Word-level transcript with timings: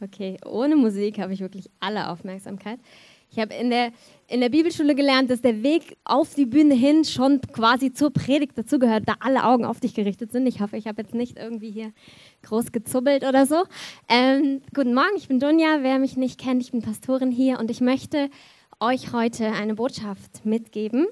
Okay, 0.00 0.36
ohne 0.44 0.76
Musik 0.76 1.18
habe 1.18 1.32
ich 1.32 1.40
wirklich 1.40 1.70
alle 1.80 2.08
Aufmerksamkeit. 2.10 2.78
Ich 3.30 3.38
habe 3.38 3.52
in 3.54 3.68
der, 3.68 3.92
in 4.28 4.40
der 4.40 4.48
Bibelschule 4.48 4.94
gelernt, 4.94 5.28
dass 5.30 5.42
der 5.42 5.62
Weg 5.62 5.98
auf 6.04 6.34
die 6.34 6.46
Bühne 6.46 6.74
hin 6.74 7.04
schon 7.04 7.40
quasi 7.40 7.92
zur 7.92 8.10
Predigt 8.10 8.56
dazugehört, 8.56 9.04
da 9.06 9.14
alle 9.20 9.44
Augen 9.44 9.64
auf 9.64 9.80
dich 9.80 9.94
gerichtet 9.94 10.32
sind. 10.32 10.46
Ich 10.46 10.60
hoffe, 10.60 10.76
ich 10.76 10.86
habe 10.86 11.02
jetzt 11.02 11.14
nicht 11.14 11.36
irgendwie 11.36 11.70
hier 11.70 11.92
groß 12.44 12.72
gezubbelt 12.72 13.24
oder 13.24 13.44
so. 13.44 13.64
Ähm, 14.08 14.62
guten 14.72 14.94
Morgen, 14.94 15.16
ich 15.16 15.28
bin 15.28 15.40
Dunja. 15.40 15.82
Wer 15.82 15.98
mich 15.98 16.16
nicht 16.16 16.40
kennt, 16.40 16.62
ich 16.62 16.70
bin 16.70 16.80
Pastorin 16.80 17.30
hier 17.30 17.58
und 17.58 17.70
ich 17.70 17.80
möchte 17.80 18.30
euch 18.80 19.12
heute 19.12 19.52
eine 19.52 19.74
Botschaft 19.74 20.46
mitgeben. 20.46 21.06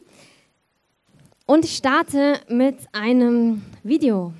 Und 1.45 1.65
ich 1.65 1.77
starte 1.77 2.41
mit 2.49 2.77
einem 2.93 3.63
Video. 3.83 4.33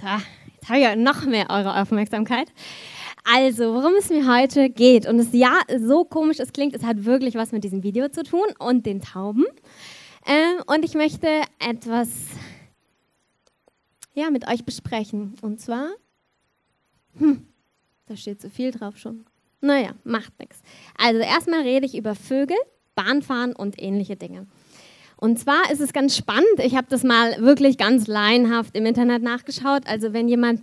So, 0.00 0.06
jetzt 0.64 0.70
habe 0.70 0.78
ich 0.78 0.84
ja 0.84 0.96
noch 0.96 1.26
mehr 1.26 1.50
eure 1.50 1.80
Aufmerksamkeit. 1.80 2.48
Also, 3.24 3.74
worum 3.74 3.94
es 3.98 4.10
mir 4.10 4.26
heute 4.26 4.70
geht, 4.70 5.06
und 5.06 5.18
es 5.18 5.32
ja 5.32 5.60
so 5.78 6.04
komisch 6.04 6.38
es 6.40 6.52
klingt, 6.52 6.74
es 6.74 6.84
hat 6.84 7.04
wirklich 7.04 7.34
was 7.34 7.52
mit 7.52 7.64
diesem 7.64 7.82
Video 7.82 8.08
zu 8.08 8.22
tun 8.22 8.46
und 8.58 8.86
den 8.86 9.00
Tauben. 9.00 9.44
Ähm, 10.26 10.62
und 10.66 10.84
ich 10.84 10.94
möchte 10.94 11.26
etwas 11.58 12.08
ja, 14.14 14.30
mit 14.30 14.48
euch 14.48 14.64
besprechen. 14.64 15.34
Und 15.42 15.60
zwar, 15.60 15.88
hm, 17.18 17.46
da 18.06 18.16
steht 18.16 18.40
zu 18.40 18.48
viel 18.48 18.70
drauf 18.70 18.96
schon. 18.96 19.26
Naja, 19.60 19.94
macht 20.04 20.38
nichts. 20.38 20.62
Also, 20.98 21.20
erstmal 21.20 21.60
rede 21.60 21.86
ich 21.86 21.94
über 21.94 22.14
Vögel, 22.14 22.56
Bahnfahren 22.94 23.54
und 23.54 23.80
ähnliche 23.80 24.16
Dinge. 24.16 24.46
Und 25.24 25.38
zwar 25.38 25.70
ist 25.72 25.80
es 25.80 25.94
ganz 25.94 26.14
spannend. 26.14 26.44
Ich 26.58 26.76
habe 26.76 26.86
das 26.90 27.02
mal 27.02 27.38
wirklich 27.38 27.78
ganz 27.78 28.06
laienhaft 28.06 28.76
im 28.76 28.84
Internet 28.84 29.22
nachgeschaut. 29.22 29.86
Also 29.86 30.12
wenn 30.12 30.28
jemand 30.28 30.60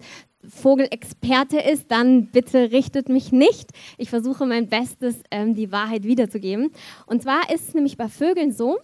Vogelexperte 0.47 1.57
ist, 1.59 1.89
dann 1.89 2.27
bitte 2.27 2.71
richtet 2.71 3.09
mich 3.09 3.31
nicht. 3.31 3.71
Ich 3.97 4.11
versuche 4.11 4.45
mein 4.45 4.69
Bestes, 4.69 5.16
ähm, 5.31 5.55
die 5.55 5.71
Wahrheit 5.71 6.03
wiederzugeben. 6.03 6.69
Und 7.08 7.23
zwar 7.23 7.52
ist 7.52 7.69
es 7.69 7.73
nämlich 7.73 7.97
bei 7.97 8.08
Vögeln 8.08 8.52
so, 8.52 8.77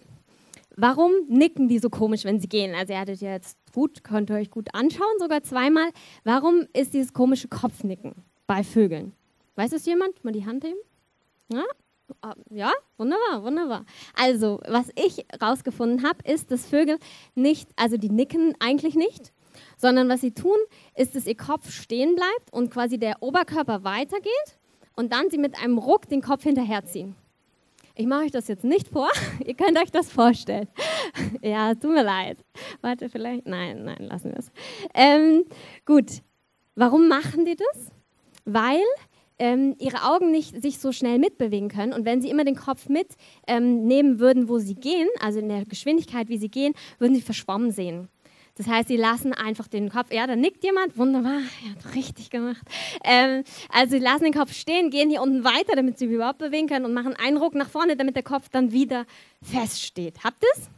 warum 0.74 1.12
nicken 1.28 1.68
die 1.68 1.78
so 1.78 1.90
komisch, 1.90 2.24
wenn 2.24 2.40
sie 2.40 2.48
gehen? 2.48 2.74
Also 2.74 2.94
ihr 2.94 2.98
hattet 2.98 3.20
ja 3.20 3.30
jetzt 3.30 3.56
gut, 3.72 4.02
könnt 4.02 4.30
ihr 4.30 4.36
euch 4.36 4.50
gut 4.50 4.74
anschauen, 4.74 5.20
sogar 5.20 5.44
zweimal. 5.44 5.90
Warum 6.24 6.66
ist 6.72 6.92
dieses 6.92 7.12
komische 7.12 7.46
Kopfnicken 7.46 8.16
bei 8.48 8.64
Vögeln? 8.64 9.12
Weiß 9.54 9.70
es 9.70 9.86
jemand? 9.86 10.24
Mal 10.24 10.32
die 10.32 10.44
Hand 10.44 10.64
heben. 10.64 10.80
Ja? 11.52 11.62
Ah, 12.22 12.34
ja, 12.50 12.72
wunderbar, 12.96 13.42
wunderbar. 13.42 13.84
Also, 14.14 14.60
was 14.66 14.88
ich 14.96 15.26
rausgefunden 15.40 16.06
habe, 16.06 16.18
ist, 16.30 16.50
dass 16.50 16.66
Vögel 16.66 16.98
nicht, 17.34 17.68
also 17.76 17.96
die 17.96 18.10
nicken 18.10 18.54
eigentlich 18.60 18.94
nicht, 18.94 19.32
sondern 19.76 20.08
was 20.08 20.20
sie 20.20 20.32
tun, 20.32 20.56
ist, 20.94 21.14
dass 21.14 21.26
ihr 21.26 21.36
Kopf 21.36 21.70
stehen 21.70 22.14
bleibt 22.14 22.52
und 22.52 22.70
quasi 22.70 22.98
der 22.98 23.22
Oberkörper 23.22 23.84
weitergeht 23.84 24.58
und 24.96 25.12
dann 25.12 25.30
sie 25.30 25.38
mit 25.38 25.62
einem 25.62 25.78
Ruck 25.78 26.08
den 26.08 26.22
Kopf 26.22 26.42
hinterherziehen. 26.42 27.14
Ich 27.94 28.06
mache 28.06 28.24
euch 28.24 28.30
das 28.30 28.48
jetzt 28.48 28.64
nicht 28.64 28.88
vor, 28.88 29.10
ihr 29.44 29.54
könnt 29.54 29.78
euch 29.78 29.90
das 29.90 30.10
vorstellen. 30.10 30.68
ja, 31.42 31.74
tut 31.74 31.90
mir 31.90 32.04
leid. 32.04 32.38
Warte, 32.80 33.08
vielleicht. 33.08 33.46
Nein, 33.46 33.84
nein, 33.84 34.06
lassen 34.08 34.30
wir 34.30 34.38
es. 34.38 34.50
Ähm, 34.94 35.44
gut, 35.84 36.22
warum 36.74 37.08
machen 37.08 37.44
die 37.44 37.56
das? 37.56 37.90
Weil 38.44 38.84
ähm, 39.38 39.74
ihre 39.78 40.04
Augen 40.04 40.30
nicht 40.30 40.60
sich 40.60 40.78
so 40.78 40.92
schnell 40.92 41.18
mitbewegen 41.18 41.68
können. 41.68 41.92
Und 41.92 42.04
wenn 42.04 42.20
sie 42.20 42.30
immer 42.30 42.44
den 42.44 42.56
Kopf 42.56 42.88
mitnehmen 42.88 43.88
ähm, 43.90 44.20
würden, 44.20 44.48
wo 44.48 44.58
sie 44.58 44.74
gehen, 44.74 45.08
also 45.20 45.38
in 45.38 45.48
der 45.48 45.64
Geschwindigkeit, 45.64 46.28
wie 46.28 46.38
sie 46.38 46.50
gehen, 46.50 46.74
würden 46.98 47.14
sie 47.14 47.22
verschwommen 47.22 47.70
sehen. 47.70 48.08
Das 48.56 48.66
heißt, 48.66 48.88
sie 48.88 48.96
lassen 48.96 49.32
einfach 49.32 49.68
den 49.68 49.88
Kopf, 49.88 50.12
ja, 50.12 50.26
da 50.26 50.34
nickt 50.34 50.64
jemand, 50.64 50.98
wunderbar, 50.98 51.38
ja, 51.64 51.90
richtig 51.94 52.28
gemacht. 52.28 52.60
Ähm, 53.04 53.44
also 53.72 53.96
sie 53.96 54.02
lassen 54.02 54.24
den 54.24 54.34
Kopf 54.34 54.52
stehen, 54.52 54.90
gehen 54.90 55.10
hier 55.10 55.22
unten 55.22 55.44
weiter, 55.44 55.76
damit 55.76 55.98
sie 55.98 56.06
überhaupt 56.06 56.38
bewegen 56.38 56.66
können 56.66 56.84
und 56.84 56.92
machen 56.92 57.14
einen 57.14 57.36
Ruck 57.36 57.54
nach 57.54 57.70
vorne, 57.70 57.96
damit 57.96 58.16
der 58.16 58.24
Kopf 58.24 58.48
dann 58.48 58.72
wieder 58.72 59.06
feststeht. 59.42 60.24
Habt 60.24 60.42
ihr 60.42 60.48
es? 60.56 60.68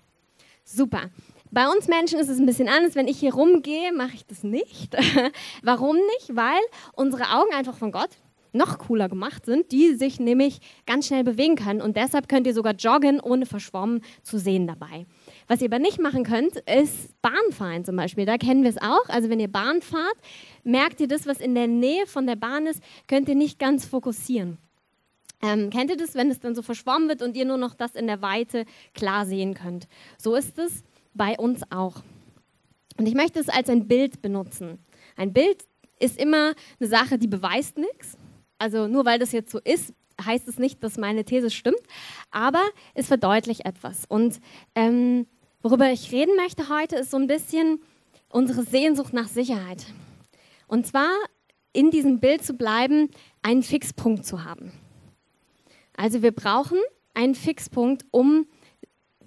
Super. 0.63 1.09
Bei 1.51 1.69
uns 1.69 1.89
Menschen 1.89 2.21
ist 2.21 2.29
es 2.29 2.39
ein 2.39 2.47
bisschen 2.47 2.69
anders. 2.69 2.95
Wenn 2.95 3.09
ich 3.09 3.19
hier 3.19 3.35
rumgehe, 3.35 3.93
mache 3.93 4.15
ich 4.15 4.27
das 4.27 4.45
nicht. 4.45 4.95
Warum 5.63 5.97
nicht? 5.97 6.37
Weil 6.37 6.61
unsere 6.93 7.35
Augen 7.35 7.53
einfach 7.53 7.77
von 7.77 7.91
Gott 7.91 8.11
noch 8.53 8.79
cooler 8.79 9.09
gemacht 9.09 9.47
sind, 9.47 9.73
die 9.73 9.95
sich 9.95 10.21
nämlich 10.21 10.61
ganz 10.87 11.07
schnell 11.07 11.25
bewegen 11.25 11.57
können. 11.57 11.81
Und 11.81 11.97
deshalb 11.97 12.29
könnt 12.29 12.47
ihr 12.47 12.55
sogar 12.55 12.75
joggen, 12.75 13.21
ohne 13.21 13.47
verschwommen 13.47 14.03
zu 14.23 14.39
sehen 14.39 14.67
dabei. 14.67 15.07
Was 15.49 15.61
ihr 15.61 15.69
aber 15.69 15.79
nicht 15.79 16.01
machen 16.01 16.25
könnt, 16.25 16.57
ist 16.57 17.21
Bahnfahren 17.23 17.85
zum 17.85 17.97
Beispiel. 17.97 18.27
Da 18.27 18.37
kennen 18.39 18.63
wir 18.63 18.71
es 18.71 18.79
auch. 18.79 19.09
Also 19.09 19.29
wenn 19.29 19.41
ihr 19.41 19.51
Bahn 19.51 19.83
fahrt, 19.83 20.17
merkt 20.65 21.01
ihr 21.01 21.09
das, 21.09 21.27
was 21.27 21.41
in 21.41 21.55
der 21.55 21.67
Nähe 21.67 22.07
von 22.07 22.27
der 22.27 22.37
Bahn 22.37 22.67
ist, 22.67 22.83
könnt 23.09 23.29
ihr 23.29 23.35
nicht 23.35 23.59
ganz 23.59 23.85
fokussieren. 23.85 24.59
Ähm, 25.43 25.71
kennt 25.71 25.91
ihr 25.91 25.97
das, 25.97 26.15
wenn 26.15 26.31
es 26.31 26.41
dann 26.41 26.55
so 26.55 26.63
verschwommen 26.63 27.09
wird 27.09 27.23
und 27.23 27.37
ihr 27.37 27.47
nur 27.47 27.57
noch 27.57 27.75
das 27.75 27.95
in 27.95 28.07
der 28.07 28.21
Weite 28.21 28.67
klar 28.95 29.25
sehen 29.25 29.55
könnt? 29.55 29.89
So 30.19 30.35
ist 30.35 30.59
es 30.59 30.85
bei 31.15 31.39
uns 31.39 31.63
auch. 31.71 32.03
Und 32.99 33.07
ich 33.07 33.15
möchte 33.15 33.41
es 33.41 33.49
als 33.49 33.71
ein 33.71 33.89
Bild 33.89 34.21
benutzen. 34.21 34.79
Ein 35.17 35.33
Bild 35.33 35.65
ist 35.99 36.19
immer 36.19 36.55
eine 36.79 36.89
Sache, 36.89 37.19
die 37.19 37.27
beweist 37.27 37.79
nichts. 37.79 38.17
Also 38.61 38.87
nur 38.87 39.05
weil 39.05 39.19
das 39.19 39.33
jetzt 39.33 39.51
so 39.51 39.59
ist, 39.59 39.93
heißt 40.25 40.47
es 40.47 40.59
nicht, 40.59 40.85
dass 40.85 40.99
meine 40.99 41.25
These 41.25 41.51
stimmt, 41.51 41.81
aber 42.31 42.63
es 42.95 43.09
verdeutlicht 43.09 43.65
etwas. 43.65 44.05
Und 44.07 44.41
ähm, 44.77 45.27
Worüber 45.63 45.91
ich 45.91 46.11
reden 46.11 46.37
möchte 46.37 46.71
heute, 46.71 46.97
ist 46.97 47.11
so 47.11 47.19
ein 47.19 47.27
bisschen 47.27 47.81
unsere 48.31 48.63
Sehnsucht 48.63 49.13
nach 49.13 49.29
Sicherheit. 49.29 49.85
Und 50.67 50.87
zwar 50.87 51.11
in 51.75 51.91
diesem 51.91 52.19
Bild 52.19 52.43
zu 52.43 52.55
bleiben, 52.55 53.11
einen 53.43 53.63
Fixpunkt 53.63 54.25
zu 54.25 54.45
haben. 54.45 54.73
Also 55.97 56.23
wir 56.23 56.33
brauchen 56.33 56.79
einen 57.13 57.35
Fixpunkt, 57.35 58.07
um 58.11 58.47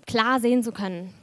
klar 0.07 0.39
sehen 0.39 0.63
zu 0.63 0.71
können. 0.71 1.13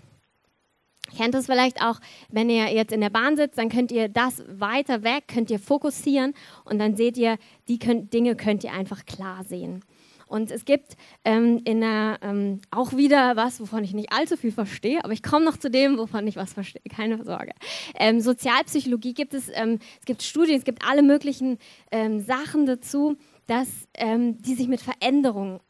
Kennt 1.16 1.34
das 1.34 1.46
vielleicht 1.46 1.82
auch, 1.82 2.00
wenn 2.30 2.50
ihr 2.50 2.72
jetzt 2.72 2.92
in 2.92 3.00
der 3.00 3.10
Bahn 3.10 3.36
sitzt, 3.36 3.58
dann 3.58 3.68
könnt 3.68 3.92
ihr 3.92 4.08
das 4.08 4.42
weiter 4.48 5.02
weg, 5.02 5.24
könnt 5.28 5.50
ihr 5.50 5.58
fokussieren 5.58 6.34
und 6.64 6.78
dann 6.78 6.96
seht 6.96 7.16
ihr, 7.16 7.38
die 7.68 7.78
könnt, 7.78 8.12
Dinge 8.12 8.36
könnt 8.36 8.64
ihr 8.64 8.72
einfach 8.72 9.06
klar 9.06 9.44
sehen. 9.44 9.82
Und 10.30 10.52
es 10.52 10.64
gibt 10.64 10.96
ähm, 11.24 11.60
in 11.64 11.80
der, 11.80 12.18
ähm, 12.22 12.60
auch 12.70 12.96
wieder 12.96 13.34
was, 13.34 13.60
wovon 13.60 13.82
ich 13.82 13.94
nicht 13.94 14.12
allzu 14.12 14.36
viel 14.36 14.52
verstehe, 14.52 15.02
aber 15.02 15.12
ich 15.12 15.24
komme 15.24 15.44
noch 15.44 15.56
zu 15.56 15.68
dem, 15.70 15.98
wovon 15.98 16.24
ich 16.28 16.36
was 16.36 16.52
verstehe, 16.52 16.82
keine 16.88 17.24
Sorge. 17.24 17.50
Ähm, 17.98 18.20
Sozialpsychologie 18.20 19.12
gibt 19.12 19.34
es, 19.34 19.50
ähm, 19.52 19.80
es 19.98 20.06
gibt 20.06 20.22
Studien, 20.22 20.56
es 20.56 20.64
gibt 20.64 20.86
alle 20.88 21.02
möglichen 21.02 21.58
ähm, 21.90 22.20
Sachen 22.20 22.64
dazu, 22.64 23.16
dass, 23.48 23.68
ähm, 23.94 24.40
die 24.40 24.54
sich 24.54 24.68
mit 24.68 24.80
Veränderung 24.80 25.60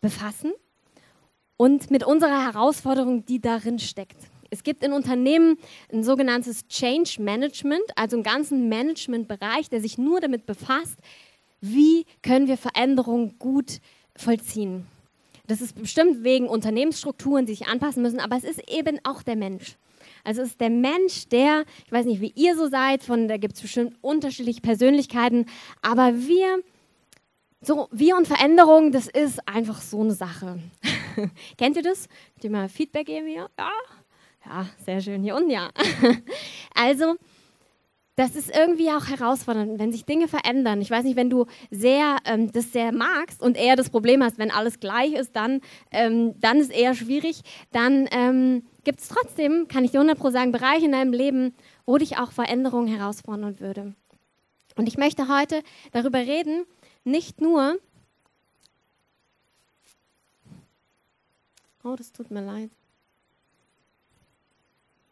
befassen 0.00 0.52
und 1.56 1.90
mit 1.90 2.04
unserer 2.04 2.44
Herausforderung, 2.44 3.24
die 3.24 3.40
darin 3.40 3.78
steckt. 3.78 4.16
Es 4.50 4.62
gibt 4.62 4.84
in 4.84 4.92
Unternehmen 4.92 5.56
ein 5.90 6.04
sogenanntes 6.04 6.68
Change 6.68 7.22
Management, 7.22 7.84
also 7.96 8.16
einen 8.16 8.22
ganzen 8.22 8.68
Managementbereich, 8.68 9.70
der 9.70 9.80
sich 9.80 9.96
nur 9.96 10.20
damit 10.20 10.44
befasst, 10.44 10.98
wie 11.62 12.04
können 12.22 12.48
wir 12.48 12.58
Veränderungen 12.58 13.38
gut 13.38 13.78
vollziehen. 14.14 14.86
Das 15.46 15.60
ist 15.60 15.80
bestimmt 15.80 16.22
wegen 16.22 16.48
Unternehmensstrukturen, 16.48 17.46
die 17.46 17.54
sich 17.54 17.66
anpassen 17.66 18.02
müssen, 18.02 18.20
aber 18.20 18.36
es 18.36 18.44
ist 18.44 18.70
eben 18.70 18.98
auch 19.04 19.22
der 19.22 19.36
Mensch. 19.36 19.76
Also 20.24 20.42
es 20.42 20.48
ist 20.48 20.60
der 20.60 20.70
Mensch, 20.70 21.28
der, 21.28 21.64
ich 21.84 21.92
weiß 21.92 22.06
nicht, 22.06 22.20
wie 22.20 22.32
ihr 22.36 22.56
so 22.56 22.68
seid, 22.68 23.02
von 23.02 23.28
da 23.28 23.38
gibt 23.38 23.56
es 23.56 23.62
bestimmt 23.62 23.96
unterschiedliche 24.02 24.60
Persönlichkeiten, 24.60 25.46
aber 25.80 26.14
wir, 26.14 26.62
so 27.62 27.88
wir 27.92 28.16
und 28.16 28.26
Veränderung, 28.26 28.92
das 28.92 29.06
ist 29.06 29.46
einfach 29.48 29.80
so 29.80 30.00
eine 30.00 30.12
Sache. 30.12 30.58
Kennt 31.56 31.76
ihr 31.76 31.82
das? 31.82 32.08
Könnt 32.34 32.44
ihr 32.44 32.50
mal 32.50 32.68
Feedback 32.68 33.06
geben 33.06 33.28
hier? 33.28 33.48
Ja, 33.58 33.70
ja, 34.44 34.66
sehr 34.84 35.00
schön 35.00 35.22
hier 35.22 35.36
unten, 35.36 35.50
ja. 35.50 35.70
also 36.74 37.16
das 38.16 38.36
ist 38.36 38.54
irgendwie 38.54 38.90
auch 38.90 39.06
herausfordernd, 39.06 39.78
wenn 39.78 39.90
sich 39.90 40.04
Dinge 40.04 40.28
verändern. 40.28 40.82
Ich 40.82 40.90
weiß 40.90 41.04
nicht, 41.04 41.16
wenn 41.16 41.30
du 41.30 41.46
sehr, 41.70 42.18
ähm, 42.26 42.52
das 42.52 42.72
sehr 42.72 42.92
magst 42.92 43.40
und 43.40 43.56
eher 43.56 43.74
das 43.74 43.88
Problem 43.88 44.22
hast, 44.22 44.38
wenn 44.38 44.50
alles 44.50 44.80
gleich 44.80 45.14
ist, 45.14 45.34
dann, 45.34 45.60
ähm, 45.90 46.38
dann 46.40 46.58
ist 46.58 46.70
eher 46.70 46.94
schwierig. 46.94 47.40
Dann 47.70 48.08
ähm, 48.10 48.64
gibt 48.84 49.00
es 49.00 49.08
trotzdem, 49.08 49.66
kann 49.66 49.84
ich 49.84 49.92
dir 49.92 50.00
100 50.00 50.18
Pro 50.18 50.30
sagen, 50.30 50.52
Bereiche 50.52 50.84
in 50.84 50.92
deinem 50.92 51.12
Leben, 51.12 51.54
wo 51.86 51.96
dich 51.96 52.18
auch 52.18 52.32
Veränderung 52.32 52.86
herausfordern 52.86 53.60
würde. 53.60 53.94
Und 54.76 54.88
ich 54.88 54.98
möchte 54.98 55.28
heute 55.28 55.62
darüber 55.92 56.18
reden, 56.18 56.64
nicht 57.04 57.40
nur, 57.40 57.78
oh, 61.82 61.96
das 61.96 62.12
tut 62.12 62.30
mir 62.30 62.44
leid. 62.44 62.70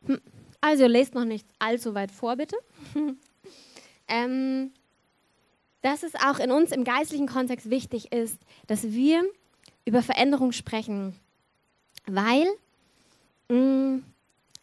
Hm. 0.06 0.20
Also 0.60 0.86
lest 0.86 1.14
noch 1.14 1.24
nicht 1.24 1.46
allzu 1.58 1.94
weit 1.94 2.10
vor, 2.10 2.36
bitte. 2.36 2.56
ähm, 4.08 4.72
dass 5.82 6.02
es 6.02 6.14
auch 6.14 6.38
in 6.38 6.50
uns 6.50 6.72
im 6.72 6.84
geistlichen 6.84 7.26
Kontext 7.26 7.70
wichtig 7.70 8.12
ist, 8.12 8.38
dass 8.66 8.92
wir 8.92 9.24
über 9.84 10.02
Veränderung 10.02 10.52
sprechen, 10.52 11.16
weil 12.06 12.46
mh, 13.48 13.56
mm, 13.56 14.04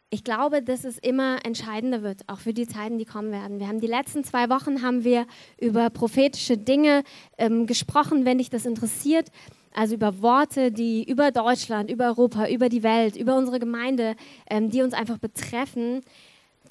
ich 0.10 0.24
glaube, 0.24 0.62
dass 0.62 0.86
es 0.86 0.98
immer 0.98 1.46
entscheidender 1.46 2.02
wird, 2.02 2.22
auch 2.28 2.40
für 2.40 2.54
die 2.54 2.68
Zeiten, 2.68 2.98
die 2.98 3.06
kommen 3.06 3.32
werden. 3.32 3.60
Wir 3.60 3.68
haben 3.68 3.82
die 3.82 3.88
letzten 3.88 4.24
zwei 4.24 4.50
Wochen 4.50 4.82
haben 4.82 5.04
wir 5.04 5.26
über 5.60 5.90
prophetische 5.90 6.58
Dinge 6.58 7.04
ähm, 7.38 7.68
gesprochen, 7.68 8.24
wenn 8.26 8.38
dich 8.38 8.50
das 8.50 8.66
interessiert. 8.66 9.30
Also 9.74 9.96
über 9.96 10.22
Worte, 10.22 10.72
die 10.72 11.04
über 11.04 11.32
Deutschland, 11.32 11.92
über 11.92 12.06
Europa, 12.06 12.48
über 12.48 12.70
die 12.70 12.84
Welt, 12.84 13.18
über 13.18 13.36
unsere 13.38 13.60
Gemeinde, 13.60 14.16
ähm, 14.50 14.70
die 14.70 14.82
uns 14.82 14.94
einfach 14.94 15.18
betreffen, 15.18 16.02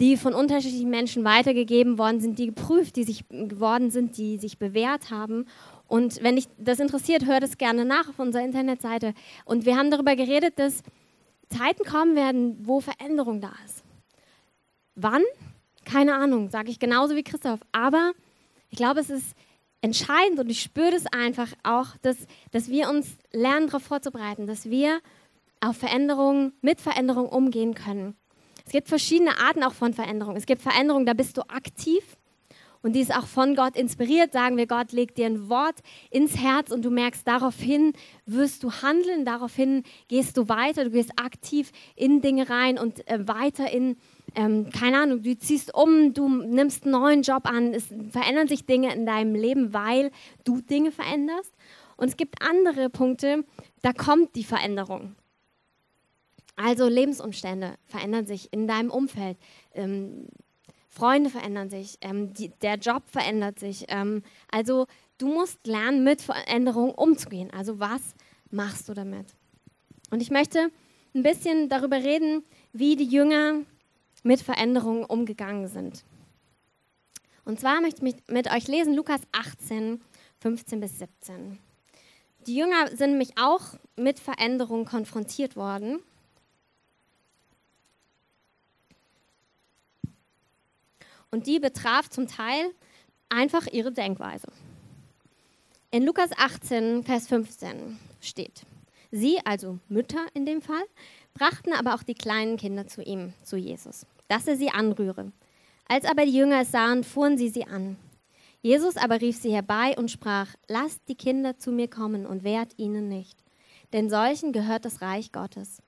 die 0.00 0.17
von 0.17 0.35
unterschiedlichen 0.35 0.91
Menschen 0.91 1.25
weitergegeben 1.25 1.99
worden 1.99 2.21
sind, 2.21 2.38
die 2.38 2.47
geprüft, 2.47 2.97
die 2.97 3.05
sich 3.05 3.25
geworden 3.29 3.91
sind, 3.91 4.17
die 4.17 4.38
sich 4.38 4.59
bewährt 4.59 5.11
haben. 5.11 5.47
Und 5.88 6.23
wenn 6.23 6.37
dich 6.37 6.49
das 6.59 6.81
interessiert, 6.81 7.27
hör 7.27 7.38
das 7.38 7.59
gerne 7.59 7.85
nach 7.85 8.09
auf 8.09 8.19
unserer 8.19 8.44
Internetseite. 8.44 9.15
Und 9.44 9.67
wir 9.67 9.77
haben 9.77 9.91
darüber 9.91 10.17
geredet, 10.17 10.59
dass 10.59 10.83
Zeiten 11.49 11.85
kommen 11.85 12.17
werden, 12.17 12.57
wo 12.67 12.81
Veränderung 12.81 13.41
da 13.41 13.53
ist. 13.65 13.85
Wann? 14.95 15.23
Keine 15.85 16.15
Ahnung, 16.15 16.51
sage 16.51 16.71
ich 16.71 16.79
genauso 16.79 17.15
wie 17.15 17.23
Christoph. 17.23 17.61
Aber 17.73 18.13
ich 18.71 18.77
glaube, 18.77 19.01
es 19.01 19.11
ist 19.11 19.37
entscheidend 19.81 20.41
und 20.41 20.51
ich 20.51 20.61
spüre 20.61 20.91
das 20.91 21.07
einfach 21.07 21.53
auch, 21.63 21.97
dass, 22.03 22.17
dass 22.51 22.69
wir 22.69 22.89
uns 22.89 23.17
lernen, 23.33 23.67
darauf 23.67 23.83
vorzubereiten, 23.83 24.47
dass 24.47 24.69
wir 24.69 25.01
auf 25.61 25.77
Veränderungen, 25.77 26.53
mit 26.61 26.81
Veränderungen 26.81 27.29
umgehen 27.29 27.75
können. 27.75 28.17
Es 28.65 28.73
gibt 28.73 28.89
verschiedene 28.89 29.39
Arten 29.39 29.63
auch 29.63 29.75
von 29.75 29.95
Veränderungen. 29.95 30.37
Es 30.37 30.47
gibt 30.47 30.63
Veränderungen, 30.63 31.07
da 31.07 31.15
bist 31.15 31.37
du 31.37 31.43
aktiv 31.43 32.03
und 32.87 32.93
die 32.93 33.00
ist 33.00 33.12
auch 33.12 33.27
von 33.27 33.56
Gott 33.56 33.77
inspiriert. 33.77 34.33
Sagen 34.33 34.56
wir, 34.56 34.69
Gott 34.69 34.93
legt 34.93 35.19
dir 35.19 35.27
ein 35.27 35.49
Wort 35.49 35.75
ins 36.09 36.37
Herz 36.37 36.71
und 36.71 36.85
du 36.85 36.91
merkst, 36.91 37.27
daraufhin 37.27 37.94
wirst 38.27 38.62
du 38.62 38.71
handeln, 38.71 39.25
daraufhin 39.25 39.83
gehst 40.06 40.37
du 40.37 40.49
weiter, 40.49 40.85
du 40.85 40.93
gehst 40.93 41.11
aktiv 41.17 41.73
in 41.97 42.21
Dinge 42.21 42.49
rein 42.49 42.79
und 42.79 43.05
äh, 43.09 43.27
weiter 43.27 43.69
in, 43.73 43.97
ähm, 44.37 44.71
keine 44.71 44.99
Ahnung, 44.99 45.25
du 45.25 45.37
ziehst 45.37 45.75
um, 45.75 46.15
du 46.15 46.29
nimmst 46.29 46.85
einen 46.85 46.93
neuen 46.93 47.23
Job 47.23 47.50
an, 47.50 47.75
es 47.75 47.87
verändern 48.11 48.47
sich 48.47 48.67
Dinge 48.67 48.94
in 48.94 49.05
deinem 49.05 49.35
Leben, 49.35 49.75
weil 49.75 50.12
du 50.44 50.61
Dinge 50.61 50.93
veränderst. 50.93 51.53
Und 51.97 52.06
es 52.06 52.17
gibt 52.17 52.41
andere 52.41 52.88
Punkte, 52.88 53.44
da 53.83 53.93
kommt 53.94 54.37
die 54.37 54.44
Veränderung. 54.44 55.17
Also 56.55 56.87
Lebensumstände 56.87 57.75
verändern 57.85 58.27
sich 58.27 58.53
in 58.53 58.69
deinem 58.69 58.93
Umfeld. 58.93 59.38
Ähm, 59.75 60.29
Freunde 60.97 61.29
verändern 61.29 61.69
sich, 61.69 61.99
ähm, 62.01 62.33
die, 62.33 62.49
der 62.63 62.77
Job 62.77 63.03
verändert 63.07 63.59
sich. 63.59 63.85
Ähm, 63.89 64.23
also 64.51 64.87
du 65.19 65.29
musst 65.29 65.67
lernen, 65.67 66.05
mit 66.05 66.23
Veränderungen 66.23 66.95
umzugehen. 66.95 67.51
Also 67.53 67.79
was 67.79 68.01
machst 68.51 68.89
du 68.89 68.95
damit? 68.95 69.35
Und 70.11 70.23
ich 70.23 70.31
möchte 70.31 70.71
ein 71.15 71.23
bisschen 71.23 71.69
darüber 71.69 71.97
reden, 71.97 72.45
wie 72.73 72.97
die 72.97 73.05
Jünger 73.05 73.61
mit 74.23 74.41
Veränderungen 74.41 75.05
umgegangen 75.05 75.69
sind. 75.69 76.05
Und 77.45 77.61
zwar 77.61 77.81
möchte 77.83 78.05
ich 78.07 78.15
mit 78.29 78.51
euch 78.51 78.67
lesen 78.67 78.95
Lukas 78.95 79.21
18, 79.33 80.01
15 80.41 80.81
bis 80.81 80.99
17. 80.99 81.59
Die 82.47 82.57
Jünger 82.57 82.89
sind 82.89 83.11
nämlich 83.11 83.35
auch 83.39 83.75
mit 83.97 84.19
Veränderungen 84.19 84.87
konfrontiert 84.87 85.57
worden. 85.57 86.01
Und 91.37 91.47
die 91.47 91.61
betraf 91.61 92.09
zum 92.09 92.29
Teil 92.29 92.73
einfach 93.29 93.67
ihre 93.67 93.93
Denkweise. 93.93 94.47
In 95.91 96.06
Lukas 96.06 96.31
18, 96.35 97.05
Vers 97.05 97.29
15 97.29 97.99
steht, 98.23 98.62
sie, 99.11 99.38
also 99.44 99.79
Mütter 99.91 100.25
in 100.33 100.47
dem 100.47 100.62
Fall, 100.62 100.83
brachten 101.35 101.75
aber 101.75 101.94
auch 101.94 102.03
die 102.03 102.15
kleinen 102.15 102.56
Kinder 102.56 102.87
zu 102.87 103.03
ihm, 103.03 103.35
zu 103.43 103.59
Jesus, 103.59 104.06
dass 104.29 104.49
er 104.49 104.56
sie 104.56 104.71
anrühre. 104.71 105.31
Als 105.87 106.06
aber 106.06 106.25
die 106.25 106.33
Jünger 106.33 106.62
es 106.62 106.71
sahen, 106.71 107.05
fuhren 107.05 107.37
sie 107.37 107.50
sie 107.50 107.67
an. 107.67 107.99
Jesus 108.62 108.97
aber 108.97 109.21
rief 109.21 109.37
sie 109.37 109.53
herbei 109.53 109.94
und 109.99 110.11
sprach, 110.11 110.55
lasst 110.69 111.06
die 111.06 111.17
Kinder 111.17 111.59
zu 111.59 111.71
mir 111.71 111.91
kommen 111.91 112.25
und 112.25 112.44
wehrt 112.44 112.73
ihnen 112.79 113.11
nicht, 113.11 113.37
denn 113.93 114.09
solchen 114.09 114.53
gehört 114.53 114.87
das 114.87 115.03
Reich 115.03 115.33
Gottes. 115.33 115.83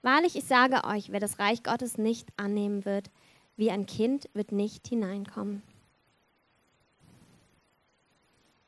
Wahrlich, 0.00 0.36
ich 0.36 0.44
sage 0.44 0.84
euch, 0.84 1.12
wer 1.12 1.20
das 1.20 1.38
Reich 1.38 1.62
Gottes 1.62 1.98
nicht 1.98 2.30
annehmen 2.38 2.86
wird, 2.86 3.10
wie 3.56 3.70
ein 3.70 3.86
Kind 3.86 4.28
wird 4.34 4.52
nicht 4.52 4.86
hineinkommen. 4.86 5.62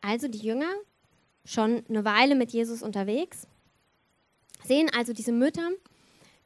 Also 0.01 0.29
die 0.29 0.39
Jünger, 0.39 0.73
schon 1.45 1.83
eine 1.89 2.05
Weile 2.05 2.35
mit 2.35 2.53
Jesus 2.53 2.83
unterwegs, 2.83 3.47
sehen 4.65 4.91
also 4.97 5.13
diese 5.13 5.33
Mütter, 5.33 5.71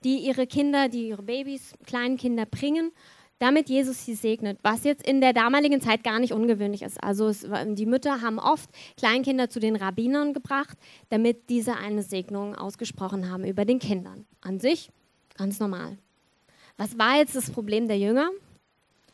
die 0.05 0.19
ihre 0.19 0.47
Kinder, 0.47 0.89
die 0.89 1.09
ihre 1.09 1.23
Babys, 1.23 1.75
kleinen 1.87 2.17
Kinder 2.17 2.47
bringen, 2.47 2.93
damit 3.39 3.69
Jesus 3.69 4.05
sie 4.05 4.15
segnet, 4.15 4.59
was 4.63 4.85
jetzt 4.85 5.07
in 5.07 5.21
der 5.21 5.33
damaligen 5.33 5.81
Zeit 5.81 6.05
gar 6.05 6.21
nicht 6.21 6.33
ungewöhnlich 6.33 6.83
ist. 6.83 7.03
Also 7.03 7.27
es, 7.27 7.45
die 7.67 7.87
Mütter 7.87 8.21
haben 8.21 8.39
oft 8.39 8.71
Kleinkinder 8.97 9.51
zu 9.51 9.59
den 9.59 9.75
Rabbinern 9.75 10.33
gebracht, 10.33 10.79
damit 11.09 11.49
diese 11.51 11.77
eine 11.77 12.03
Segnung 12.03 12.55
ausgesprochen 12.55 13.31
haben 13.31 13.45
über 13.45 13.65
den 13.65 13.81
Kindern. 13.81 14.27
An 14.41 14.61
sich 14.61 14.91
ganz 15.37 15.59
normal. 15.59 15.99
Was 16.77 16.99
war 16.99 17.17
jetzt 17.17 17.37
das 17.37 17.51
Problem 17.51 17.89
der 17.89 17.99
Jünger? 17.99 18.31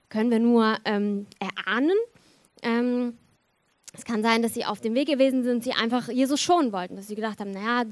Können 0.09 0.31
wir 0.31 0.39
nur 0.39 0.77
ähm, 0.85 1.27
erahnen. 1.39 1.97
Ähm, 2.63 3.15
es 3.95 4.05
kann 4.05 4.23
sein, 4.23 4.43
dass 4.43 4.55
sie 4.55 4.65
auf 4.65 4.81
dem 4.81 4.95
Weg 4.95 5.09
gewesen 5.09 5.43
sind, 5.43 5.65
sie 5.65 5.73
einfach 5.73 6.09
Jesus 6.09 6.41
schonen 6.41 6.73
wollten, 6.73 6.97
dass 6.97 7.09
sie 7.09 7.15
gedacht 7.15 7.41
haben, 7.41 7.51
naja, 7.51 7.85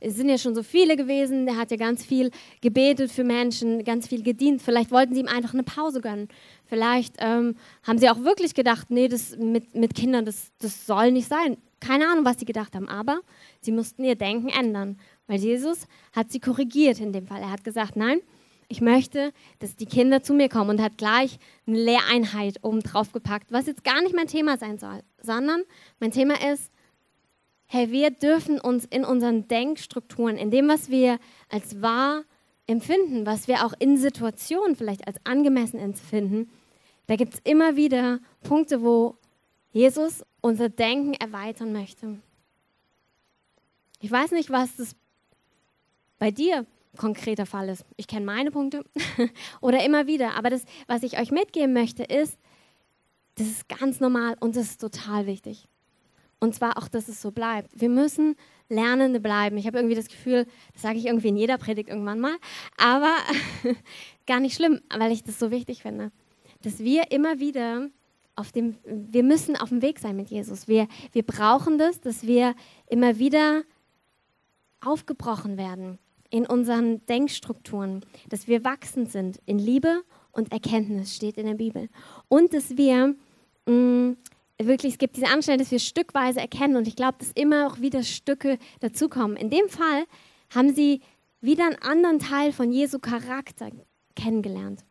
es 0.00 0.16
sind 0.16 0.28
ja 0.28 0.36
schon 0.36 0.54
so 0.54 0.62
viele 0.62 0.96
gewesen, 0.96 1.46
der 1.46 1.56
hat 1.56 1.70
ja 1.70 1.76
ganz 1.76 2.04
viel 2.04 2.30
gebetet 2.60 3.12
für 3.12 3.24
Menschen, 3.24 3.84
ganz 3.84 4.08
viel 4.08 4.22
gedient, 4.22 4.60
vielleicht 4.60 4.90
wollten 4.90 5.14
sie 5.14 5.20
ihm 5.20 5.28
einfach 5.28 5.54
eine 5.54 5.62
Pause 5.62 6.00
gönnen. 6.00 6.28
Vielleicht 6.66 7.14
ähm, 7.18 7.56
haben 7.84 7.98
sie 7.98 8.10
auch 8.10 8.24
wirklich 8.24 8.54
gedacht, 8.54 8.90
nee, 8.90 9.08
das 9.08 9.36
mit, 9.36 9.74
mit 9.74 9.94
Kindern, 9.94 10.24
das, 10.24 10.50
das 10.58 10.86
soll 10.86 11.12
nicht 11.12 11.28
sein. 11.28 11.56
Keine 11.80 12.08
Ahnung, 12.08 12.24
was 12.24 12.40
sie 12.40 12.44
gedacht 12.44 12.74
haben, 12.74 12.88
aber 12.88 13.20
sie 13.60 13.70
mussten 13.70 14.02
ihr 14.02 14.16
Denken 14.16 14.48
ändern, 14.48 14.98
weil 15.28 15.38
Jesus 15.38 15.86
hat 16.12 16.32
sie 16.32 16.40
korrigiert 16.40 16.98
in 16.98 17.12
dem 17.12 17.26
Fall. 17.28 17.40
Er 17.40 17.52
hat 17.52 17.62
gesagt, 17.62 17.94
nein, 17.94 18.20
ich 18.68 18.80
möchte, 18.80 19.32
dass 19.60 19.76
die 19.76 19.86
Kinder 19.86 20.22
zu 20.22 20.34
mir 20.34 20.48
kommen 20.48 20.70
und 20.70 20.82
hat 20.82 20.98
gleich 20.98 21.38
eine 21.66 21.78
Lehreinheit 21.78 22.62
oben 22.62 22.82
drauf 22.82 23.12
gepackt, 23.12 23.50
was 23.50 23.66
jetzt 23.66 23.82
gar 23.82 24.02
nicht 24.02 24.14
mein 24.14 24.26
Thema 24.26 24.58
sein 24.58 24.78
soll, 24.78 25.02
sondern 25.22 25.62
mein 26.00 26.12
Thema 26.12 26.34
ist, 26.52 26.70
hey, 27.66 27.90
wir 27.90 28.10
dürfen 28.10 28.60
uns 28.60 28.84
in 28.84 29.04
unseren 29.04 29.48
Denkstrukturen, 29.48 30.36
in 30.36 30.50
dem, 30.50 30.68
was 30.68 30.90
wir 30.90 31.18
als 31.48 31.80
wahr 31.80 32.24
empfinden, 32.66 33.24
was 33.24 33.48
wir 33.48 33.64
auch 33.64 33.72
in 33.78 33.96
Situationen 33.96 34.76
vielleicht 34.76 35.06
als 35.06 35.16
angemessen 35.24 35.78
empfinden, 35.78 36.50
da 37.06 37.16
gibt 37.16 37.34
es 37.34 37.40
immer 37.44 37.76
wieder 37.76 38.20
Punkte, 38.42 38.82
wo 38.82 39.16
Jesus 39.72 40.22
unser 40.42 40.68
Denken 40.68 41.14
erweitern 41.14 41.72
möchte. 41.72 42.18
Ich 44.00 44.10
weiß 44.10 44.32
nicht, 44.32 44.50
was 44.50 44.76
das 44.76 44.94
bei 46.18 46.30
dir 46.30 46.66
konkreter 46.96 47.46
Fall 47.46 47.68
ist. 47.68 47.84
Ich 47.96 48.06
kenne 48.06 48.26
meine 48.26 48.50
Punkte 48.50 48.84
oder 49.60 49.84
immer 49.84 50.06
wieder. 50.06 50.36
Aber 50.36 50.50
das, 50.50 50.64
was 50.86 51.02
ich 51.02 51.18
euch 51.18 51.30
mitgeben 51.30 51.72
möchte, 51.72 52.02
ist, 52.02 52.38
das 53.36 53.46
ist 53.46 53.68
ganz 53.68 54.00
normal 54.00 54.36
und 54.40 54.56
das 54.56 54.70
ist 54.70 54.80
total 54.80 55.26
wichtig. 55.26 55.68
Und 56.40 56.54
zwar 56.54 56.78
auch, 56.78 56.88
dass 56.88 57.08
es 57.08 57.20
so 57.20 57.30
bleibt. 57.30 57.70
Wir 57.80 57.88
müssen 57.88 58.36
Lernende 58.68 59.20
bleiben. 59.20 59.56
Ich 59.56 59.66
habe 59.66 59.78
irgendwie 59.78 59.96
das 59.96 60.08
Gefühl, 60.08 60.46
das 60.72 60.82
sage 60.82 60.98
ich 60.98 61.06
irgendwie 61.06 61.28
in 61.28 61.36
jeder 61.36 61.58
Predigt 61.58 61.88
irgendwann 61.88 62.20
mal, 62.20 62.36
aber 62.76 63.16
gar 64.26 64.40
nicht 64.40 64.54
schlimm, 64.54 64.80
weil 64.96 65.10
ich 65.10 65.24
das 65.24 65.38
so 65.38 65.50
wichtig 65.50 65.82
finde. 65.82 66.12
Dass 66.62 66.78
wir 66.80 67.10
immer 67.10 67.40
wieder 67.40 67.88
auf 68.36 68.52
dem, 68.52 68.76
wir 68.84 69.24
müssen 69.24 69.56
auf 69.56 69.70
dem 69.70 69.82
Weg 69.82 69.98
sein 69.98 70.14
mit 70.14 70.30
Jesus. 70.30 70.68
Wir, 70.68 70.86
wir 71.12 71.24
brauchen 71.24 71.76
das, 71.78 72.00
dass 72.00 72.24
wir 72.24 72.54
immer 72.86 73.18
wieder 73.18 73.62
aufgebrochen 74.80 75.56
werden 75.56 75.98
in 76.30 76.46
unseren 76.46 77.04
Denkstrukturen, 77.06 78.04
dass 78.28 78.48
wir 78.48 78.64
wachsend 78.64 79.10
sind 79.10 79.40
in 79.46 79.58
Liebe 79.58 80.02
und 80.32 80.52
Erkenntnis, 80.52 81.14
steht 81.14 81.36
in 81.38 81.46
der 81.46 81.54
Bibel. 81.54 81.88
Und 82.28 82.52
dass 82.52 82.76
wir 82.76 83.14
mh, 83.66 83.72
mm, 83.72 84.16
wirklich, 84.62 84.94
es 84.94 84.98
gibt 84.98 85.16
diese 85.16 85.28
Anstellen, 85.28 85.58
dass 85.58 85.70
wir 85.70 85.78
stückweise 85.78 86.40
erkennen. 86.40 86.76
Und 86.76 86.88
ich 86.88 86.96
glaube, 86.96 87.18
dass 87.18 87.32
immer 87.32 87.66
auch 87.66 87.80
wieder 87.80 88.02
Stücke 88.02 88.58
dazukommen. 88.80 89.36
In 89.36 89.50
dem 89.50 89.68
Fall 89.68 90.04
haben 90.50 90.74
sie 90.74 91.00
wieder 91.40 91.64
einen 91.64 91.82
anderen 91.82 92.18
Teil 92.18 92.52
von 92.52 92.72
Jesu 92.72 92.98
Charakter 92.98 93.70
kennengelernt. 94.16 94.84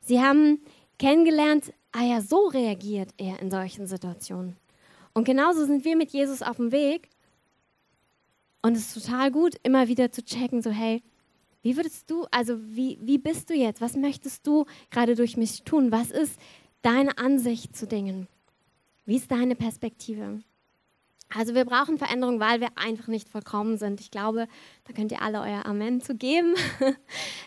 Sie 0.00 0.20
haben 0.20 0.60
kennengelernt, 0.98 1.72
ah 1.92 2.04
ja, 2.04 2.20
so 2.20 2.48
reagiert 2.48 3.10
er 3.16 3.40
in 3.40 3.50
solchen 3.50 3.86
Situationen. 3.86 4.56
Und 5.14 5.24
genauso 5.24 5.64
sind 5.64 5.84
wir 5.84 5.96
mit 5.96 6.10
Jesus 6.10 6.42
auf 6.42 6.56
dem 6.56 6.72
Weg 6.72 7.08
und 8.66 8.76
es 8.76 8.96
ist 8.96 9.06
total 9.06 9.30
gut, 9.30 9.54
immer 9.62 9.86
wieder 9.86 10.10
zu 10.10 10.24
checken, 10.24 10.60
so 10.60 10.70
hey, 10.70 11.00
wie 11.62 11.76
würdest 11.76 12.10
du, 12.10 12.26
also 12.32 12.58
wie, 12.60 12.98
wie 13.00 13.16
bist 13.16 13.48
du 13.48 13.54
jetzt? 13.54 13.80
Was 13.80 13.94
möchtest 13.94 14.44
du 14.44 14.64
gerade 14.90 15.14
durch 15.14 15.36
mich 15.36 15.62
tun? 15.62 15.92
Was 15.92 16.10
ist 16.10 16.36
deine 16.82 17.16
Ansicht 17.16 17.76
zu 17.76 17.86
Dingen? 17.86 18.26
Wie 19.04 19.14
ist 19.14 19.30
deine 19.30 19.54
Perspektive? 19.54 20.40
Also 21.32 21.54
wir 21.54 21.64
brauchen 21.64 21.96
Veränderung, 21.96 22.40
weil 22.40 22.60
wir 22.60 22.70
einfach 22.74 23.06
nicht 23.06 23.28
vollkommen 23.28 23.78
sind. 23.78 24.00
Ich 24.00 24.10
glaube, 24.10 24.48
da 24.82 24.92
könnt 24.92 25.12
ihr 25.12 25.22
alle 25.22 25.42
euer 25.42 25.64
Amen 25.64 26.00
zu 26.00 26.16
geben. 26.16 26.56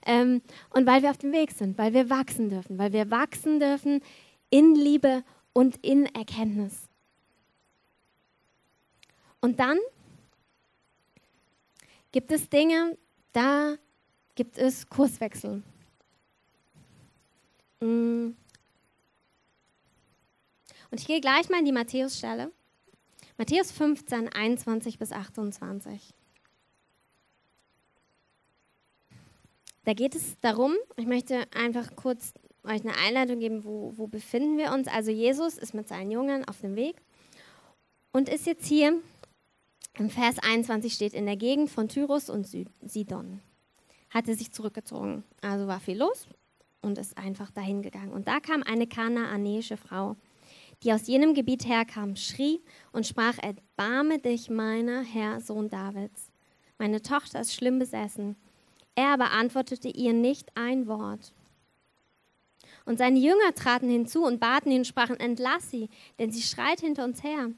ähm, 0.05 0.41
und 0.69 0.85
weil 0.85 1.01
wir 1.01 1.09
auf 1.09 1.17
dem 1.17 1.33
Weg 1.33 1.51
sind, 1.51 1.77
weil 1.77 1.93
wir 1.93 2.09
wachsen 2.09 2.49
dürfen, 2.49 2.77
weil 2.77 2.93
wir 2.93 3.11
wachsen 3.11 3.59
dürfen 3.59 3.99
in 4.49 4.73
Liebe 4.73 5.25
und 5.51 5.75
in 5.85 6.05
Erkenntnis. 6.05 6.87
Und 9.41 9.59
dann 9.59 9.77
gibt 12.11 12.31
es 12.31 12.49
Dinge, 12.49 12.97
da 13.33 13.75
gibt 14.35 14.57
es 14.57 14.87
Kurswechsel. 14.87 15.63
Mm. 17.79 18.31
Und 20.91 20.99
ich 20.99 21.05
gehe 21.05 21.21
gleich 21.21 21.49
mal 21.49 21.59
in 21.59 21.65
die 21.65 21.71
Matthäus-Stelle. 21.71 22.51
Matthäus 23.37 23.71
15, 23.71 24.33
21 24.33 24.97
bis 24.97 25.11
28. 25.11 26.13
Da 29.85 29.93
geht 29.93 30.15
es 30.15 30.37
darum, 30.41 30.75
ich 30.97 31.05
möchte 31.05 31.47
einfach 31.53 31.95
kurz 31.95 32.33
euch 32.63 32.81
eine 32.81 32.95
Einleitung 32.97 33.39
geben, 33.39 33.63
wo, 33.63 33.93
wo 33.95 34.07
befinden 34.07 34.57
wir 34.57 34.71
uns. 34.73 34.87
Also 34.87 35.11
Jesus 35.11 35.57
ist 35.57 35.73
mit 35.73 35.87
seinen 35.87 36.11
Jüngern 36.11 36.45
auf 36.45 36.61
dem 36.61 36.75
Weg 36.75 36.97
und 38.11 38.29
ist 38.29 38.45
jetzt 38.45 38.65
hier, 38.65 39.01
im 39.99 40.09
Vers 40.09 40.39
21 40.39 40.93
steht, 40.93 41.13
in 41.13 41.25
der 41.25 41.37
Gegend 41.37 41.69
von 41.69 41.87
Tyrus 41.89 42.29
und 42.29 42.47
Sidon. 42.81 43.41
Hat 44.09 44.27
er 44.27 44.35
sich 44.35 44.51
zurückgezogen. 44.51 45.23
Also 45.41 45.67
war 45.67 45.79
viel 45.79 45.97
los 45.97 46.27
und 46.81 46.97
ist 46.97 47.17
einfach 47.17 47.51
dahin 47.51 47.81
gegangen. 47.81 48.11
Und 48.11 48.27
da 48.27 48.39
kam 48.39 48.63
eine 48.63 48.87
kanaanäische 48.87 49.77
Frau, 49.77 50.15
die 50.83 50.93
aus 50.93 51.07
jenem 51.07 51.33
Gebiet 51.33 51.67
herkam, 51.67 52.15
schrie 52.15 52.61
und 52.91 53.05
sprach, 53.05 53.37
erbarme 53.37 54.19
dich 54.19 54.49
meiner 54.49 55.03
Herr, 55.03 55.41
Sohn 55.41 55.69
Davids. 55.69 56.31
Meine 56.77 57.01
Tochter 57.01 57.41
ist 57.41 57.53
schlimm 57.53 57.79
besessen. 57.79 58.37
Er 58.95 59.09
aber 59.09 59.31
antwortete 59.31 59.89
ihr 59.89 60.13
nicht 60.13 60.49
ein 60.55 60.87
Wort. 60.87 61.33
Und 62.85 62.97
seine 62.97 63.19
Jünger 63.19 63.53
traten 63.53 63.89
hinzu 63.89 64.23
und 64.23 64.39
baten 64.39 64.71
ihn 64.71 64.79
und 64.79 64.85
sprachen, 64.85 65.19
entlass 65.19 65.69
sie, 65.69 65.89
denn 66.17 66.31
sie 66.31 66.41
schreit 66.41 66.79
hinter 66.79 67.03
uns 67.03 67.23
her. 67.23 67.51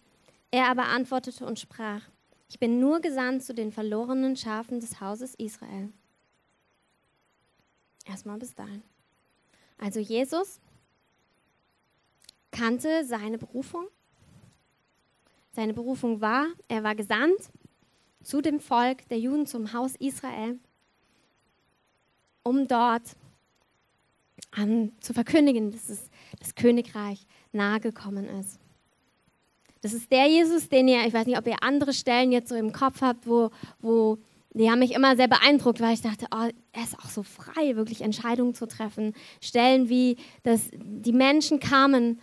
Er 0.49 0.67
aber 0.67 0.87
antwortete 0.87 1.45
und 1.45 1.59
sprach, 1.59 2.01
ich 2.51 2.59
bin 2.59 2.81
nur 2.81 2.99
gesandt 2.99 3.45
zu 3.45 3.53
den 3.53 3.71
verlorenen 3.71 4.35
Schafen 4.35 4.81
des 4.81 4.99
Hauses 4.99 5.35
Israel. 5.35 5.89
Erstmal 8.05 8.37
bis 8.39 8.53
dahin. 8.53 8.83
Also 9.77 10.01
Jesus 10.01 10.59
kannte 12.51 13.05
seine 13.05 13.37
Berufung. 13.37 13.87
Seine 15.53 15.73
Berufung 15.73 16.19
war, 16.19 16.47
er 16.67 16.83
war 16.83 16.93
gesandt 16.93 17.39
zu 18.21 18.41
dem 18.41 18.59
Volk 18.59 19.07
der 19.07 19.19
Juden, 19.19 19.47
zum 19.47 19.71
Haus 19.71 19.95
Israel, 19.95 20.59
um 22.43 22.67
dort 22.67 23.15
um, 24.57 24.91
zu 24.99 25.13
verkündigen, 25.13 25.71
dass 25.71 25.87
es, 25.87 26.09
das 26.37 26.53
Königreich 26.53 27.25
nahegekommen 27.53 28.25
ist. 28.41 28.60
Das 29.81 29.93
ist 29.93 30.11
der 30.11 30.27
Jesus, 30.27 30.69
den 30.69 30.87
ihr, 30.87 31.05
ich 31.05 31.13
weiß 31.13 31.25
nicht, 31.25 31.37
ob 31.37 31.47
ihr 31.47 31.61
andere 31.61 31.93
Stellen 31.93 32.31
jetzt 32.31 32.49
so 32.49 32.55
im 32.55 32.71
Kopf 32.71 33.01
habt, 33.01 33.27
wo, 33.27 33.49
wo 33.79 34.17
die 34.53 34.69
haben 34.69 34.79
mich 34.79 34.93
immer 34.93 35.15
sehr 35.15 35.27
beeindruckt, 35.27 35.79
weil 35.79 35.93
ich 35.93 36.01
dachte, 36.01 36.27
oh, 36.31 36.49
er 36.73 36.83
ist 36.83 36.99
auch 36.99 37.09
so 37.09 37.23
frei, 37.23 37.75
wirklich 37.75 38.01
Entscheidungen 38.01 38.53
zu 38.53 38.67
treffen. 38.67 39.13
Stellen 39.39 39.87
wie, 39.87 40.17
dass 40.43 40.69
die 40.73 41.13
Menschen 41.13 41.59
kamen 41.59 42.19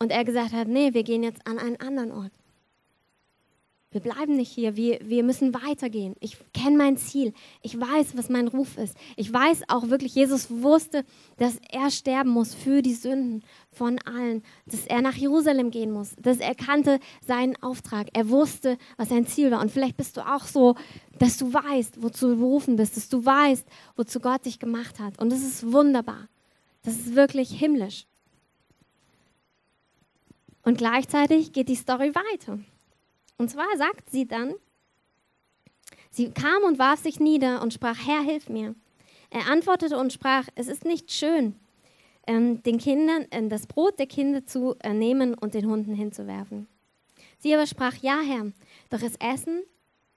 und 0.00 0.10
er 0.10 0.24
gesagt 0.24 0.52
hat, 0.52 0.68
nee, 0.68 0.92
wir 0.92 1.04
gehen 1.04 1.22
jetzt 1.22 1.46
an 1.46 1.58
einen 1.58 1.80
anderen 1.80 2.10
Ort. 2.10 2.32
Wir 3.90 4.02
bleiben 4.02 4.36
nicht 4.36 4.52
hier, 4.52 4.76
wir, 4.76 4.98
wir 5.02 5.22
müssen 5.22 5.54
weitergehen. 5.54 6.14
Ich 6.20 6.36
kenne 6.52 6.76
mein 6.76 6.98
Ziel. 6.98 7.32
Ich 7.62 7.80
weiß, 7.80 8.18
was 8.18 8.28
mein 8.28 8.46
Ruf 8.46 8.76
ist. 8.76 8.94
Ich 9.16 9.32
weiß 9.32 9.62
auch 9.68 9.88
wirklich, 9.88 10.14
Jesus 10.14 10.50
wusste, 10.50 11.06
dass 11.38 11.58
er 11.70 11.90
sterben 11.90 12.28
muss 12.28 12.54
für 12.54 12.82
die 12.82 12.92
Sünden 12.92 13.42
von 13.72 13.98
allen, 14.00 14.42
dass 14.66 14.84
er 14.84 15.00
nach 15.00 15.14
Jerusalem 15.14 15.70
gehen 15.70 15.90
muss, 15.90 16.14
dass 16.20 16.36
er 16.36 16.54
kannte 16.54 17.00
seinen 17.26 17.56
Auftrag. 17.62 18.08
Er 18.12 18.28
wusste, 18.28 18.76
was 18.98 19.08
sein 19.08 19.26
Ziel 19.26 19.50
war. 19.50 19.62
Und 19.62 19.70
vielleicht 19.70 19.96
bist 19.96 20.18
du 20.18 20.20
auch 20.20 20.44
so, 20.44 20.74
dass 21.18 21.38
du 21.38 21.50
weißt, 21.54 22.02
wozu 22.02 22.28
du 22.28 22.36
berufen 22.36 22.76
bist, 22.76 22.94
dass 22.94 23.08
du 23.08 23.24
weißt, 23.24 23.66
wozu 23.96 24.20
Gott 24.20 24.44
dich 24.44 24.58
gemacht 24.58 24.98
hat. 24.98 25.18
Und 25.18 25.30
das 25.30 25.40
ist 25.40 25.72
wunderbar. 25.72 26.28
Das 26.82 26.94
ist 26.94 27.14
wirklich 27.14 27.50
himmlisch. 27.50 28.04
Und 30.62 30.76
gleichzeitig 30.76 31.52
geht 31.54 31.70
die 31.70 31.74
Story 31.74 32.12
weiter. 32.14 32.58
Und 33.38 33.50
zwar 33.50 33.76
sagt 33.76 34.10
sie 34.10 34.26
dann, 34.26 34.54
sie 36.10 36.30
kam 36.30 36.64
und 36.64 36.78
warf 36.78 37.00
sich 37.00 37.20
nieder 37.20 37.62
und 37.62 37.72
sprach, 37.72 37.96
Herr, 38.04 38.20
hilf 38.22 38.48
mir. 38.48 38.74
Er 39.30 39.46
antwortete 39.46 39.96
und 39.96 40.12
sprach, 40.12 40.48
es 40.54 40.68
ist 40.68 40.84
nicht 40.84 41.12
schön, 41.12 41.54
ähm, 42.26 42.62
den 42.62 42.78
Kindern 42.78 43.26
äh, 43.30 43.46
das 43.48 43.66
Brot 43.66 43.98
der 43.98 44.06
Kinder 44.06 44.44
zu 44.44 44.76
nehmen 44.86 45.34
und 45.34 45.54
den 45.54 45.66
Hunden 45.66 45.94
hinzuwerfen. 45.94 46.66
Sie 47.38 47.54
aber 47.54 47.66
sprach, 47.66 47.94
ja, 47.96 48.20
Herr, 48.20 48.52
doch 48.90 49.02
es 49.02 49.16
essen 49.16 49.62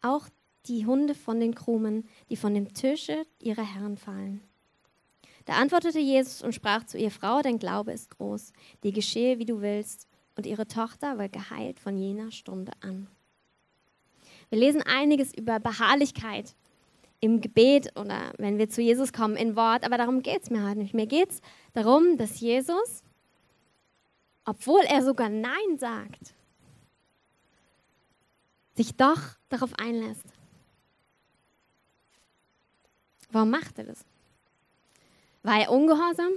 auch 0.01 0.27
die 0.65 0.85
Hunde 0.85 1.13
von 1.13 1.39
den 1.39 1.55
Krumen, 1.55 2.07
die 2.29 2.35
von 2.35 2.53
dem 2.53 2.73
Tische 2.73 3.25
ihrer 3.39 3.63
Herren 3.63 3.97
fallen. 3.97 4.41
Da 5.45 5.53
antwortete 5.53 5.99
Jesus 5.99 6.41
und 6.41 6.53
sprach 6.53 6.85
zu 6.85 6.97
ihr, 6.97 7.11
Frau, 7.11 7.41
dein 7.41 7.59
Glaube 7.59 7.91
ist 7.91 8.09
groß, 8.11 8.53
dir 8.83 8.91
geschehe, 8.91 9.39
wie 9.39 9.45
du 9.45 9.61
willst 9.61 10.07
und 10.35 10.45
ihre 10.45 10.67
Tochter 10.67 11.17
war 11.17 11.29
geheilt 11.29 11.79
von 11.79 11.97
jener 11.97 12.31
Stunde 12.31 12.71
an. 12.81 13.07
Wir 14.49 14.59
lesen 14.59 14.81
einiges 14.81 15.33
über 15.33 15.59
Beharrlichkeit 15.59 16.55
im 17.21 17.39
Gebet 17.39 17.97
oder 17.97 18.33
wenn 18.37 18.57
wir 18.57 18.69
zu 18.69 18.81
Jesus 18.81 19.13
kommen 19.13 19.35
in 19.35 19.55
Wort, 19.55 19.85
aber 19.85 19.97
darum 19.97 20.21
geht 20.21 20.43
es 20.43 20.49
mir 20.49 20.63
halt 20.63 20.77
nicht. 20.77 20.93
Mir 20.93 21.07
geht 21.07 21.29
es 21.29 21.41
darum, 21.73 22.17
dass 22.17 22.39
Jesus, 22.39 23.03
obwohl 24.43 24.81
er 24.81 25.03
sogar 25.03 25.29
Nein 25.29 25.77
sagt, 25.77 26.33
sich 28.75 28.95
doch 28.95 29.19
darauf 29.49 29.73
einlässt. 29.79 30.25
Warum 33.31 33.51
macht 33.51 33.77
er 33.77 33.85
das? 33.85 34.03
War 35.43 35.61
er 35.61 35.71
ungehorsam? 35.71 36.31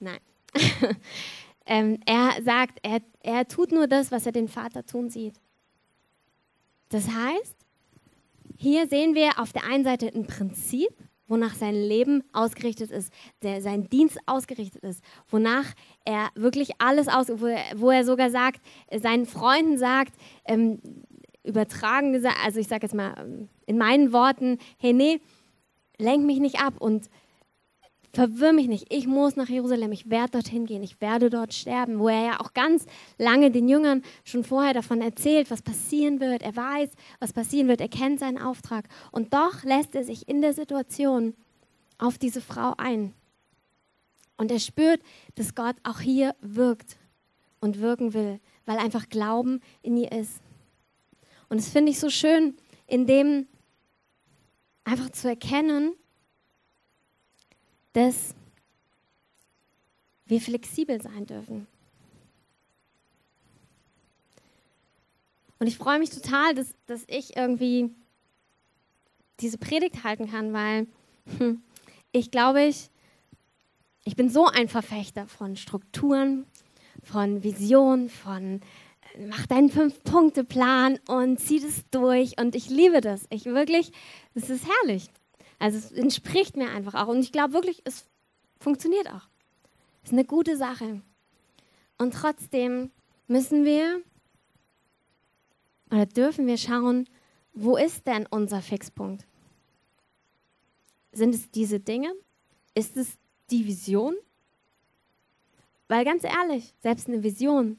Nein. 0.00 0.20
Ähm, 1.66 1.98
er 2.06 2.42
sagt, 2.42 2.78
er, 2.82 3.00
er 3.20 3.46
tut 3.48 3.72
nur 3.72 3.86
das, 3.86 4.12
was 4.12 4.24
er 4.24 4.32
den 4.32 4.48
Vater 4.48 4.86
tun 4.86 5.10
sieht. 5.10 5.40
Das 6.88 7.08
heißt, 7.08 7.56
hier 8.56 8.86
sehen 8.86 9.14
wir 9.14 9.38
auf 9.38 9.52
der 9.52 9.64
einen 9.64 9.84
Seite 9.84 10.06
ein 10.14 10.26
Prinzip, 10.26 10.90
wonach 11.28 11.54
sein 11.54 11.74
Leben 11.74 12.22
ausgerichtet 12.32 12.90
ist, 12.90 13.12
der, 13.42 13.60
sein 13.60 13.88
Dienst 13.88 14.18
ausgerichtet 14.26 14.84
ist, 14.84 15.02
wonach 15.28 15.66
er 16.04 16.28
wirklich 16.36 16.70
alles 16.78 17.08
aus, 17.08 17.26
wo 17.28 17.46
er, 17.46 17.64
wo 17.74 17.90
er 17.90 18.04
sogar 18.04 18.30
sagt, 18.30 18.60
seinen 18.94 19.26
Freunden 19.26 19.76
sagt, 19.76 20.14
ähm, 20.44 20.80
übertragen 21.42 22.12
gesagt, 22.12 22.38
also 22.44 22.60
ich 22.60 22.68
sage 22.68 22.86
jetzt 22.86 22.94
mal 22.94 23.14
ähm, 23.18 23.48
in 23.66 23.78
meinen 23.78 24.12
Worten, 24.12 24.58
hey 24.78 24.92
nee, 24.92 25.20
lenk 25.98 26.24
mich 26.24 26.38
nicht 26.38 26.60
ab 26.60 26.74
und 26.78 27.08
verwirr 28.16 28.54
mich 28.54 28.66
nicht, 28.66 28.86
ich 28.88 29.06
muss 29.06 29.36
nach 29.36 29.48
Jerusalem, 29.48 29.92
ich 29.92 30.08
werde 30.08 30.32
dorthin 30.32 30.64
gehen, 30.64 30.82
ich 30.82 31.02
werde 31.02 31.28
dort 31.28 31.52
sterben, 31.52 31.98
wo 31.98 32.08
er 32.08 32.24
ja 32.24 32.40
auch 32.40 32.54
ganz 32.54 32.86
lange 33.18 33.50
den 33.50 33.68
Jüngern 33.68 34.02
schon 34.24 34.42
vorher 34.42 34.72
davon 34.72 35.02
erzählt, 35.02 35.50
was 35.50 35.60
passieren 35.60 36.18
wird. 36.18 36.42
Er 36.42 36.56
weiß, 36.56 36.90
was 37.20 37.34
passieren 37.34 37.68
wird, 37.68 37.82
er 37.82 37.88
kennt 37.88 38.18
seinen 38.18 38.38
Auftrag. 38.38 38.88
Und 39.12 39.34
doch 39.34 39.64
lässt 39.64 39.94
er 39.94 40.02
sich 40.02 40.28
in 40.28 40.40
der 40.40 40.54
Situation 40.54 41.34
auf 41.98 42.16
diese 42.16 42.40
Frau 42.40 42.72
ein. 42.78 43.12
Und 44.38 44.50
er 44.50 44.60
spürt, 44.60 45.02
dass 45.34 45.54
Gott 45.54 45.76
auch 45.82 46.00
hier 46.00 46.34
wirkt 46.40 46.96
und 47.60 47.80
wirken 47.80 48.14
will, 48.14 48.40
weil 48.64 48.78
einfach 48.78 49.10
Glauben 49.10 49.60
in 49.82 49.98
ihr 49.98 50.12
ist. 50.12 50.40
Und 51.50 51.60
das 51.60 51.68
finde 51.68 51.92
ich 51.92 52.00
so 52.00 52.08
schön, 52.08 52.56
in 52.86 53.06
dem 53.06 53.46
einfach 54.84 55.10
zu 55.10 55.28
erkennen, 55.28 55.92
dass 57.96 58.34
wir 60.26 60.38
flexibel 60.38 61.00
sein 61.00 61.24
dürfen. 61.24 61.66
Und 65.58 65.66
ich 65.66 65.78
freue 65.78 65.98
mich 65.98 66.10
total, 66.10 66.54
dass, 66.54 66.74
dass 66.84 67.04
ich 67.06 67.38
irgendwie 67.38 67.88
diese 69.40 69.56
Predigt 69.56 70.04
halten 70.04 70.30
kann, 70.30 70.52
weil 70.52 70.86
hm, 71.38 71.62
ich 72.12 72.30
glaube, 72.30 72.64
ich, 72.64 72.90
ich 74.04 74.14
bin 74.14 74.28
so 74.28 74.44
ein 74.44 74.68
Verfechter 74.68 75.26
von 75.26 75.56
Strukturen, 75.56 76.44
von 77.02 77.42
Vision, 77.42 78.10
von 78.10 78.60
äh, 79.14 79.26
mach 79.26 79.46
deinen 79.46 79.70
Fünf-Punkte-Plan 79.70 80.98
und 81.08 81.40
zieh 81.40 81.60
das 81.60 81.88
durch. 81.90 82.38
Und 82.38 82.54
ich 82.56 82.68
liebe 82.68 83.00
das. 83.00 83.24
Ich 83.30 83.46
wirklich, 83.46 83.90
das 84.34 84.50
ist 84.50 84.66
herrlich. 84.66 85.08
Also 85.58 85.78
es 85.78 85.92
entspricht 85.92 86.56
mir 86.56 86.70
einfach 86.70 86.94
auch. 86.94 87.08
Und 87.08 87.20
ich 87.20 87.32
glaube 87.32 87.54
wirklich, 87.54 87.82
es 87.84 88.06
funktioniert 88.58 89.08
auch. 89.08 89.28
Es 90.02 90.10
ist 90.10 90.12
eine 90.12 90.24
gute 90.24 90.56
Sache. 90.56 91.02
Und 91.98 92.14
trotzdem 92.14 92.90
müssen 93.26 93.64
wir 93.64 94.02
oder 95.90 96.06
dürfen 96.06 96.46
wir 96.46 96.58
schauen, 96.58 97.08
wo 97.52 97.76
ist 97.76 98.06
denn 98.06 98.26
unser 98.26 98.60
Fixpunkt? 98.60 99.26
Sind 101.12 101.34
es 101.34 101.50
diese 101.50 101.80
Dinge? 101.80 102.12
Ist 102.74 102.96
es 102.96 103.16
die 103.50 103.66
Vision? 103.66 104.14
Weil 105.88 106.04
ganz 106.04 106.24
ehrlich, 106.24 106.74
selbst 106.80 107.08
eine 107.08 107.22
Vision, 107.22 107.78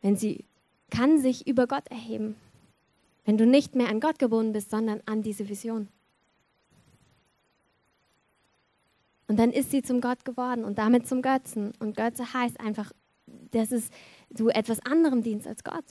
wenn 0.00 0.16
sie 0.16 0.44
kann 0.90 1.20
sich 1.20 1.46
über 1.46 1.66
Gott 1.66 1.88
erheben, 1.88 2.36
wenn 3.24 3.38
du 3.38 3.46
nicht 3.46 3.74
mehr 3.74 3.88
an 3.88 4.00
Gott 4.00 4.18
gebunden 4.18 4.52
bist, 4.52 4.70
sondern 4.70 5.00
an 5.06 5.22
diese 5.22 5.48
Vision. 5.48 5.88
Und 9.32 9.38
dann 9.38 9.50
ist 9.50 9.70
sie 9.70 9.80
zum 9.80 10.02
Gott 10.02 10.26
geworden 10.26 10.62
und 10.62 10.76
damit 10.76 11.08
zum 11.08 11.22
Götzen. 11.22 11.72
Und 11.78 11.96
Götze 11.96 12.34
heißt 12.34 12.60
einfach, 12.60 12.92
dass 13.50 13.72
es 13.72 13.88
du 14.28 14.50
etwas 14.50 14.84
anderem 14.84 15.22
dienst 15.22 15.46
als 15.46 15.64
Gott. 15.64 15.86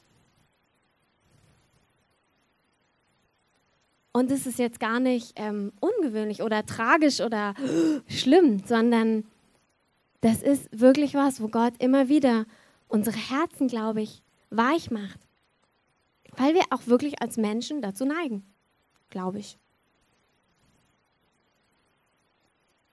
Und 4.12 4.30
es 4.30 4.46
ist 4.46 4.60
jetzt 4.60 4.80
gar 4.80 5.00
nicht 5.00 5.34
ähm, 5.38 5.72
ungewöhnlich 5.80 6.44
oder 6.44 6.68
tragisch 6.68 7.20
oder 7.20 7.56
schlimm, 8.08 8.62
sondern 8.64 9.26
das 10.20 10.44
ist 10.44 10.70
wirklich 10.80 11.16
was, 11.16 11.42
wo 11.42 11.48
Gott 11.48 11.74
immer 11.80 12.10
wieder 12.10 12.46
unsere 12.90 13.18
Herzen, 13.18 13.68
glaube 13.68 14.04
ich, 14.04 14.22
weich 14.52 14.92
macht. 14.92 15.20
Weil 16.38 16.54
wir 16.54 16.66
auch 16.70 16.86
wirklich 16.86 17.24
als 17.24 17.38
Menschen 17.38 17.82
dazu 17.82 18.06
neigen, 18.06 18.46
glaube 19.10 19.40
ich. 19.40 19.58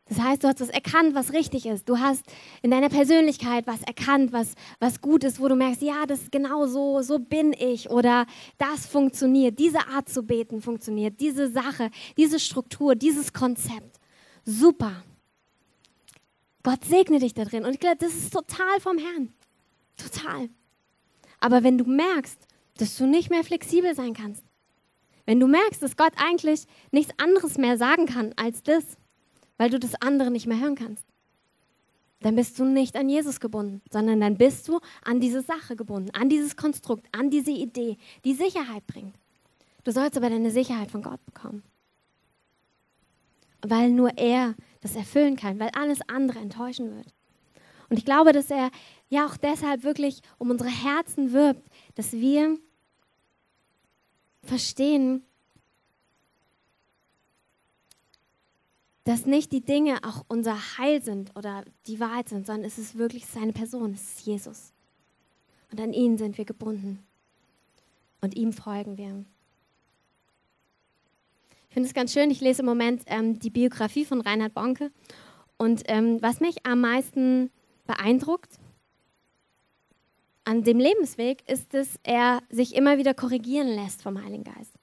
Das 0.08 0.20
heißt, 0.20 0.42
du 0.42 0.48
hast 0.48 0.60
was 0.60 0.70
erkannt, 0.70 1.14
was 1.14 1.32
richtig 1.34 1.66
ist. 1.66 1.88
Du 1.88 1.98
hast 1.98 2.24
in 2.62 2.70
deiner 2.70 2.88
Persönlichkeit 2.88 3.66
was 3.66 3.82
erkannt, 3.82 4.32
was, 4.32 4.54
was 4.80 5.02
gut 5.02 5.22
ist, 5.22 5.38
wo 5.38 5.48
du 5.48 5.54
merkst, 5.54 5.82
ja, 5.82 6.06
das 6.06 6.22
ist 6.22 6.32
genau 6.32 6.66
so, 6.66 7.02
so 7.02 7.18
bin 7.18 7.52
ich 7.52 7.90
oder 7.90 8.26
das 8.56 8.86
funktioniert. 8.86 9.58
Diese 9.58 9.86
Art 9.88 10.08
zu 10.08 10.22
beten 10.22 10.62
funktioniert. 10.62 11.20
Diese 11.20 11.50
Sache, 11.50 11.90
diese 12.16 12.40
Struktur, 12.40 12.94
dieses 12.94 13.34
Konzept. 13.34 14.00
Super. 14.44 15.04
Gott 16.62 16.84
segne 16.84 17.18
dich 17.18 17.34
da 17.34 17.44
drin. 17.44 17.64
Und 17.64 17.74
ich 17.74 17.80
glaube, 17.80 17.98
das 17.98 18.14
ist 18.14 18.32
total 18.32 18.80
vom 18.80 18.96
Herrn. 18.96 19.34
Total. 19.96 20.48
Aber 21.40 21.62
wenn 21.62 21.76
du 21.76 21.84
merkst, 21.84 22.38
dass 22.78 22.96
du 22.96 23.06
nicht 23.06 23.28
mehr 23.28 23.44
flexibel 23.44 23.94
sein 23.94 24.14
kannst, 24.14 24.42
wenn 25.26 25.40
du 25.40 25.46
merkst, 25.46 25.82
dass 25.82 25.96
Gott 25.96 26.12
eigentlich 26.16 26.64
nichts 26.90 27.12
anderes 27.18 27.58
mehr 27.58 27.76
sagen 27.76 28.06
kann 28.06 28.32
als 28.36 28.62
das, 28.62 28.96
weil 29.58 29.70
du 29.70 29.78
das 29.78 29.94
andere 29.96 30.30
nicht 30.30 30.46
mehr 30.46 30.60
hören 30.60 30.76
kannst, 30.76 31.04
dann 32.20 32.34
bist 32.34 32.58
du 32.58 32.64
nicht 32.64 32.96
an 32.96 33.08
Jesus 33.08 33.38
gebunden, 33.38 33.82
sondern 33.90 34.20
dann 34.20 34.38
bist 34.38 34.66
du 34.68 34.80
an 35.04 35.20
diese 35.20 35.42
Sache 35.42 35.76
gebunden, 35.76 36.10
an 36.12 36.28
dieses 36.28 36.56
Konstrukt, 36.56 37.06
an 37.12 37.30
diese 37.30 37.52
Idee, 37.52 37.96
die 38.24 38.34
Sicherheit 38.34 38.86
bringt. 38.86 39.14
Du 39.84 39.92
sollst 39.92 40.16
aber 40.16 40.28
deine 40.28 40.50
Sicherheit 40.50 40.90
von 40.90 41.02
Gott 41.02 41.24
bekommen. 41.24 41.62
Weil 43.62 43.90
nur 43.90 44.16
er 44.16 44.54
das 44.80 44.96
erfüllen 44.96 45.36
kann, 45.36 45.58
weil 45.58 45.70
alles 45.70 46.00
andere 46.08 46.38
enttäuschen 46.38 46.96
wird. 46.96 47.14
Und 47.88 47.98
ich 47.98 48.04
glaube, 48.04 48.32
dass 48.32 48.50
er 48.50 48.70
ja 49.08 49.26
auch 49.26 49.36
deshalb 49.36 49.82
wirklich 49.82 50.20
um 50.38 50.50
unsere 50.50 50.70
Herzen 50.70 51.32
wirbt, 51.32 51.68
dass 51.94 52.12
wir 52.12 52.58
verstehen, 54.42 55.24
dass 59.08 59.24
nicht 59.24 59.52
die 59.52 59.62
Dinge 59.62 60.00
auch 60.04 60.26
unser 60.28 60.76
Heil 60.76 61.00
sind 61.00 61.34
oder 61.34 61.64
die 61.86 61.98
Wahrheit 61.98 62.28
sind, 62.28 62.46
sondern 62.46 62.66
es 62.66 62.76
ist 62.76 62.98
wirklich 62.98 63.24
seine 63.24 63.54
Person, 63.54 63.94
es 63.94 64.02
ist 64.02 64.26
Jesus. 64.26 64.74
Und 65.72 65.80
an 65.80 65.94
ihn 65.94 66.18
sind 66.18 66.36
wir 66.36 66.44
gebunden. 66.44 67.02
Und 68.20 68.36
ihm 68.36 68.52
folgen 68.52 68.98
wir. 68.98 69.24
Ich 71.70 71.72
finde 71.74 71.86
es 71.86 71.94
ganz 71.94 72.12
schön, 72.12 72.30
ich 72.30 72.42
lese 72.42 72.60
im 72.60 72.66
Moment 72.66 73.00
ähm, 73.06 73.38
die 73.38 73.48
Biografie 73.48 74.04
von 74.04 74.20
Reinhard 74.20 74.52
Bonke. 74.52 74.92
Und 75.56 75.84
ähm, 75.86 76.20
was 76.20 76.40
mich 76.40 76.66
am 76.66 76.82
meisten 76.82 77.50
beeindruckt 77.86 78.58
an 80.44 80.64
dem 80.64 80.78
Lebensweg, 80.78 81.48
ist, 81.48 81.72
dass 81.72 81.98
er 82.02 82.42
sich 82.50 82.74
immer 82.74 82.98
wieder 82.98 83.14
korrigieren 83.14 83.68
lässt 83.68 84.02
vom 84.02 84.22
Heiligen 84.22 84.44
Geist. 84.44 84.74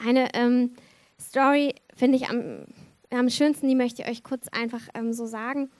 Eine 0.00 0.34
ähm, 0.34 0.74
Story 1.20 1.74
finde 2.00 2.16
ich 2.16 2.28
am, 2.28 2.64
am 3.10 3.30
schönsten, 3.30 3.68
die 3.68 3.76
möchte 3.76 4.02
ich 4.02 4.08
euch 4.08 4.24
kurz 4.24 4.48
einfach 4.48 4.82
ähm, 4.94 5.12
so 5.12 5.26
sagen. 5.26 5.70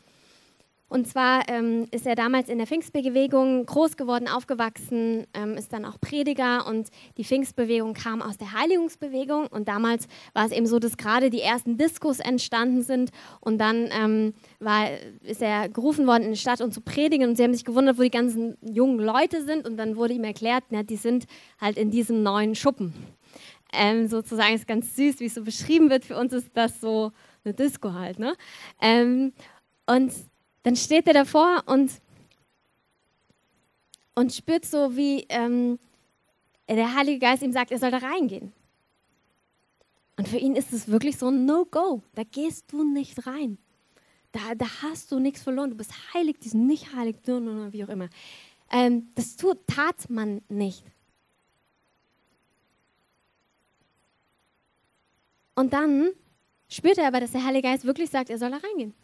Und 0.91 1.07
zwar 1.07 1.49
ähm, 1.49 1.87
ist 1.93 2.05
er 2.05 2.17
damals 2.17 2.49
in 2.49 2.59
der 2.59 2.67
Pfingstbewegung 2.67 3.65
groß 3.65 3.97
geworden, 3.97 4.27
aufgewachsen, 4.27 5.25
ähm, 5.35 5.57
ist 5.57 5.73
dann 5.73 5.85
auch 5.85 6.01
Prediger 6.01 6.67
und 6.67 6.89
die 7.17 7.23
Pfingstbewegung 7.23 7.95
kam 7.95 8.21
aus 8.21 8.39
der 8.39 8.53
Heiligungsbewegung 8.53 9.47
und 9.47 9.69
damals 9.69 10.09
war 10.35 10.47
es 10.47 10.51
eben 10.51 10.67
so, 10.67 10.81
dass 10.81 10.97
gerade 10.97 11.31
die 11.31 11.43
ersten 11.43 11.79
Diskos 11.79 12.19
entstanden 12.19 12.83
sind 12.83 13.11
und 13.41 13.59
dann 13.59 13.89
ähm, 13.93 14.35
war, 14.59 14.89
ist 15.23 15.43
er 15.43 15.69
gerufen 15.69 16.09
worden 16.09 16.25
in 16.25 16.33
die 16.33 16.39
Stadt, 16.39 16.61
um 16.61 16.73
zu 16.73 16.81
predigen 16.81 17.29
und 17.29 17.37
sie 17.37 17.45
haben 17.45 17.55
sich 17.55 17.65
gewundert, 17.65 17.97
wo 17.97 18.03
die 18.03 18.11
ganzen 18.11 18.57
jungen 18.61 18.99
Leute 18.99 19.45
sind 19.45 19.69
und 19.69 19.77
dann 19.77 19.95
wurde 19.95 20.15
ihm 20.15 20.25
erklärt, 20.25 20.65
na, 20.71 20.83
die 20.83 20.97
sind 20.97 21.27
halt 21.61 21.79
in 21.79 21.93
diesem 21.93 22.25
neuen 22.25 22.57
Schuppen. 22.57 22.95
Ähm, 23.73 24.09
sozusagen 24.09 24.55
ist 24.55 24.67
ganz 24.67 24.97
süß, 24.97 25.21
wie 25.21 25.27
es 25.27 25.35
so 25.35 25.45
beschrieben 25.45 25.91
wird. 25.91 26.05
Für 26.05 26.19
uns 26.19 26.33
ist 26.33 26.51
das 26.55 26.81
so 26.81 27.13
eine 27.45 27.55
Disco 27.55 27.93
halt. 27.93 28.19
Ne? 28.19 28.35
Ähm, 28.81 29.33
und 29.87 30.13
dann 30.63 30.77
steht 30.77 31.07
er 31.07 31.15
davor 31.15 31.63
und, 31.67 31.91
und 34.15 34.33
spürt 34.33 34.65
so, 34.65 34.97
wie 34.97 35.27
ähm, 35.29 35.79
der 36.69 36.95
Heilige 36.95 37.19
Geist 37.19 37.43
ihm 37.43 37.53
sagt, 37.53 37.71
er 37.71 37.79
soll 37.79 37.91
da 37.91 37.99
reingehen. 37.99 38.53
Und 40.17 40.29
für 40.29 40.37
ihn 40.37 40.55
ist 40.55 40.73
es 40.73 40.89
wirklich 40.89 41.17
so 41.17 41.29
ein 41.29 41.47
No-Go. 41.47 42.03
Da 42.15 42.25
gehst 42.25 42.73
du 42.73 42.85
nicht 42.85 43.27
rein. 43.27 43.59
Da, 44.33 44.55
da 44.55 44.67
hast 44.83 45.11
du 45.11 45.19
nichts 45.19 45.43
verloren. 45.43 45.71
Du 45.71 45.77
bist 45.77 45.93
heilig, 46.15 46.39
die 46.41 46.51
sind 46.51 46.67
nicht 46.67 46.95
heilig, 46.95 47.17
wie 47.25 47.85
auch 47.85 47.89
immer. 47.89 48.09
Ähm, 48.71 49.09
das 49.15 49.37
tut, 49.37 49.67
tat 49.67 50.11
man 50.11 50.43
nicht. 50.49 50.85
Und 55.61 55.75
dann 55.75 56.13
spürt 56.71 56.97
er 56.97 57.07
aber, 57.07 57.21
dass 57.21 57.33
der 57.33 57.45
Heilige 57.45 57.69
Geist 57.69 57.85
wirklich 57.85 58.09
sagt, 58.09 58.31
er 58.31 58.39
soll 58.39 58.51
da 58.51 58.57
reingehen. 58.57 58.95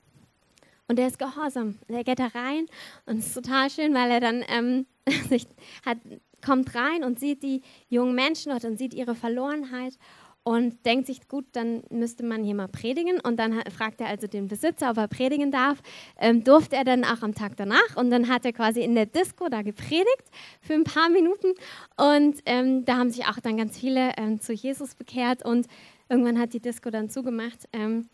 Und 0.89 0.99
er 0.99 1.07
ist 1.07 1.19
gehorsam. 1.19 1.77
Er 1.87 2.03
geht 2.03 2.19
da 2.19 2.29
rein 2.29 2.65
und 3.05 3.19
es 3.19 3.27
ist 3.27 3.35
total 3.35 3.69
schön, 3.69 3.93
weil 3.93 4.11
er 4.11 4.21
dann 4.21 4.43
ähm, 4.49 4.87
sich 5.29 5.47
hat, 5.85 5.99
kommt 6.43 6.75
rein 6.75 7.05
und 7.05 7.21
sieht 7.21 7.43
die 7.43 7.61
jungen 7.91 8.15
Menschen 8.15 8.53
dort 8.53 8.65
und 8.65 8.79
sieht 8.79 8.95
ihre 8.95 9.15
Verlorenheit 9.15 9.99
und 10.45 10.87
denkt 10.87 11.09
sich, 11.09 11.29
gut, 11.29 11.45
dann 11.53 11.83
müsste 11.91 12.25
man 12.25 12.43
hier 12.45 12.55
mal 12.55 12.69
predigen. 12.69 13.21
Und 13.21 13.37
dann 13.37 13.61
fragt 13.77 14.01
er 14.01 14.07
also 14.07 14.29
den 14.29 14.47
Besitzer, 14.47 14.91
ob 14.93 14.97
er 14.97 15.09
predigen 15.09 15.51
darf. 15.51 15.83
Ähm, 16.21 16.43
durfte 16.45 16.77
er 16.77 16.85
dann 16.85 17.05
auch 17.05 17.21
am 17.23 17.35
Tag 17.35 17.57
danach. 17.57 17.97
Und 17.97 18.11
dann 18.11 18.29
hat 18.29 18.45
er 18.47 18.53
quasi 18.53 18.81
in 18.81 18.95
der 18.95 19.07
Disco 19.07 19.49
da 19.49 19.63
gepredigt 19.63 20.31
für 20.63 20.75
ein 20.75 20.85
paar 20.85 21.09
Minuten. 21.09 21.49
Und 21.97 22.41
ähm, 22.47 22.85
da 22.85 22.97
haben 22.97 23.11
sich 23.11 23.27
auch 23.27 23.41
dann 23.41 23.57
ganz 23.57 23.77
viele 23.77 24.13
ähm, 24.17 24.41
zu 24.41 24.53
Jesus 24.53 24.95
bekehrt. 24.95 25.45
Und 25.45 25.67
irgendwann 26.09 26.39
hat 26.39 26.53
die 26.53 26.61
Disco 26.61 26.91
dann 26.91 27.11
zugemacht 27.11 27.69
ähm, 27.73 28.09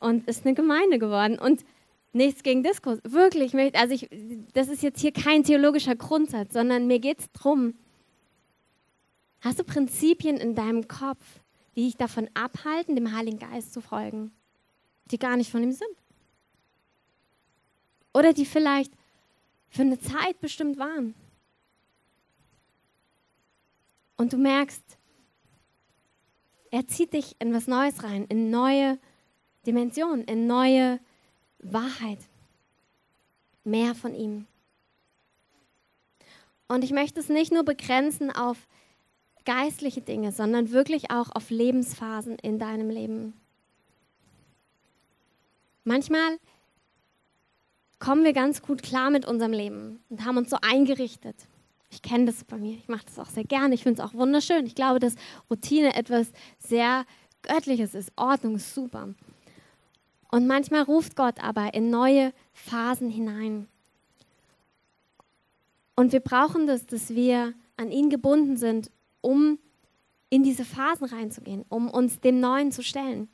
und 0.00 0.26
ist 0.28 0.44
eine 0.44 0.54
Gemeinde 0.54 0.98
geworden. 0.98 1.38
Und 1.38 1.64
nichts 2.12 2.42
gegen 2.42 2.62
Disco, 2.62 2.98
wirklich. 3.02 3.54
Also 3.74 3.94
ich, 3.94 4.08
das 4.52 4.68
ist 4.68 4.82
jetzt 4.82 5.00
hier 5.00 5.12
kein 5.12 5.44
theologischer 5.44 5.96
Grundsatz, 5.96 6.52
sondern 6.52 6.86
mir 6.86 7.00
geht 7.00 7.20
es 7.20 7.32
darum, 7.32 7.74
hast 9.40 9.58
du 9.58 9.64
Prinzipien 9.64 10.36
in 10.36 10.54
deinem 10.54 10.88
Kopf, 10.88 11.40
die 11.76 11.84
dich 11.84 11.96
davon 11.96 12.30
abhalten, 12.34 12.94
dem 12.94 13.14
Heiligen 13.14 13.38
Geist 13.38 13.72
zu 13.72 13.80
folgen, 13.80 14.32
die 15.06 15.18
gar 15.18 15.36
nicht 15.36 15.50
von 15.50 15.62
ihm 15.62 15.72
sind. 15.72 15.90
Oder 18.14 18.32
die 18.32 18.46
vielleicht 18.46 18.92
für 19.68 19.82
eine 19.82 19.98
Zeit 19.98 20.40
bestimmt 20.40 20.78
waren. 20.78 21.14
Und 24.16 24.32
du 24.32 24.36
merkst, 24.36 24.82
er 26.74 26.88
zieht 26.88 27.12
dich 27.12 27.36
in 27.38 27.54
was 27.54 27.68
Neues 27.68 28.02
rein, 28.02 28.24
in 28.24 28.50
neue 28.50 28.98
Dimensionen, 29.64 30.24
in 30.24 30.48
neue 30.48 30.98
Wahrheit. 31.60 32.18
Mehr 33.62 33.94
von 33.94 34.12
ihm. 34.12 34.46
Und 36.66 36.82
ich 36.82 36.90
möchte 36.90 37.20
es 37.20 37.28
nicht 37.28 37.52
nur 37.52 37.62
begrenzen 37.62 38.32
auf 38.32 38.66
geistliche 39.44 40.00
Dinge, 40.00 40.32
sondern 40.32 40.72
wirklich 40.72 41.12
auch 41.12 41.30
auf 41.30 41.48
Lebensphasen 41.50 42.40
in 42.40 42.58
deinem 42.58 42.90
Leben. 42.90 43.34
Manchmal 45.84 46.38
kommen 48.00 48.24
wir 48.24 48.32
ganz 48.32 48.62
gut 48.62 48.82
klar 48.82 49.10
mit 49.10 49.26
unserem 49.26 49.52
Leben 49.52 50.02
und 50.08 50.24
haben 50.24 50.38
uns 50.38 50.50
so 50.50 50.56
eingerichtet. 50.60 51.36
Ich 51.94 52.02
kenne 52.02 52.24
das 52.24 52.42
bei 52.42 52.58
mir, 52.58 52.76
ich 52.76 52.88
mache 52.88 53.04
das 53.06 53.20
auch 53.20 53.30
sehr 53.30 53.44
gerne, 53.44 53.72
ich 53.72 53.84
finde 53.84 54.02
es 54.02 54.08
auch 54.08 54.14
wunderschön. 54.14 54.66
Ich 54.66 54.74
glaube, 54.74 54.98
dass 54.98 55.14
Routine 55.48 55.94
etwas 55.94 56.32
sehr 56.58 57.06
Göttliches 57.42 57.94
ist. 57.94 58.10
Ordnung 58.16 58.56
ist 58.56 58.74
super. 58.74 59.14
Und 60.32 60.48
manchmal 60.48 60.82
ruft 60.82 61.14
Gott 61.14 61.42
aber 61.42 61.72
in 61.72 61.90
neue 61.90 62.32
Phasen 62.52 63.10
hinein. 63.10 63.68
Und 65.94 66.12
wir 66.12 66.18
brauchen 66.18 66.66
das, 66.66 66.84
dass 66.86 67.10
wir 67.10 67.54
an 67.76 67.92
ihn 67.92 68.10
gebunden 68.10 68.56
sind, 68.56 68.90
um 69.20 69.60
in 70.30 70.42
diese 70.42 70.64
Phasen 70.64 71.06
reinzugehen, 71.06 71.64
um 71.68 71.88
uns 71.88 72.18
dem 72.18 72.40
Neuen 72.40 72.72
zu 72.72 72.82
stellen. 72.82 73.28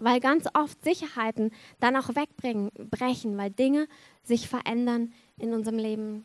Weil 0.00 0.18
ganz 0.18 0.46
oft 0.54 0.82
Sicherheiten 0.82 1.52
dann 1.78 1.94
auch 1.94 2.08
wegbrechen, 2.08 3.38
weil 3.38 3.50
Dinge 3.50 3.86
sich 4.24 4.48
verändern 4.48 5.12
in 5.36 5.52
unserem 5.52 5.78
Leben. 5.78 6.24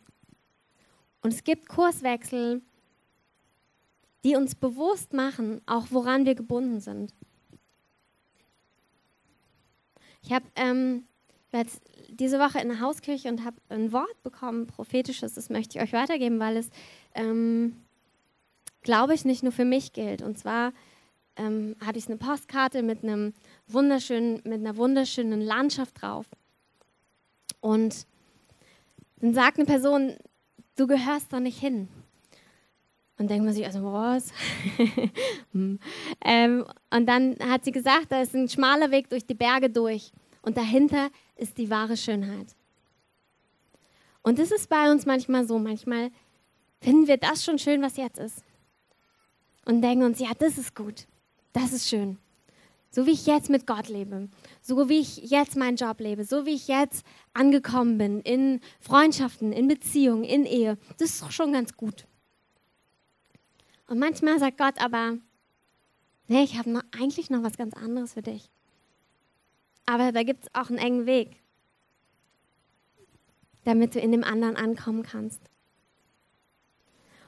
Und 1.24 1.34
es 1.34 1.44
gibt 1.44 1.70
Kurswechsel, 1.70 2.62
die 4.24 4.36
uns 4.36 4.56
bewusst 4.56 5.14
machen, 5.14 5.62
auch 5.66 5.88
woran 5.90 6.26
wir 6.26 6.36
gebunden 6.36 6.80
sind. 6.80 7.14
Ich 10.22 10.32
habe 10.32 10.46
ähm, 10.56 11.06
diese 12.10 12.40
Woche 12.40 12.60
in 12.60 12.70
der 12.70 12.80
Hauskirche 12.80 13.30
und 13.30 13.44
habe 13.46 13.58
ein 13.70 13.92
Wort 13.92 14.22
bekommen, 14.24 14.68
prophetisches, 14.68 15.34
das 15.34 15.50
möchte 15.50 15.78
ich 15.78 15.84
euch 15.84 15.94
weitergeben, 15.94 16.40
weil 16.40 16.58
es, 16.58 16.70
ähm, 17.16 17.82
glaube 18.82 19.14
ich, 19.14 19.26
nicht 19.26 19.44
nur 19.44 19.52
für 19.52 19.66
mich 19.66 19.94
gilt. 19.94 20.22
Und 20.22 20.38
zwar 20.38 20.74
ähm, 21.36 21.76
hatte 21.86 22.00
ich 22.00 22.08
eine 22.08 22.18
Postkarte 22.18 22.84
mit, 22.84 23.04
einem 23.04 23.34
wunderschönen, 23.68 24.42
mit 24.44 24.60
einer 24.60 24.78
wunderschönen 24.78 25.42
Landschaft 25.42 26.02
drauf. 26.02 26.26
Und 27.62 28.08
dann 29.18 29.34
sagt 29.34 29.58
eine 29.58 29.66
Person, 29.66 30.18
du 30.76 30.88
gehörst 30.88 31.32
da 31.32 31.40
nicht 31.40 31.60
hin. 31.60 31.88
Und 33.18 33.30
denkt 33.30 33.46
man 33.46 33.54
sich, 33.54 33.66
also 33.66 33.84
was? 33.84 34.32
Hm. 35.52 35.78
ähm, 36.26 36.66
und 36.90 37.06
dann 37.06 37.38
hat 37.40 37.64
sie 37.64 37.72
gesagt, 37.72 38.08
da 38.10 38.24
ist 38.24 38.34
ein 38.34 38.50
schmaler 38.50 38.90
Weg 38.90 39.08
durch 39.10 39.28
die 39.28 39.36
Berge 39.36 39.70
durch. 39.70 40.12
Und 40.42 40.58
dahinter 40.58 41.10
ist 41.36 41.60
die 41.60 41.70
wahre 41.70 41.96
Schönheit. 41.96 42.56
Und 44.24 44.40
das 44.40 44.52
ist 44.52 44.68
bei 44.68 44.90
uns 44.92 45.06
manchmal 45.06 45.46
so. 45.46 45.60
Manchmal 45.60 46.10
finden 46.82 47.08
wir 47.08 47.18
das 47.18 47.44
schon 47.44 47.60
schön, 47.60 47.84
was 47.84 47.98
jetzt 47.98 48.18
ist. 48.18 48.44
Und 49.66 49.82
denken 49.82 50.06
uns, 50.06 50.20
ja, 50.20 50.32
das 50.38 50.58
ist 50.58 50.76
gut. 50.76 51.06
Das 51.52 51.72
ist 51.72 51.88
schön. 51.88 52.18
So 52.96 53.08
wie 53.08 53.12
ich 53.12 53.26
jetzt 53.26 53.50
mit 53.50 53.66
Gott 53.66 53.90
lebe, 53.90 54.30
so 54.62 54.88
wie 54.88 55.00
ich 55.00 55.18
jetzt 55.18 55.56
meinen 55.56 55.78
Job 55.78 56.00
lebe, 56.00 56.26
so 56.26 56.46
wie 56.46 56.54
ich 56.54 56.68
jetzt 56.68 57.04
angekommen 57.34 57.98
bin 57.98 58.22
in 58.22 58.62
Freundschaften, 58.80 59.52
in 59.52 59.68
Beziehungen, 59.68 60.24
in 60.24 60.46
Ehe, 60.46 60.78
das 61.00 61.10
ist 61.10 61.24
doch 61.24 61.32
schon 61.32 61.54
ganz 61.54 61.76
gut. 61.76 62.06
Und 63.88 63.98
manchmal 63.98 64.38
sagt 64.38 64.60
Gott 64.60 64.80
aber, 64.80 65.18
nee, 66.28 66.44
ich 66.44 66.56
habe 66.56 66.70
noch, 66.70 66.84
eigentlich 66.92 67.32
noch 67.32 67.42
was 67.42 67.58
ganz 67.58 67.74
anderes 67.74 68.14
für 68.14 68.22
dich. 68.22 68.52
Aber 69.88 70.12
da 70.12 70.22
gibt 70.22 70.44
es 70.44 70.54
auch 70.54 70.70
einen 70.70 70.78
engen 70.78 71.08
Weg, 71.08 71.42
damit 73.64 73.96
du 73.96 74.00
in 74.02 74.12
dem 74.12 74.24
anderen 74.24 74.56
ankommen 74.56 75.02
kannst. 75.02 75.42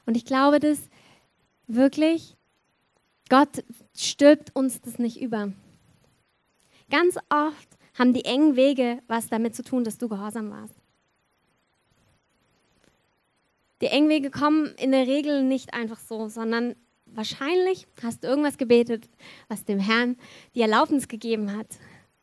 Und 0.06 0.16
ich 0.16 0.24
glaube, 0.24 0.60
dass 0.60 0.78
wirklich 1.66 2.36
Gott 3.28 3.64
stülpt 3.96 4.54
uns 4.54 4.80
das 4.80 4.98
nicht 4.98 5.20
über. 5.20 5.52
Ganz 6.90 7.16
oft 7.28 7.68
haben 7.94 8.12
die 8.12 8.24
engen 8.24 8.56
Wege 8.56 9.02
was 9.08 9.28
damit 9.28 9.54
zu 9.56 9.62
tun, 9.62 9.84
dass 9.84 9.98
du 9.98 10.08
gehorsam 10.08 10.50
warst. 10.50 10.74
Die 13.80 13.86
engen 13.86 14.08
Wege 14.08 14.30
kommen 14.30 14.74
in 14.76 14.92
der 14.92 15.06
Regel 15.06 15.42
nicht 15.42 15.74
einfach 15.74 15.98
so, 15.98 16.28
sondern 16.28 16.76
wahrscheinlich 17.06 17.86
hast 18.02 18.24
du 18.24 18.28
irgendwas 18.28 18.58
gebetet, 18.58 19.08
was 19.48 19.64
dem 19.64 19.78
Herrn 19.78 20.16
die 20.54 20.62
Erlaubnis 20.62 21.08
gegeben 21.08 21.54
hat, 21.54 21.66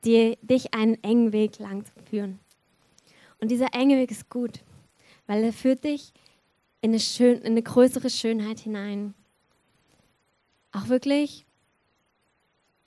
dir, 0.03 0.37
dich 0.41 0.73
einen 0.73 1.01
engen 1.03 1.31
Weg 1.31 1.59
lang 1.59 1.85
zu 1.85 1.91
führen. 2.09 2.39
Und 3.39 3.51
dieser 3.51 3.73
enge 3.73 3.97
Weg 3.97 4.09
ist 4.11 4.29
gut, 4.29 4.61
weil 5.27 5.43
er 5.43 5.53
führt 5.53 5.83
dich 5.83 6.13
in 6.81 6.91
eine, 6.91 6.99
schön, 6.99 7.39
in 7.39 7.51
eine 7.51 7.61
größere 7.61 8.09
Schönheit 8.09 8.59
hinein. 8.59 9.13
Auch 10.73 10.87
wirklich, 10.87 11.45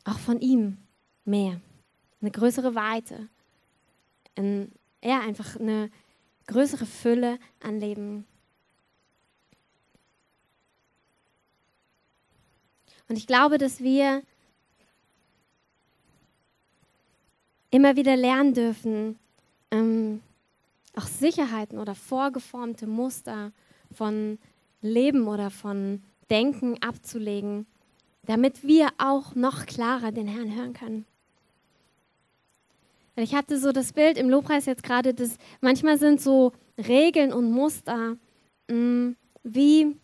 auch 0.05 0.19
von 0.19 0.41
ihm 0.41 0.77
mehr. 1.25 1.61
Eine 2.21 2.33
größere 2.33 2.75
Weite. 2.75 3.29
Ein, 4.35 4.73
ja, 5.03 5.21
einfach 5.21 5.57
eine 5.57 5.91
größere 6.49 6.85
Fülle 6.85 7.39
an 7.63 7.79
Leben. 7.79 8.27
Und 13.09 13.17
ich 13.17 13.29
glaube, 13.29 13.57
dass 13.57 13.81
wir 13.81 14.23
immer 17.71 17.95
wieder 17.95 18.17
lernen 18.17 18.53
dürfen, 18.53 19.17
ähm, 19.71 20.23
auch 20.97 21.07
Sicherheiten 21.07 21.79
oder 21.79 21.95
vorgeformte 21.95 22.89
Muster 22.89 23.53
von 23.93 24.41
Leben 24.81 25.29
oder 25.29 25.51
von 25.51 26.03
Denken 26.31 26.83
abzulegen 26.83 27.67
damit 28.27 28.67
wir 28.67 28.89
auch 28.99 29.35
noch 29.35 29.67
klarer 29.67 30.13
den 30.13 30.29
Herrn 30.29 30.55
hören 30.55 30.73
können. 30.73 31.07
Ich 33.17 33.35
hatte 33.35 33.59
so 33.59 33.73
das 33.73 33.93
Bild 33.93 34.19
im 34.19 34.29
Lobpreis 34.29 34.67
jetzt 34.67 34.83
gerade, 34.83 35.15
dass 35.15 35.39
manchmal 35.61 35.99
sind 35.99 36.21
so 36.21 36.53
Regeln 36.77 37.33
und 37.33 37.51
Muster 37.51 38.17
mh, 38.69 38.75
mm, 38.75 39.17
wie 39.43 39.97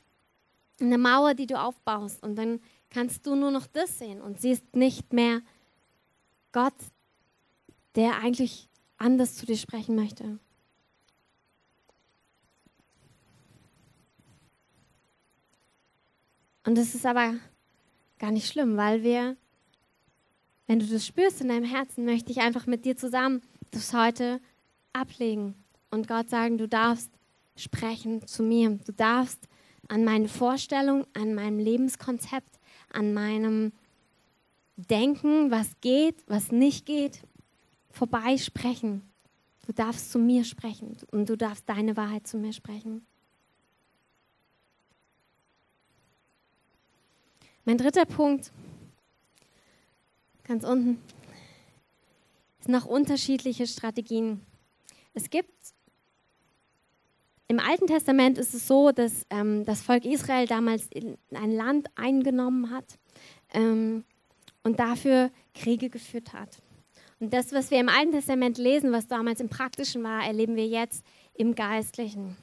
eine 0.80 0.98
Mauer, 0.98 1.34
die 1.34 1.46
du 1.46 1.60
aufbaust 1.60 2.22
und 2.22 2.36
dann 2.36 2.60
kannst 2.90 3.26
du 3.26 3.34
nur 3.34 3.50
noch 3.50 3.66
das 3.66 3.98
sehen 3.98 4.20
und 4.20 4.40
siehst 4.40 4.74
nicht 4.74 5.12
mehr 5.12 5.42
Gott, 6.52 6.74
der 7.94 8.16
eigentlich 8.18 8.68
anders 8.98 9.36
zu 9.36 9.46
dir 9.46 9.56
sprechen 9.56 9.94
möchte. 9.94 10.38
Und 16.64 16.78
es 16.78 16.94
ist 16.94 17.04
aber 17.04 17.34
gar 18.22 18.30
nicht 18.30 18.46
schlimm, 18.46 18.76
weil 18.76 19.02
wir, 19.02 19.36
wenn 20.68 20.78
du 20.78 20.86
das 20.86 21.04
spürst 21.04 21.40
in 21.40 21.48
deinem 21.48 21.64
Herzen, 21.64 22.04
möchte 22.04 22.30
ich 22.30 22.40
einfach 22.40 22.66
mit 22.68 22.84
dir 22.84 22.96
zusammen 22.96 23.42
das 23.72 23.92
heute 23.92 24.40
ablegen 24.92 25.56
und 25.90 26.06
Gott 26.06 26.30
sagen, 26.30 26.56
du 26.56 26.68
darfst 26.68 27.10
sprechen 27.56 28.24
zu 28.28 28.44
mir. 28.44 28.78
Du 28.86 28.92
darfst 28.92 29.48
an 29.88 30.04
meine 30.04 30.28
Vorstellung, 30.28 31.04
an 31.14 31.34
meinem 31.34 31.58
Lebenskonzept, 31.58 32.60
an 32.92 33.12
meinem 33.12 33.72
Denken, 34.76 35.50
was 35.50 35.80
geht, 35.80 36.22
was 36.28 36.52
nicht 36.52 36.86
geht, 36.86 37.22
vorbeisprechen. 37.90 39.02
Du 39.66 39.72
darfst 39.72 40.12
zu 40.12 40.20
mir 40.20 40.44
sprechen 40.44 40.96
und 41.10 41.28
du 41.28 41.36
darfst 41.36 41.68
deine 41.68 41.96
Wahrheit 41.96 42.28
zu 42.28 42.38
mir 42.38 42.52
sprechen. 42.52 43.04
Mein 47.64 47.78
dritter 47.78 48.06
Punkt, 48.06 48.50
ganz 50.42 50.64
unten, 50.64 51.00
ist 52.58 52.68
noch 52.68 52.86
unterschiedliche 52.86 53.68
Strategien. 53.68 54.40
Es 55.14 55.30
gibt 55.30 55.52
im 57.46 57.60
Alten 57.60 57.86
Testament 57.86 58.38
ist 58.38 58.54
es 58.54 58.66
so, 58.66 58.90
dass 58.90 59.26
ähm, 59.30 59.64
das 59.64 59.82
Volk 59.82 60.04
Israel 60.06 60.46
damals 60.46 60.88
ein 61.34 61.52
Land 61.52 61.88
eingenommen 61.96 62.70
hat 62.70 62.98
ähm, 63.52 64.04
und 64.64 64.80
dafür 64.80 65.30
Kriege 65.54 65.90
geführt 65.90 66.32
hat. 66.32 66.62
Und 67.20 67.32
das, 67.32 67.52
was 67.52 67.70
wir 67.70 67.78
im 67.78 67.88
Alten 67.88 68.12
Testament 68.12 68.58
lesen, 68.58 68.90
was 68.90 69.06
damals 69.06 69.40
im 69.40 69.48
Praktischen 69.48 70.02
war, 70.02 70.24
erleben 70.24 70.56
wir 70.56 70.66
jetzt 70.66 71.04
im 71.34 71.54
Geistlichen. 71.54 72.36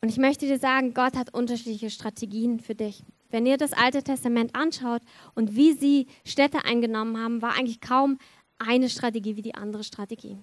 Und 0.00 0.10
ich 0.10 0.18
möchte 0.18 0.46
dir 0.46 0.58
sagen, 0.58 0.94
Gott 0.94 1.16
hat 1.16 1.34
unterschiedliche 1.34 1.90
Strategien 1.90 2.60
für 2.60 2.74
dich. 2.74 3.02
Wenn 3.30 3.46
ihr 3.46 3.56
das 3.56 3.72
Alte 3.72 4.02
Testament 4.02 4.54
anschaut 4.54 5.02
und 5.34 5.56
wie 5.56 5.72
sie 5.72 6.06
Städte 6.24 6.64
eingenommen 6.64 7.18
haben, 7.18 7.42
war 7.42 7.56
eigentlich 7.56 7.80
kaum 7.80 8.18
eine 8.58 8.88
Strategie 8.88 9.36
wie 9.36 9.42
die 9.42 9.54
andere 9.54 9.84
Strategie. 9.84 10.38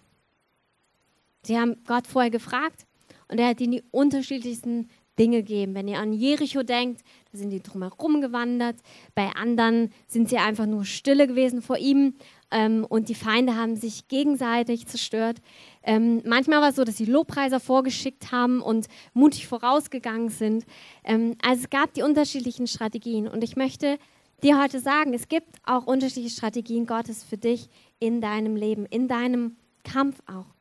Sie 1.44 1.58
haben 1.58 1.84
Gott 1.86 2.08
vorher 2.08 2.32
gefragt 2.32 2.86
und 3.28 3.40
er 3.40 3.50
hat 3.50 3.62
ihnen 3.62 3.74
die 3.74 3.84
unterschiedlichsten 3.92 4.90
Dinge 5.18 5.38
gegeben. 5.38 5.76
Wenn 5.76 5.88
ihr 5.88 6.00
an 6.00 6.14
Jericho 6.14 6.64
denkt, 6.64 7.02
da 7.32 7.38
sind 7.38 7.50
die 7.50 7.62
drumherum 7.62 8.22
gewandert. 8.22 8.78
Bei 9.14 9.30
anderen 9.36 9.92
sind 10.08 10.30
sie 10.30 10.38
einfach 10.38 10.66
nur 10.66 10.86
stille 10.86 11.28
gewesen 11.28 11.62
vor 11.62 11.78
ihm 11.78 12.16
ähm, 12.52 12.86
und 12.88 13.10
die 13.10 13.16
Feinde 13.16 13.56
haben 13.56 13.76
sich 13.76 14.08
gegenseitig 14.08 14.88
zerstört. 14.88 15.38
Ähm, 15.84 16.22
manchmal 16.26 16.62
war 16.62 16.70
es 16.70 16.76
so, 16.76 16.84
dass 16.84 16.98
sie 16.98 17.06
Lobpreiser 17.06 17.60
vorgeschickt 17.60 18.32
haben 18.32 18.62
und 18.62 18.88
mutig 19.14 19.48
vorausgegangen 19.48 20.30
sind. 20.30 20.66
Ähm, 21.04 21.36
also 21.42 21.64
es 21.64 21.70
gab 21.70 21.94
die 21.94 22.04
unterschiedlichen 22.04 22.68
Strategien 22.68 23.28
und 23.28 23.44
ich 23.44 23.56
möchte 23.56 23.98
dir 24.44 24.62
heute 24.62 24.80
sagen, 24.80 25.14
es 25.14 25.28
gibt 25.28 25.56
auch 25.64 25.86
unterschiedliche 25.86 26.36
Strategien 26.36 26.86
Gottes 26.86 27.24
für 27.24 27.38
dich 27.38 27.70
in 28.00 28.22
deinem 28.22 28.56
Leben, 28.56 28.86
in 28.86 29.08
deinem 29.08 29.58
Kampf 29.84 30.22
auch. 30.26 30.55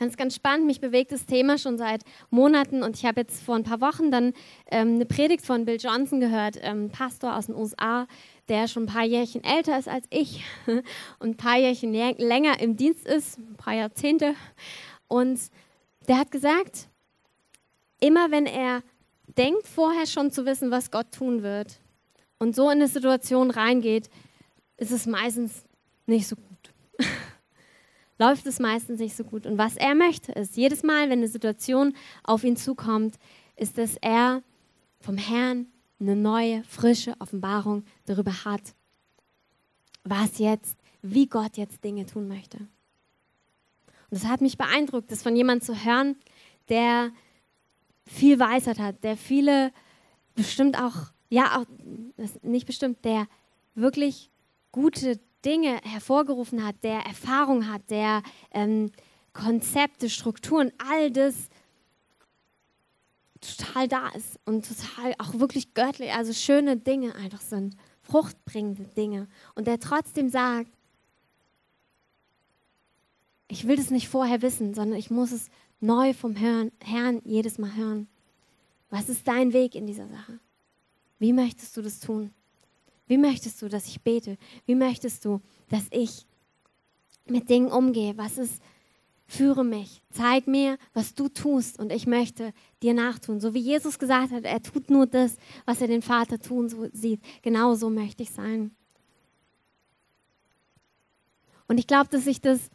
Es 0.00 0.16
ganz 0.16 0.34
spannend, 0.36 0.66
mich 0.66 0.80
bewegt 0.80 1.10
das 1.10 1.26
Thema 1.26 1.58
schon 1.58 1.76
seit 1.76 2.02
Monaten 2.30 2.82
und 2.82 2.96
ich 2.96 3.04
habe 3.04 3.20
jetzt 3.20 3.42
vor 3.42 3.56
ein 3.56 3.64
paar 3.64 3.80
Wochen 3.80 4.12
dann 4.12 4.32
ähm, 4.70 4.94
eine 4.94 5.06
Predigt 5.06 5.44
von 5.44 5.64
Bill 5.64 5.78
Johnson 5.80 6.20
gehört, 6.20 6.56
ähm, 6.62 6.90
Pastor 6.90 7.36
aus 7.36 7.46
den 7.46 7.56
USA, 7.56 8.06
der 8.48 8.68
schon 8.68 8.84
ein 8.84 8.86
paar 8.86 9.04
Jährchen 9.04 9.42
älter 9.42 9.76
ist 9.76 9.88
als 9.88 10.06
ich 10.10 10.44
und 11.18 11.30
ein 11.30 11.36
paar 11.36 11.58
Jährchen 11.58 11.92
länger 11.92 12.60
im 12.60 12.76
Dienst 12.76 13.06
ist, 13.06 13.38
ein 13.38 13.56
paar 13.56 13.74
Jahrzehnte. 13.74 14.34
Und 15.08 15.40
der 16.06 16.18
hat 16.18 16.30
gesagt, 16.30 16.88
immer 18.00 18.30
wenn 18.30 18.46
er 18.46 18.82
denkt, 19.36 19.66
vorher 19.66 20.06
schon 20.06 20.30
zu 20.30 20.46
wissen, 20.46 20.70
was 20.70 20.90
Gott 20.90 21.12
tun 21.12 21.42
wird 21.42 21.80
und 22.38 22.54
so 22.54 22.70
in 22.70 22.78
eine 22.78 22.88
Situation 22.88 23.50
reingeht, 23.50 24.08
ist 24.76 24.92
es 24.92 25.06
meistens 25.06 25.64
nicht 26.06 26.28
so 26.28 26.36
gut. 26.36 26.47
Läuft 28.18 28.46
es 28.46 28.58
meistens 28.58 28.98
nicht 28.98 29.16
so 29.16 29.24
gut. 29.24 29.46
Und 29.46 29.58
was 29.58 29.76
er 29.76 29.94
möchte, 29.94 30.32
ist, 30.32 30.56
jedes 30.56 30.82
Mal, 30.82 31.04
wenn 31.04 31.18
eine 31.18 31.28
Situation 31.28 31.94
auf 32.24 32.42
ihn 32.42 32.56
zukommt, 32.56 33.16
ist, 33.56 33.78
dass 33.78 33.96
er 34.00 34.42
vom 35.00 35.16
Herrn 35.16 35.66
eine 36.00 36.16
neue, 36.16 36.64
frische 36.64 37.14
Offenbarung 37.20 37.84
darüber 38.06 38.44
hat, 38.44 38.74
was 40.04 40.38
jetzt, 40.38 40.76
wie 41.02 41.26
Gott 41.26 41.56
jetzt 41.56 41.84
Dinge 41.84 42.06
tun 42.06 42.28
möchte. 42.28 42.58
Und 42.58 44.22
das 44.22 44.26
hat 44.26 44.40
mich 44.40 44.56
beeindruckt, 44.56 45.10
das 45.10 45.22
von 45.22 45.36
jemandem 45.36 45.66
zu 45.66 45.84
hören, 45.84 46.16
der 46.68 47.10
viel 48.06 48.38
Weisheit 48.38 48.78
hat, 48.78 49.04
der 49.04 49.16
viele 49.16 49.72
bestimmt 50.34 50.80
auch, 50.80 51.12
ja, 51.28 51.58
auch, 51.58 51.66
nicht 52.42 52.66
bestimmt, 52.66 53.04
der 53.04 53.28
wirklich 53.74 54.30
gute 54.72 55.20
Dinge 55.44 55.80
hervorgerufen 55.82 56.64
hat, 56.64 56.76
der 56.82 57.00
Erfahrung 57.00 57.68
hat, 57.70 57.82
der 57.90 58.22
ähm, 58.52 58.90
Konzepte, 59.32 60.10
Strukturen, 60.10 60.72
all 60.90 61.10
das 61.10 61.48
total 63.40 63.86
da 63.88 64.08
ist 64.08 64.38
und 64.44 64.66
total 64.66 65.14
auch 65.18 65.38
wirklich 65.38 65.74
göttlich, 65.74 66.12
also 66.12 66.32
schöne 66.32 66.76
Dinge 66.76 67.14
einfach 67.14 67.40
sind, 67.40 67.76
fruchtbringende 68.02 68.84
Dinge. 68.84 69.28
Und 69.54 69.66
der 69.66 69.78
trotzdem 69.78 70.28
sagt, 70.28 70.72
ich 73.48 73.66
will 73.66 73.76
das 73.76 73.90
nicht 73.90 74.08
vorher 74.08 74.42
wissen, 74.42 74.74
sondern 74.74 74.98
ich 74.98 75.10
muss 75.10 75.32
es 75.32 75.48
neu 75.80 76.12
vom 76.12 76.34
Herrn, 76.36 76.72
Herrn 76.82 77.22
jedes 77.24 77.58
Mal 77.58 77.74
hören. 77.74 78.08
Was 78.90 79.08
ist 79.08 79.26
dein 79.28 79.52
Weg 79.52 79.74
in 79.74 79.86
dieser 79.86 80.08
Sache? 80.08 80.38
Wie 81.18 81.32
möchtest 81.32 81.76
du 81.76 81.82
das 81.82 82.00
tun? 82.00 82.32
Wie 83.08 83.18
möchtest 83.18 83.60
du, 83.60 83.68
dass 83.68 83.86
ich 83.88 84.00
bete? 84.02 84.36
Wie 84.66 84.74
möchtest 84.74 85.24
du, 85.24 85.40
dass 85.68 85.86
ich 85.90 86.26
mit 87.26 87.50
Dingen 87.50 87.70
umgehe? 87.70 88.16
Was 88.16 88.38
ist, 88.38 88.62
führe 89.26 89.64
mich, 89.64 90.02
zeig 90.10 90.46
mir, 90.46 90.78
was 90.94 91.14
du 91.14 91.28
tust 91.28 91.78
und 91.78 91.92
ich 91.92 92.06
möchte 92.06 92.52
dir 92.82 92.94
nachtun. 92.94 93.40
So 93.40 93.52
wie 93.52 93.60
Jesus 93.60 93.98
gesagt 93.98 94.32
hat, 94.32 94.44
er 94.44 94.62
tut 94.62 94.88
nur 94.90 95.06
das, 95.06 95.36
was 95.66 95.80
er 95.82 95.86
den 95.86 96.02
Vater 96.02 96.38
tun 96.38 96.68
so 96.68 96.88
sieht. 96.92 97.20
Genau 97.42 97.74
so 97.74 97.90
möchte 97.90 98.22
ich 98.22 98.30
sein. 98.30 98.70
Und 101.66 101.78
ich 101.78 101.86
glaube, 101.86 102.08
dass 102.08 102.26
ich 102.26 102.40
das, 102.40 102.70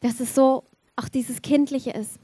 dass 0.00 0.18
es 0.18 0.34
so 0.34 0.64
auch 0.96 1.08
dieses 1.08 1.42
Kindliche 1.42 1.90
ist. 1.90 2.18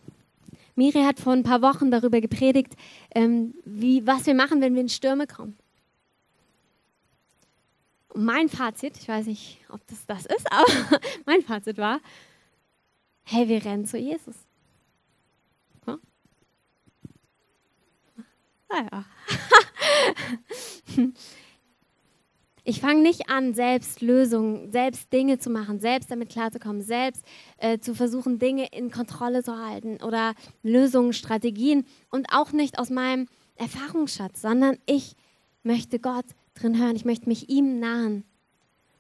Miri 0.74 1.02
hat 1.02 1.20
vor 1.20 1.32
ein 1.32 1.44
paar 1.44 1.62
Wochen 1.62 1.90
darüber 1.90 2.20
gepredigt, 2.20 2.74
ähm, 3.14 3.54
wie, 3.64 4.04
was 4.06 4.26
wir 4.26 4.34
machen, 4.34 4.60
wenn 4.60 4.74
wir 4.74 4.80
in 4.80 4.88
Stürme 4.88 5.26
kommen. 5.28 5.56
Und 8.10 8.24
mein 8.24 8.48
Fazit, 8.48 8.96
ich 8.98 9.08
weiß 9.08 9.26
nicht, 9.26 9.58
ob 9.68 9.86
das 9.86 10.06
das 10.06 10.26
ist, 10.26 10.46
aber 10.52 11.00
mein 11.26 11.42
Fazit 11.42 11.78
war, 11.78 12.00
hey, 13.22 13.48
wir 13.48 13.64
rennen 13.64 13.86
zu 13.86 13.98
Jesus. 13.98 14.36
Naja. 18.70 19.04
Ich 22.62 22.80
fange 22.80 23.00
nicht 23.00 23.30
an, 23.30 23.54
selbst 23.54 24.02
Lösungen, 24.02 24.70
selbst 24.70 25.12
Dinge 25.12 25.38
zu 25.38 25.48
machen, 25.48 25.80
selbst 25.80 26.10
damit 26.10 26.28
klarzukommen, 26.28 26.82
selbst 26.82 27.24
äh, 27.56 27.78
zu 27.78 27.94
versuchen, 27.94 28.38
Dinge 28.38 28.66
in 28.70 28.90
Kontrolle 28.90 29.42
zu 29.42 29.58
halten 29.58 29.96
oder 30.02 30.34
Lösungen, 30.62 31.14
Strategien 31.14 31.86
und 32.10 32.26
auch 32.32 32.52
nicht 32.52 32.78
aus 32.78 32.90
meinem 32.90 33.28
Erfahrungsschatz, 33.56 34.42
sondern 34.42 34.76
ich 34.84 35.16
möchte 35.62 35.98
Gott 35.98 36.26
drin 36.60 36.78
hören, 36.78 36.96
ich 36.96 37.04
möchte 37.04 37.28
mich 37.28 37.48
ihm 37.48 37.78
nahen. 37.80 38.24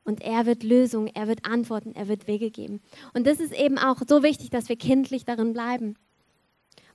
Und 0.04 0.22
er 0.22 0.46
wird 0.46 0.62
Lösungen, 0.62 1.08
er 1.14 1.28
wird 1.28 1.44
Antworten, 1.44 1.94
er 1.94 2.08
wird 2.08 2.26
Wege 2.26 2.50
geben. 2.50 2.80
Und 3.12 3.26
das 3.26 3.38
ist 3.38 3.52
eben 3.52 3.78
auch 3.78 3.98
so 4.08 4.22
wichtig, 4.22 4.50
dass 4.50 4.68
wir 4.68 4.76
kindlich 4.76 5.24
darin 5.24 5.52
bleiben. 5.52 5.96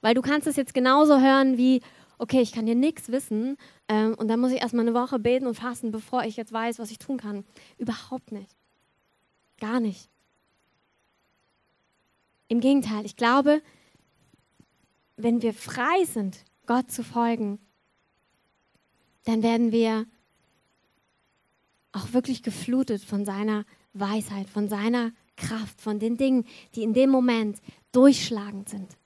Weil 0.02 0.16
du 0.16 0.22
kannst 0.22 0.48
es 0.48 0.56
jetzt 0.56 0.74
genauso 0.74 1.20
hören 1.20 1.58
wie, 1.58 1.82
okay, 2.18 2.42
ich 2.42 2.52
kann 2.52 2.66
hier 2.66 2.76
nichts 2.76 3.10
wissen 3.10 3.58
ähm, 3.88 4.16
und 4.16 4.28
dann 4.28 4.40
muss 4.40 4.52
ich 4.52 4.62
erstmal 4.62 4.88
eine 4.88 4.96
Woche 4.96 5.20
beten 5.20 5.48
und 5.48 5.56
fasten, 5.56 5.92
bevor 5.92 6.24
ich 6.24 6.36
jetzt 6.36 6.52
weiß, 6.52 6.80
was 6.80 6.92
ich 6.92 7.00
tun 7.00 7.18
kann. 7.18 7.46
Überhaupt 7.78 8.32
nicht. 8.32 8.56
Gar 9.60 9.80
nicht. 9.80 10.10
Im 12.48 12.60
Gegenteil, 12.60 13.06
ich 13.06 13.16
glaube, 13.16 13.62
wenn 15.18 15.42
wir 15.42 15.54
frei 15.54 16.04
sind, 16.06 16.44
Gott 16.66 16.92
zu 16.92 17.04
folgen, 17.04 17.60
dann 19.24 19.42
werden 19.42 19.72
wir 19.72 20.06
auch 21.96 22.12
wirklich 22.14 22.44
geflutet 22.44 23.04
von 23.04 23.26
seiner 23.26 23.66
Weisheit, 23.94 24.50
von 24.50 24.68
seiner 24.68 25.12
Kraft, 25.38 25.80
von 25.82 25.98
den 25.98 26.18
Dingen, 26.18 26.46
die 26.76 26.84
in 26.84 26.94
dem 26.94 27.10
Moment 27.10 27.62
durchschlagend 27.92 28.70
sind. 28.70 28.98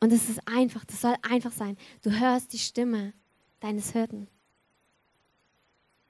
Und 0.00 0.12
es 0.12 0.28
ist 0.28 0.40
einfach, 0.46 0.84
das 0.84 1.00
soll 1.00 1.14
einfach 1.22 1.52
sein. 1.52 1.76
Du 2.02 2.10
hörst 2.10 2.52
die 2.52 2.58
Stimme 2.58 3.12
deines 3.60 3.92
Hirten. 3.92 4.28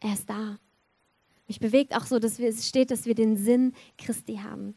Er 0.01 0.15
ist 0.15 0.29
da. 0.29 0.59
Mich 1.47 1.61
bewegt 1.61 1.95
auch 1.95 2.05
so, 2.05 2.19
dass 2.19 2.39
wir, 2.39 2.49
es 2.49 2.69
steht, 2.69 2.91
dass 2.91 3.07
wir 3.07 3.15
den 3.15 3.37
Sinn 3.37 3.75
Christi 3.97 4.37
haben. 4.37 4.75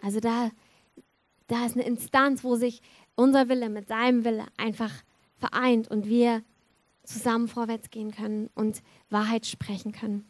Also 0.00 0.20
da, 0.20 0.50
da 1.46 1.66
ist 1.66 1.76
eine 1.76 1.84
Instanz, 1.84 2.42
wo 2.42 2.56
sich 2.56 2.80
unser 3.14 3.48
Wille 3.48 3.68
mit 3.68 3.88
seinem 3.88 4.24
Wille 4.24 4.46
einfach 4.56 4.92
vereint 5.36 5.88
und 5.88 6.06
wir 6.06 6.42
zusammen 7.10 7.48
vorwärts 7.48 7.90
gehen 7.90 8.12
können 8.12 8.48
und 8.54 8.82
Wahrheit 9.08 9.46
sprechen 9.46 9.92
können. 9.92 10.24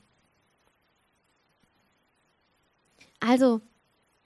Also, 3.21 3.61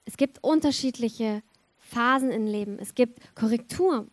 es 0.05 0.17
gibt 0.17 0.43
unterschiedliche 0.43 1.43
Phasen 1.77 2.31
im 2.31 2.45
Leben. 2.45 2.79
Es 2.79 2.95
gibt 2.95 3.35
Korrektur, 3.35 4.07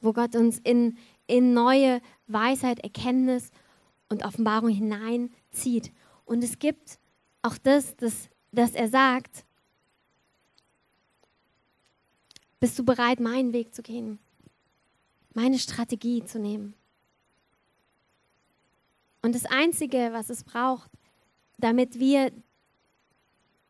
wo 0.00 0.12
Gott 0.12 0.34
uns 0.34 0.58
in, 0.58 0.98
in 1.26 1.54
neue 1.54 2.00
Weisheit, 2.26 2.80
Erkenntnis 2.80 3.50
und 4.08 4.24
Offenbarung 4.24 4.70
hineinzieht. 4.70 5.92
Und 6.24 6.42
es 6.42 6.58
gibt 6.58 6.98
auch 7.42 7.56
das, 7.58 7.96
das, 7.96 8.28
dass 8.52 8.72
er 8.72 8.88
sagt, 8.88 9.44
bist 12.58 12.78
du 12.78 12.84
bereit, 12.84 13.20
meinen 13.20 13.52
Weg 13.52 13.74
zu 13.74 13.82
gehen, 13.82 14.18
meine 15.34 15.58
Strategie 15.58 16.24
zu 16.24 16.38
nehmen. 16.38 16.74
Und 19.24 19.34
das 19.34 19.46
Einzige, 19.46 20.10
was 20.12 20.28
es 20.28 20.44
braucht, 20.44 20.90
damit 21.56 21.98
wir 21.98 22.30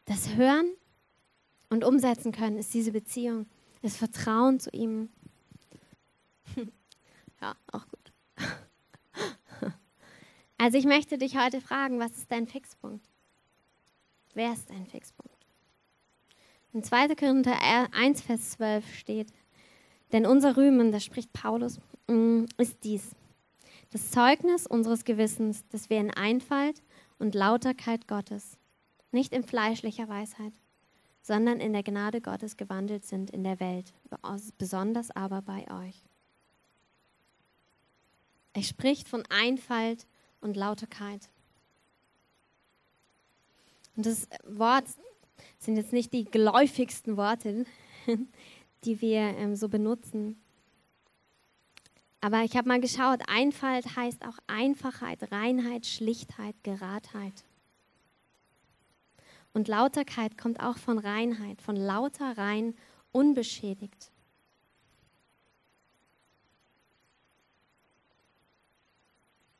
das 0.04 0.34
hören 0.34 0.66
und 1.70 1.84
umsetzen 1.84 2.32
können, 2.32 2.58
ist 2.58 2.74
diese 2.74 2.90
Beziehung, 2.90 3.46
das 3.80 3.96
Vertrauen 3.96 4.58
zu 4.58 4.70
ihm. 4.70 5.10
Ja, 7.40 7.54
auch 7.70 7.86
gut. 7.88 8.12
Also 10.56 10.78
ich 10.78 10.86
möchte 10.86 11.18
dich 11.18 11.36
heute 11.36 11.60
fragen, 11.60 12.00
was 12.00 12.16
ist 12.16 12.32
dein 12.32 12.46
Fixpunkt? 12.46 13.06
Wer 14.32 14.54
ist 14.54 14.70
dein 14.70 14.86
Fixpunkt? 14.86 15.46
In 16.72 16.82
2. 16.82 17.14
Korinther 17.14 17.56
1, 17.92 18.22
Vers 18.22 18.50
12 18.52 18.96
steht, 18.96 19.32
denn 20.12 20.26
unser 20.26 20.56
Rühmen, 20.56 20.90
das 20.90 21.04
spricht 21.04 21.32
Paulus, 21.32 21.80
mm, 22.08 22.44
ist 22.56 22.82
dies, 22.82 23.14
das 23.94 24.10
Zeugnis 24.10 24.66
unseres 24.66 25.04
Gewissens, 25.04 25.68
dass 25.68 25.88
wir 25.88 26.00
in 26.00 26.10
Einfalt 26.10 26.82
und 27.20 27.36
Lauterkeit 27.36 28.08
Gottes, 28.08 28.58
nicht 29.12 29.32
in 29.32 29.44
fleischlicher 29.44 30.08
Weisheit, 30.08 30.52
sondern 31.22 31.60
in 31.60 31.72
der 31.72 31.84
Gnade 31.84 32.20
Gottes 32.20 32.56
gewandelt 32.56 33.04
sind 33.04 33.30
in 33.30 33.44
der 33.44 33.60
Welt, 33.60 33.94
besonders 34.58 35.12
aber 35.12 35.42
bei 35.42 35.64
euch. 35.70 36.02
Er 38.52 38.64
spricht 38.64 39.06
von 39.06 39.22
Einfalt 39.28 40.08
und 40.40 40.56
Lauterkeit. 40.56 41.30
Und 43.94 44.06
das 44.06 44.26
Wort 44.44 44.86
sind 45.60 45.76
jetzt 45.76 45.92
nicht 45.92 46.12
die 46.12 46.24
geläufigsten 46.24 47.16
Worte, 47.16 47.64
die 48.84 49.00
wir 49.00 49.20
ähm, 49.20 49.54
so 49.54 49.68
benutzen. 49.68 50.43
Aber 52.24 52.42
ich 52.42 52.56
habe 52.56 52.68
mal 52.68 52.80
geschaut, 52.80 53.20
Einfalt 53.28 53.96
heißt 53.96 54.24
auch 54.24 54.38
Einfachheit, 54.46 55.30
Reinheit, 55.30 55.84
Schlichtheit, 55.84 56.54
Geradheit. 56.62 57.44
Und 59.52 59.68
Lauterkeit 59.68 60.38
kommt 60.38 60.58
auch 60.58 60.78
von 60.78 60.98
Reinheit, 60.98 61.60
von 61.60 61.76
lauter, 61.76 62.38
rein, 62.38 62.74
unbeschädigt. 63.12 64.10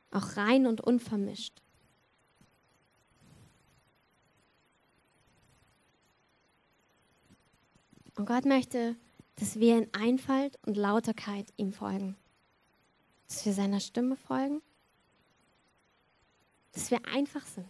Auch 0.09 0.35
rein 0.35 0.65
und 0.65 0.81
unvermischt. 0.81 1.61
Und 8.15 8.25
Gott 8.25 8.45
möchte, 8.45 8.95
dass 9.35 9.59
wir 9.59 9.77
in 9.77 9.93
Einfalt 9.93 10.57
und 10.65 10.75
Lauterkeit 10.75 11.45
ihm 11.57 11.71
folgen. 11.71 12.17
Dass 13.27 13.45
wir 13.45 13.53
seiner 13.53 13.79
Stimme 13.79 14.15
folgen. 14.15 14.61
Dass 16.71 16.91
wir 16.91 17.05
einfach 17.05 17.45
sind. 17.45 17.67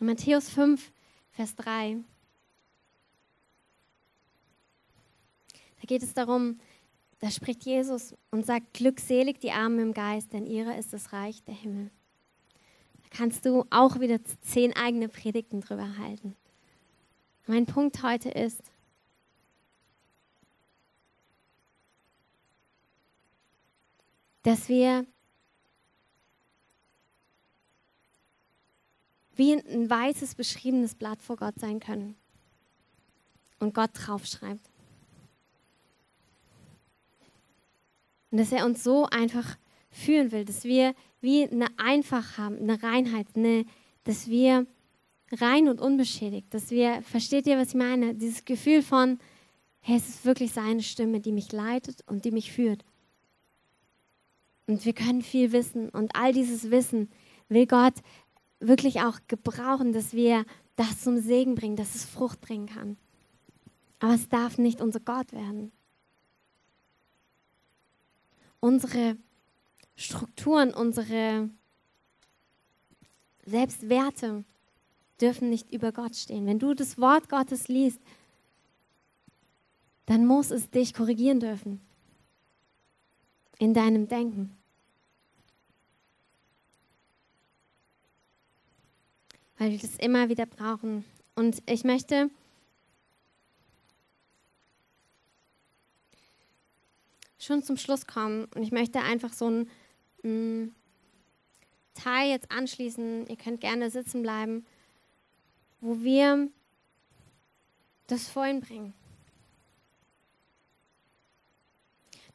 In 0.00 0.06
Matthäus 0.06 0.50
5, 0.50 0.92
Vers 1.30 1.56
3. 1.56 1.98
Da 5.80 5.86
geht 5.86 6.02
es 6.02 6.12
darum, 6.14 6.58
da 7.20 7.30
spricht 7.30 7.64
Jesus 7.64 8.14
und 8.30 8.44
sagt, 8.44 8.74
glückselig 8.74 9.40
die 9.40 9.52
Armen 9.52 9.78
im 9.78 9.94
Geist, 9.94 10.32
denn 10.32 10.46
ihrer 10.46 10.76
ist 10.76 10.92
das 10.92 11.12
Reich 11.12 11.42
der 11.44 11.54
Himmel. 11.54 11.90
Da 13.02 13.08
kannst 13.10 13.46
du 13.46 13.64
auch 13.70 14.00
wieder 14.00 14.22
zehn 14.42 14.76
eigene 14.76 15.08
Predigten 15.08 15.60
drüber 15.60 15.96
halten. 15.96 16.36
Mein 17.46 17.64
Punkt 17.64 18.02
heute 18.02 18.28
ist, 18.28 18.70
dass 24.46 24.68
wir 24.68 25.04
wie 29.34 29.54
ein 29.54 29.90
weißes 29.90 30.36
beschriebenes 30.36 30.94
Blatt 30.94 31.20
vor 31.20 31.34
Gott 31.34 31.58
sein 31.58 31.80
können 31.80 32.14
und 33.58 33.74
Gott 33.74 33.90
draufschreibt. 33.92 34.70
Und 38.30 38.38
dass 38.38 38.52
er 38.52 38.64
uns 38.66 38.84
so 38.84 39.06
einfach 39.06 39.56
führen 39.90 40.30
will, 40.30 40.44
dass 40.44 40.62
wir 40.62 40.94
wie 41.20 41.48
eine 41.48 41.66
Einfach 41.76 42.38
haben, 42.38 42.58
eine 42.58 42.80
Reinheit, 42.80 43.26
eine, 43.34 43.64
dass 44.04 44.28
wir 44.28 44.64
rein 45.32 45.68
und 45.68 45.80
unbeschädigt, 45.80 46.54
dass 46.54 46.70
wir, 46.70 47.02
versteht 47.02 47.48
ihr, 47.48 47.58
was 47.58 47.70
ich 47.70 47.74
meine? 47.74 48.14
Dieses 48.14 48.44
Gefühl 48.44 48.84
von, 48.84 49.18
hey, 49.80 49.96
es 49.96 50.08
ist 50.08 50.24
wirklich 50.24 50.52
seine 50.52 50.84
Stimme, 50.84 51.18
die 51.18 51.32
mich 51.32 51.50
leitet 51.50 52.04
und 52.06 52.24
die 52.24 52.30
mich 52.30 52.52
führt. 52.52 52.84
Und 54.66 54.84
wir 54.84 54.92
können 54.92 55.22
viel 55.22 55.52
wissen 55.52 55.88
und 55.88 56.14
all 56.16 56.32
dieses 56.32 56.70
Wissen 56.70 57.10
will 57.48 57.66
Gott 57.66 57.94
wirklich 58.58 59.00
auch 59.00 59.20
gebrauchen, 59.28 59.92
dass 59.92 60.12
wir 60.12 60.44
das 60.74 61.00
zum 61.00 61.18
Segen 61.18 61.54
bringen, 61.54 61.76
dass 61.76 61.94
es 61.94 62.04
Frucht 62.04 62.40
bringen 62.40 62.66
kann. 62.66 62.96
Aber 64.00 64.14
es 64.14 64.28
darf 64.28 64.58
nicht 64.58 64.80
unser 64.80 65.00
Gott 65.00 65.32
werden. 65.32 65.72
Unsere 68.60 69.16
Strukturen, 69.94 70.74
unsere 70.74 71.48
Selbstwerte 73.44 74.44
dürfen 75.20 75.48
nicht 75.48 75.72
über 75.72 75.92
Gott 75.92 76.16
stehen. 76.16 76.46
Wenn 76.46 76.58
du 76.58 76.74
das 76.74 76.98
Wort 76.98 77.28
Gottes 77.28 77.68
liest, 77.68 78.00
dann 80.06 80.26
muss 80.26 80.50
es 80.50 80.70
dich 80.70 80.92
korrigieren 80.94 81.40
dürfen 81.40 81.80
in 83.58 83.72
deinem 83.72 84.08
Denken. 84.08 84.55
Weil 89.58 89.70
wir 89.70 89.78
das 89.78 89.96
immer 89.96 90.28
wieder 90.28 90.46
brauchen. 90.46 91.04
Und 91.34 91.62
ich 91.66 91.84
möchte 91.84 92.30
schon 97.38 97.62
zum 97.62 97.76
Schluss 97.76 98.06
kommen 98.06 98.46
und 98.54 98.62
ich 98.62 98.72
möchte 98.72 99.00
einfach 99.00 99.32
so 99.32 99.48
ein, 99.48 99.70
ein 100.24 100.74
Teil 101.94 102.30
jetzt 102.30 102.50
anschließen. 102.50 103.26
Ihr 103.28 103.36
könnt 103.36 103.60
gerne 103.60 103.90
sitzen 103.90 104.22
bleiben 104.22 104.66
wo 105.80 106.02
wir 106.02 106.50
das 108.06 108.28
vorhin 108.28 108.60
bringen. 108.60 108.94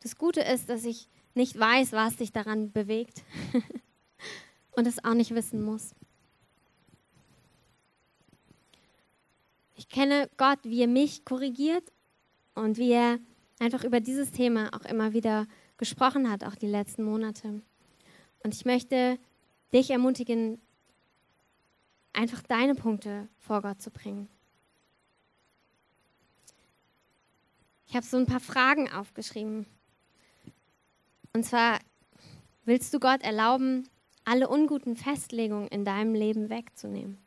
Das 0.01 0.17
Gute 0.17 0.41
ist, 0.41 0.69
dass 0.69 0.85
ich 0.85 1.07
nicht 1.33 1.57
weiß, 1.57 1.91
was 1.91 2.17
dich 2.17 2.31
daran 2.31 2.71
bewegt 2.71 3.23
und 4.71 4.87
es 4.87 5.03
auch 5.03 5.13
nicht 5.13 5.35
wissen 5.35 5.61
muss. 5.61 5.93
Kenne 9.91 10.29
Gott, 10.37 10.59
wie 10.63 10.81
er 10.81 10.87
mich 10.87 11.25
korrigiert 11.25 11.91
und 12.55 12.77
wie 12.77 12.91
er 12.91 13.19
einfach 13.59 13.83
über 13.83 13.99
dieses 13.99 14.31
Thema 14.31 14.69
auch 14.73 14.85
immer 14.85 15.13
wieder 15.13 15.47
gesprochen 15.77 16.29
hat, 16.29 16.43
auch 16.43 16.55
die 16.55 16.67
letzten 16.67 17.03
Monate. 17.03 17.61
Und 18.43 18.55
ich 18.55 18.65
möchte 18.65 19.19
dich 19.73 19.91
ermutigen, 19.91 20.59
einfach 22.13 22.41
deine 22.43 22.75
Punkte 22.75 23.27
vor 23.37 23.61
Gott 23.61 23.81
zu 23.81 23.91
bringen. 23.91 24.27
Ich 27.87 27.95
habe 27.95 28.05
so 28.05 28.17
ein 28.17 28.25
paar 28.25 28.39
Fragen 28.39 28.91
aufgeschrieben. 28.91 29.65
Und 31.33 31.45
zwar, 31.45 31.79
willst 32.65 32.93
du 32.93 32.99
Gott 32.99 33.21
erlauben, 33.21 33.87
alle 34.23 34.47
unguten 34.49 34.95
Festlegungen 34.95 35.67
in 35.67 35.83
deinem 35.83 36.13
Leben 36.13 36.49
wegzunehmen? 36.49 37.17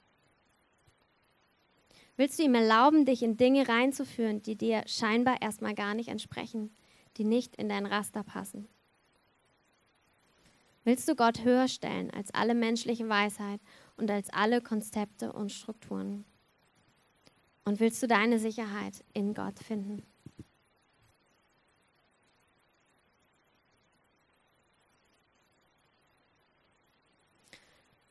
Willst 2.17 2.39
du 2.39 2.45
ihm 2.45 2.55
erlauben, 2.55 3.05
dich 3.05 3.23
in 3.23 3.37
Dinge 3.37 3.69
reinzuführen, 3.69 4.41
die 4.41 4.57
dir 4.57 4.85
scheinbar 4.87 5.43
erstmal 5.43 5.75
gar 5.75 5.95
nicht 5.95 6.09
entsprechen, 6.09 6.75
die 7.17 7.25
nicht 7.25 7.57
in 7.57 7.69
dein 7.69 7.87
Raster 7.87 8.23
passen? 8.23 8.69
Willst 10.85 11.09
du 11.09 11.17
Gott 11.17 11.43
höher 11.43 11.67
stellen 11.67 12.11
als 12.11 12.33
alle 12.33 12.55
menschliche 12.55 13.09
Weisheit 13.09 13.61
und 13.97 14.11
als 14.11 14.31
alle 14.31 14.61
Konzepte 14.61 15.33
und 15.33 15.51
Strukturen? 15.51 16.25
Und 17.65 17.81
willst 17.81 18.03
du 18.03 18.07
deine 18.07 18.39
Sicherheit 18.39 19.03
in 19.15 19.33
Gott 19.35 19.59
finden? 19.59 20.03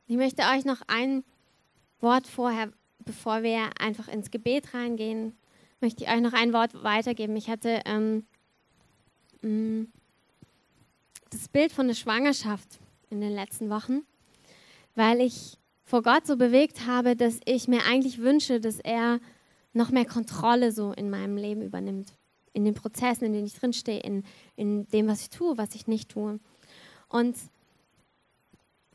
Ich 0.08 0.18
möchte 0.18 0.44
euch 0.44 0.66
noch 0.66 0.82
ein 0.88 1.24
Wort 2.00 2.28
vorher, 2.28 2.74
bevor 3.06 3.44
wir 3.44 3.70
einfach 3.80 4.08
ins 4.08 4.32
Gebet 4.32 4.74
reingehen, 4.74 5.36
möchte 5.82 6.04
ich 6.04 6.10
euch 6.10 6.22
noch 6.22 6.34
ein 6.34 6.54
Wort 6.54 6.84
weitergeben. 6.84 7.36
Ich 7.36 7.50
hatte 7.50 7.82
ähm, 7.86 8.26
mm, 9.42 9.86
das 11.30 11.48
Bild 11.50 11.72
von 11.72 11.88
der 11.88 11.96
Schwangerschaft 11.96 12.80
in 13.10 13.22
den 13.22 13.34
letzten 13.34 13.70
Wochen, 13.70 14.02
weil 14.96 15.22
ich 15.22 15.58
vor 15.84 16.02
Gott 16.02 16.26
so 16.26 16.38
bewegt 16.38 16.88
habe, 16.88 17.16
dass 17.16 17.40
ich 17.46 17.68
mir 17.68 17.86
eigentlich 17.86 18.20
wünsche, 18.20 18.60
dass 18.60 18.80
er 18.80 19.20
noch 19.74 19.90
mehr 19.90 20.06
Kontrolle 20.06 20.72
so 20.72 20.94
in 20.94 21.10
meinem 21.10 21.38
Leben 21.38 21.62
übernimmt. 21.62 22.14
In 22.54 22.66
den 22.66 22.76
Prozessen, 22.76 23.26
in 23.26 23.34
denen 23.34 23.48
ich 23.48 23.56
drinstehe, 23.56 24.00
in, 24.00 24.24
in 24.56 24.88
dem, 24.90 25.08
was 25.08 25.22
ich 25.22 25.30
tue, 25.30 25.58
was 25.58 25.76
ich 25.76 25.88
nicht 25.88 26.10
tue. 26.10 26.40
Und 27.10 27.36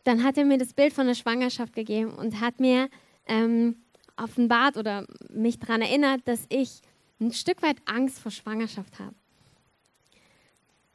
dann 0.05 0.25
hat 0.25 0.39
er 0.39 0.45
mir 0.45 0.59
das 0.59 0.73
Bild 0.73 0.93
von 0.93 1.07
der 1.07 1.15
Schwangerschaft 1.15 1.75
gegeben 1.75 2.13
und 2.13 2.41
hat 2.41 2.61
mir 2.61 2.89
ähm, 3.27 3.77
offenbart 4.19 4.77
oder 4.77 5.07
mich 5.31 5.59
daran 5.59 5.83
erinnert, 5.83 6.27
dass 6.27 6.47
ich 6.49 6.81
ein 7.21 7.33
Stück 7.33 7.63
weit 7.63 7.77
Angst 7.87 8.19
vor 8.19 8.31
Schwangerschaft 8.31 8.99
habe. 8.99 9.15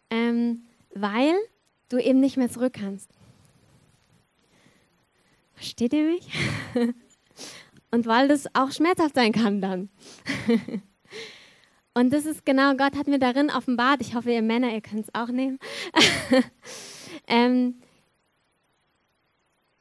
Ähm, 0.09 0.63
weil 0.93 1.33
du 1.89 1.97
eben 1.97 2.19
nicht 2.19 2.37
mehr 2.37 2.49
zurück 2.49 2.73
kannst. 2.73 3.09
Versteht 5.53 5.93
ihr 5.93 6.03
mich? 6.03 6.27
Und 7.91 8.05
weil 8.07 8.27
das 8.27 8.47
auch 8.55 8.71
schmerzhaft 8.71 9.15
sein 9.15 9.31
kann 9.31 9.61
dann. 9.61 9.89
Und 11.93 12.11
das 12.11 12.25
ist 12.25 12.45
genau, 12.45 12.75
Gott 12.75 12.95
hat 12.97 13.07
mir 13.07 13.19
darin 13.19 13.51
offenbart, 13.51 14.01
ich 14.01 14.15
hoffe, 14.15 14.31
ihr 14.31 14.41
Männer, 14.41 14.73
ihr 14.73 14.81
könnt 14.81 15.03
es 15.07 15.13
auch 15.13 15.27
nehmen, 15.27 15.59
ähm, 17.27 17.79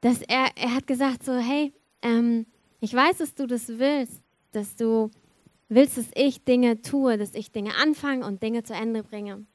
dass 0.02 0.20
er, 0.20 0.50
er 0.56 0.74
hat 0.74 0.86
gesagt 0.86 1.24
so, 1.24 1.38
hey, 1.38 1.72
ähm, 2.02 2.46
ich 2.82 2.92
weiß, 2.92 3.18
dass 3.18 3.36
du 3.36 3.46
das 3.46 3.68
willst, 3.68 4.20
dass 4.50 4.74
du 4.74 5.08
willst, 5.68 5.98
dass 5.98 6.10
ich 6.16 6.42
Dinge 6.42 6.82
tue, 6.82 7.16
dass 7.16 7.32
ich 7.36 7.52
Dinge 7.52 7.76
anfange 7.76 8.26
und 8.26 8.42
Dinge 8.42 8.64
zu 8.64 8.74
Ende 8.74 9.04
bringe. 9.04 9.46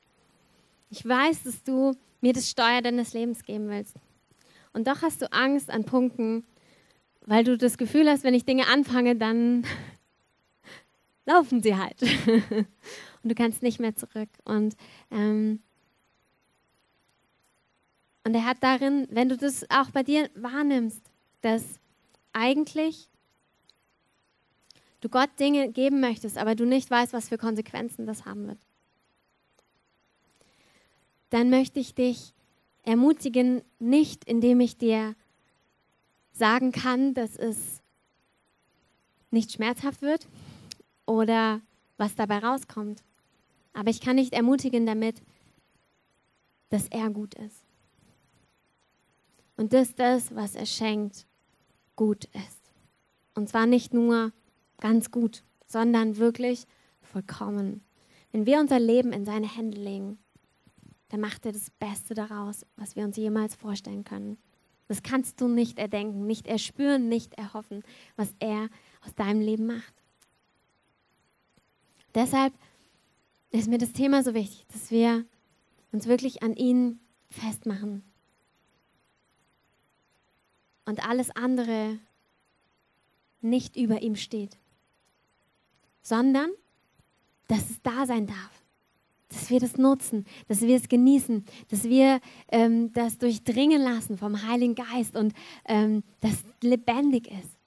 Ich 0.89 1.05
weiß, 1.05 1.43
dass 1.43 1.61
du 1.61 1.93
mir 2.21 2.31
das 2.31 2.49
Steuer 2.49 2.81
deines 2.81 3.11
Lebens 3.11 3.43
geben 3.43 3.67
willst. 3.67 3.97
Und 4.71 4.87
doch 4.87 5.01
hast 5.01 5.21
du 5.21 5.29
Angst 5.33 5.69
an 5.69 5.83
Punkten, 5.83 6.45
weil 7.25 7.43
du 7.43 7.57
das 7.57 7.77
Gefühl 7.77 8.09
hast, 8.09 8.23
wenn 8.23 8.33
ich 8.33 8.45
Dinge 8.45 8.65
anfange, 8.67 9.17
dann 9.17 9.65
laufen 11.25 11.61
sie 11.61 11.75
halt. 11.75 12.01
und 13.23 13.29
du 13.29 13.35
kannst 13.35 13.61
nicht 13.61 13.81
mehr 13.81 13.93
zurück. 13.93 14.29
Und, 14.45 14.77
ähm, 15.11 15.59
und 18.23 18.33
er 18.33 18.45
hat 18.45 18.63
darin, 18.63 19.05
wenn 19.11 19.27
du 19.27 19.35
das 19.35 19.69
auch 19.69 19.91
bei 19.91 20.03
dir 20.03 20.29
wahrnimmst, 20.33 21.01
dass 21.41 21.81
eigentlich 22.31 23.09
du 25.01 25.09
Gott 25.09 25.29
Dinge 25.39 25.71
geben 25.71 25.99
möchtest, 25.99 26.37
aber 26.37 26.55
du 26.55 26.65
nicht 26.65 26.89
weißt, 26.89 27.13
was 27.13 27.29
für 27.29 27.37
Konsequenzen 27.37 28.05
das 28.05 28.25
haben 28.25 28.47
wird 28.47 28.59
dann 31.29 31.49
möchte 31.49 31.79
ich 31.79 31.93
dich 31.93 32.33
ermutigen, 32.83 33.61
nicht 33.79 34.23
indem 34.25 34.59
ich 34.59 34.77
dir 34.77 35.15
sagen 36.31 36.71
kann, 36.71 37.13
dass 37.13 37.35
es 37.35 37.81
nicht 39.31 39.51
schmerzhaft 39.51 40.01
wird 40.01 40.27
oder 41.05 41.61
was 41.97 42.15
dabei 42.15 42.39
rauskommt. 42.39 43.03
Aber 43.73 43.89
ich 43.89 43.99
kann 43.99 44.15
nicht 44.15 44.33
ermutigen 44.33 44.85
damit, 44.85 45.21
dass 46.69 46.87
er 46.87 47.09
gut 47.09 47.33
ist. 47.35 47.63
Und 49.57 49.73
dass 49.73 49.95
das, 49.95 50.33
was 50.35 50.55
er 50.55 50.65
schenkt, 50.65 51.25
gut 51.95 52.25
ist. 52.25 52.71
Und 53.33 53.49
zwar 53.49 53.65
nicht 53.65 53.93
nur 53.93 54.31
ganz 54.79 55.11
gut, 55.11 55.43
sondern 55.65 56.17
wirklich 56.17 56.65
vollkommen. 57.01 57.83
Wenn 58.31 58.45
wir 58.45 58.59
unser 58.59 58.79
Leben 58.79 59.13
in 59.13 59.25
seine 59.25 59.53
Hände 59.53 59.79
legen, 59.79 60.19
dann 61.09 61.21
macht 61.21 61.45
er 61.45 61.53
das 61.53 61.69
Beste 61.71 62.13
daraus, 62.13 62.65
was 62.75 62.95
wir 62.95 63.03
uns 63.03 63.17
jemals 63.17 63.55
vorstellen 63.55 64.03
können. 64.03 64.37
Das 64.87 65.03
kannst 65.03 65.41
du 65.41 65.47
nicht 65.47 65.79
erdenken, 65.79 66.25
nicht 66.25 66.47
erspüren, 66.47 67.09
nicht 67.09 67.33
erhoffen, 67.33 67.83
was 68.15 68.33
er 68.39 68.69
aus 69.05 69.15
deinem 69.15 69.41
Leben 69.41 69.65
macht. 69.65 69.93
Deshalb 72.15 72.53
ist 73.51 73.67
mir 73.67 73.77
das 73.77 73.93
Thema 73.93 74.23
so 74.23 74.33
wichtig, 74.33 74.65
dass 74.71 74.91
wir 74.91 75.25
uns 75.91 76.07
wirklich 76.07 76.43
an 76.43 76.53
ihn 76.53 76.99
festmachen. 77.29 78.03
Und 80.85 81.05
alles 81.07 81.35
andere 81.35 81.99
nicht 83.41 83.75
über 83.75 84.01
ihm 84.01 84.15
steht, 84.15 84.57
sondern 86.07 86.49
dass 87.47 87.69
es 87.69 87.81
da 87.81 88.05
sein 88.05 88.27
darf 88.27 88.57
dass 89.29 89.49
wir 89.49 89.59
das 89.59 89.77
nutzen, 89.77 90.25
dass 90.47 90.61
wir 90.61 90.75
es 90.77 90.87
genießen, 90.87 91.45
dass 91.69 91.83
wir 91.83 92.21
ähm, 92.49 92.93
das 92.93 93.17
durchdringen 93.17 93.81
lassen 93.81 94.17
vom 94.17 94.47
Heiligen 94.47 94.75
Geist 94.75 95.17
und 95.17 95.33
ähm, 95.65 96.03
das 96.21 96.43
lebendig 96.61 97.27
ist. 97.27 97.57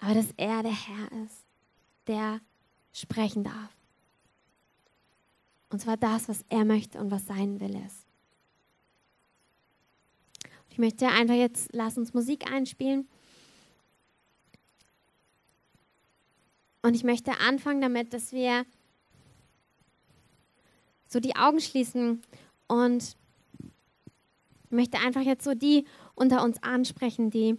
Aber 0.00 0.14
dass 0.14 0.26
er 0.36 0.62
der 0.62 0.72
Herr 0.72 1.24
ist, 1.24 1.44
der 2.08 2.40
sprechen 2.92 3.44
darf. 3.44 3.76
Und 5.70 5.80
zwar 5.80 5.96
das, 5.96 6.28
was 6.28 6.44
er 6.48 6.64
möchte 6.64 6.98
und 6.98 7.10
was 7.10 7.26
sein 7.26 7.60
Wille 7.60 7.80
ist. 7.86 8.04
Ich 10.70 10.78
möchte 10.78 11.06
einfach 11.06 11.34
jetzt, 11.34 11.68
lass 11.72 11.96
uns 11.96 12.12
Musik 12.12 12.50
einspielen. 12.50 13.08
Und 16.84 16.94
ich 16.94 17.02
möchte 17.02 17.40
anfangen 17.40 17.80
damit, 17.80 18.12
dass 18.12 18.32
wir 18.32 18.66
so 21.06 21.18
die 21.18 21.34
Augen 21.34 21.58
schließen 21.58 22.20
und 22.68 23.16
möchte 24.68 24.98
einfach 24.98 25.22
jetzt 25.22 25.44
so 25.44 25.54
die 25.54 25.86
unter 26.14 26.44
uns 26.44 26.62
ansprechen, 26.62 27.30
die 27.30 27.58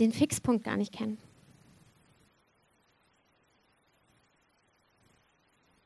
den 0.00 0.12
Fixpunkt 0.12 0.64
gar 0.64 0.76
nicht 0.76 0.92
kennen. 0.92 1.16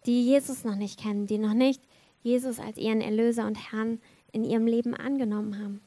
Die 0.07 0.24
Jesus 0.24 0.64
noch 0.64 0.76
nicht 0.76 0.99
kennen, 0.99 1.26
die 1.26 1.36
noch 1.36 1.53
nicht 1.53 1.82
Jesus 2.22 2.59
als 2.59 2.78
ihren 2.78 3.03
Erlöser 3.03 3.47
und 3.47 3.72
Herrn 3.72 4.01
in 4.32 4.42
ihrem 4.42 4.66
Leben 4.66 4.94
angenommen 4.94 5.59
haben. 5.59 5.86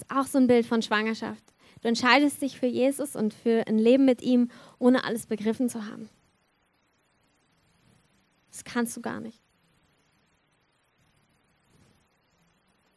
Ist 0.00 0.10
auch 0.10 0.26
so 0.26 0.38
ein 0.38 0.46
Bild 0.46 0.66
von 0.66 0.82
Schwangerschaft. 0.82 1.42
Du 1.80 1.88
entscheidest 1.88 2.42
dich 2.42 2.58
für 2.58 2.66
Jesus 2.66 3.14
und 3.14 3.34
für 3.34 3.66
ein 3.66 3.78
Leben 3.78 4.04
mit 4.04 4.22
ihm, 4.22 4.50
ohne 4.78 5.04
alles 5.04 5.26
begriffen 5.26 5.68
zu 5.68 5.86
haben. 5.86 6.08
Das 8.50 8.64
kannst 8.64 8.96
du 8.96 9.00
gar 9.00 9.20
nicht. 9.20 9.40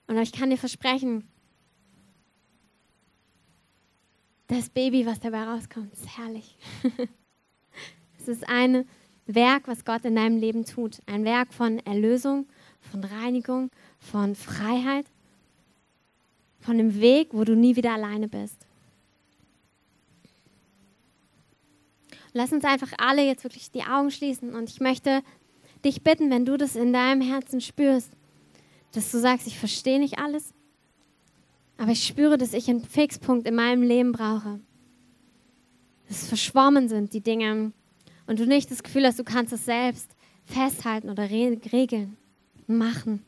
Und 0.07 0.17
ich 0.17 0.31
kann 0.31 0.49
dir 0.49 0.57
versprechen, 0.57 1.27
das 4.47 4.69
Baby, 4.69 5.05
was 5.05 5.19
dabei 5.19 5.43
rauskommt, 5.43 5.93
ist 5.93 6.17
herrlich. 6.17 6.57
es 8.19 8.27
ist 8.27 8.49
ein 8.49 8.85
Werk, 9.25 9.67
was 9.67 9.85
Gott 9.85 10.03
in 10.03 10.15
deinem 10.15 10.37
Leben 10.37 10.65
tut. 10.65 10.99
Ein 11.05 11.23
Werk 11.23 11.53
von 11.53 11.79
Erlösung, 11.79 12.47
von 12.81 13.03
Reinigung, 13.03 13.71
von 13.99 14.35
Freiheit, 14.35 15.05
von 16.61 16.75
einem 16.75 17.01
Weg, 17.01 17.29
wo 17.31 17.43
du 17.43 17.55
nie 17.55 17.75
wieder 17.75 17.93
alleine 17.93 18.27
bist. 18.27 18.65
Lass 22.33 22.53
uns 22.53 22.63
einfach 22.63 22.93
alle 22.97 23.25
jetzt 23.25 23.43
wirklich 23.43 23.71
die 23.71 23.83
Augen 23.83 24.09
schließen 24.09 24.53
und 24.55 24.69
ich 24.69 24.79
möchte 24.79 25.21
dich 25.83 26.01
bitten, 26.01 26.29
wenn 26.29 26.45
du 26.45 26.55
das 26.57 26.75
in 26.75 26.93
deinem 26.93 27.21
Herzen 27.21 27.59
spürst, 27.59 28.11
dass 28.93 29.11
du 29.11 29.19
sagst, 29.19 29.47
ich 29.47 29.57
verstehe 29.57 29.99
nicht 29.99 30.19
alles, 30.19 30.53
aber 31.77 31.91
ich 31.91 32.05
spüre, 32.05 32.37
dass 32.37 32.53
ich 32.53 32.69
einen 32.69 32.85
Fixpunkt 32.85 33.47
in 33.47 33.55
meinem 33.55 33.83
Leben 33.83 34.11
brauche. 34.11 34.59
Dass 36.07 36.27
verschwommen 36.27 36.87
sind 36.87 37.13
die 37.13 37.21
Dinge 37.21 37.73
und 38.27 38.39
du 38.39 38.45
nicht 38.45 38.71
das 38.71 38.83
Gefühl 38.83 39.05
hast, 39.05 39.19
du 39.19 39.23
kannst 39.23 39.51
es 39.51 39.65
selbst 39.65 40.15
festhalten 40.45 41.09
oder 41.09 41.29
regeln, 41.29 42.17
machen. 42.67 43.23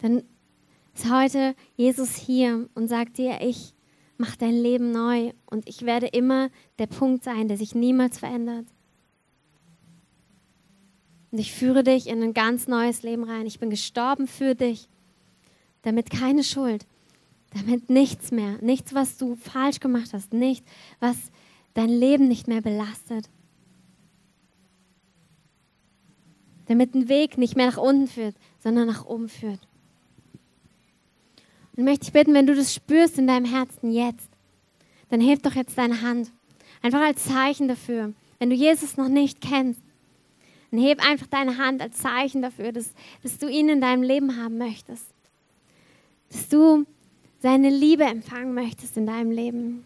Dann 0.00 0.22
ist 0.94 1.10
heute 1.10 1.54
Jesus 1.76 2.14
hier 2.14 2.68
und 2.74 2.88
sagt 2.88 3.18
dir, 3.18 3.40
ich 3.40 3.74
mach 4.16 4.36
dein 4.36 4.54
Leben 4.54 4.92
neu 4.92 5.32
und 5.46 5.68
ich 5.68 5.82
werde 5.82 6.06
immer 6.06 6.50
der 6.78 6.86
Punkt 6.86 7.24
sein, 7.24 7.48
der 7.48 7.56
sich 7.56 7.74
niemals 7.74 8.18
verändert. 8.18 8.66
Und 11.32 11.38
ich 11.38 11.52
führe 11.52 11.82
dich 11.82 12.06
in 12.06 12.22
ein 12.22 12.32
ganz 12.32 12.68
neues 12.68 13.02
Leben 13.02 13.24
rein. 13.24 13.46
Ich 13.46 13.58
bin 13.58 13.70
gestorben 13.70 14.28
für 14.28 14.54
dich, 14.54 14.88
damit 15.82 16.10
keine 16.10 16.44
Schuld, 16.44 16.86
damit 17.52 17.90
nichts 17.90 18.30
mehr, 18.30 18.58
nichts, 18.62 18.94
was 18.94 19.16
du 19.16 19.34
falsch 19.34 19.80
gemacht 19.80 20.12
hast, 20.12 20.32
nichts, 20.32 20.70
was 21.00 21.16
dein 21.74 21.88
Leben 21.88 22.28
nicht 22.28 22.46
mehr 22.46 22.60
belastet. 22.60 23.28
Damit 26.66 26.94
ein 26.94 27.08
Weg 27.08 27.36
nicht 27.36 27.56
mehr 27.56 27.66
nach 27.66 27.78
unten 27.78 28.06
führt, 28.06 28.36
sondern 28.60 28.86
nach 28.86 29.04
oben 29.04 29.28
führt. 29.28 29.60
Und 31.76 31.84
möchte 31.84 32.04
ich 32.04 32.12
bitten, 32.12 32.34
wenn 32.34 32.46
du 32.46 32.54
das 32.54 32.74
spürst 32.74 33.18
in 33.18 33.26
deinem 33.26 33.46
Herzen 33.46 33.90
jetzt, 33.90 34.28
dann 35.10 35.20
heb 35.20 35.42
doch 35.42 35.54
jetzt 35.54 35.76
deine 35.76 36.02
Hand. 36.02 36.30
Einfach 36.82 37.00
als 37.00 37.24
Zeichen 37.24 37.68
dafür. 37.68 38.12
Wenn 38.38 38.50
du 38.50 38.56
Jesus 38.56 38.96
noch 38.96 39.08
nicht 39.08 39.40
kennst, 39.40 39.80
dann 40.70 40.80
heb 40.80 41.06
einfach 41.06 41.26
deine 41.26 41.58
Hand 41.58 41.80
als 41.80 41.98
Zeichen 41.98 42.42
dafür, 42.42 42.72
dass, 42.72 42.92
dass 43.22 43.38
du 43.38 43.48
ihn 43.48 43.68
in 43.68 43.80
deinem 43.80 44.02
Leben 44.02 44.36
haben 44.36 44.58
möchtest. 44.58 45.06
Dass 46.30 46.48
du 46.48 46.84
seine 47.40 47.70
Liebe 47.70 48.04
empfangen 48.04 48.54
möchtest 48.54 48.96
in 48.96 49.06
deinem 49.06 49.30
Leben. 49.30 49.84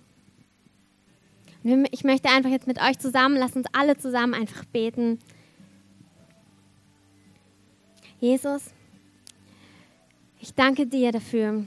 Und 1.65 1.89
ich 1.91 2.05
möchte 2.05 2.29
einfach 2.31 2.51
jetzt 2.51 2.67
mit 2.67 2.81
euch 2.81 2.99
zusammen, 2.99 3.37
lasst 3.37 3.57
uns 3.57 3.67
alle 3.73 3.99
zusammen 3.99 4.35
einfach 4.35 4.65
beten. 4.67 5.19
Jesus, 8.21 8.63
ich 10.41 10.55
danke 10.55 10.87
dir 10.87 11.13
dafür, 11.13 11.67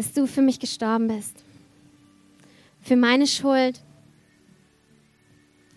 dass 0.00 0.14
du 0.14 0.26
für 0.26 0.40
mich 0.40 0.58
gestorben 0.58 1.08
bist. 1.08 1.44
Für 2.80 2.96
meine 2.96 3.26
Schuld. 3.26 3.82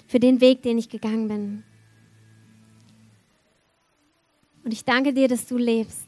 Für 0.08 0.18
den 0.18 0.40
Weg, 0.40 0.62
den 0.62 0.78
ich 0.78 0.88
gegangen 0.88 1.28
bin. 1.28 1.64
Und 4.64 4.72
ich 4.72 4.86
danke 4.86 5.12
dir, 5.12 5.28
dass 5.28 5.46
du 5.46 5.58
lebst. 5.58 6.08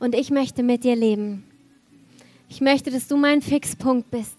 Und 0.00 0.14
ich 0.14 0.30
möchte 0.30 0.62
mit 0.62 0.84
dir 0.84 0.96
leben. 0.96 1.44
Ich 2.50 2.60
möchte, 2.60 2.90
dass 2.90 3.08
du 3.08 3.16
mein 3.16 3.40
Fixpunkt 3.40 4.10
bist. 4.10 4.36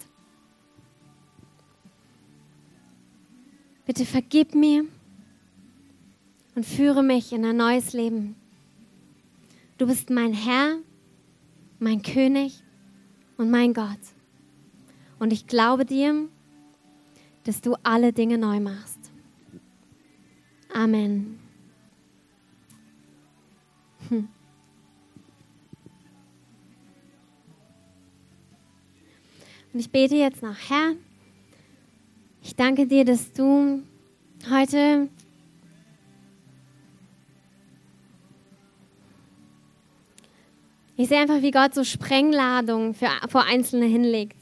Bitte 3.87 4.05
vergib 4.05 4.53
mir 4.53 4.85
und 6.53 6.67
führe 6.67 7.01
mich 7.01 7.33
in 7.33 7.43
ein 7.45 7.57
neues 7.57 7.93
Leben. 7.93 8.35
Du 9.79 9.87
bist 9.87 10.11
mein 10.11 10.33
Herr 10.33 10.77
mein 11.79 12.01
König 12.01 12.63
und 13.37 13.49
mein 13.51 13.73
Gott. 13.73 13.99
Und 15.19 15.33
ich 15.33 15.47
glaube 15.47 15.85
dir, 15.85 16.27
dass 17.43 17.61
du 17.61 17.75
alle 17.83 18.13
Dinge 18.13 18.37
neu 18.37 18.59
machst. 18.59 19.11
Amen. 20.73 21.39
Hm. 24.09 24.27
Und 29.73 29.79
ich 29.79 29.91
bete 29.91 30.15
jetzt 30.15 30.41
noch, 30.41 30.55
Herr, 30.69 30.93
ich 32.41 32.55
danke 32.55 32.87
dir, 32.87 33.05
dass 33.05 33.31
du 33.33 33.83
heute 34.49 35.09
Ich 40.99 41.09
sehe 41.09 41.19
einfach, 41.19 41.43
wie 41.43 41.51
Gott 41.51 41.75
so 41.75 41.83
Sprengladungen 41.83 42.95
für, 42.95 43.07
vor 43.29 43.43
Einzelne 43.43 43.85
hinlegt 43.85 44.35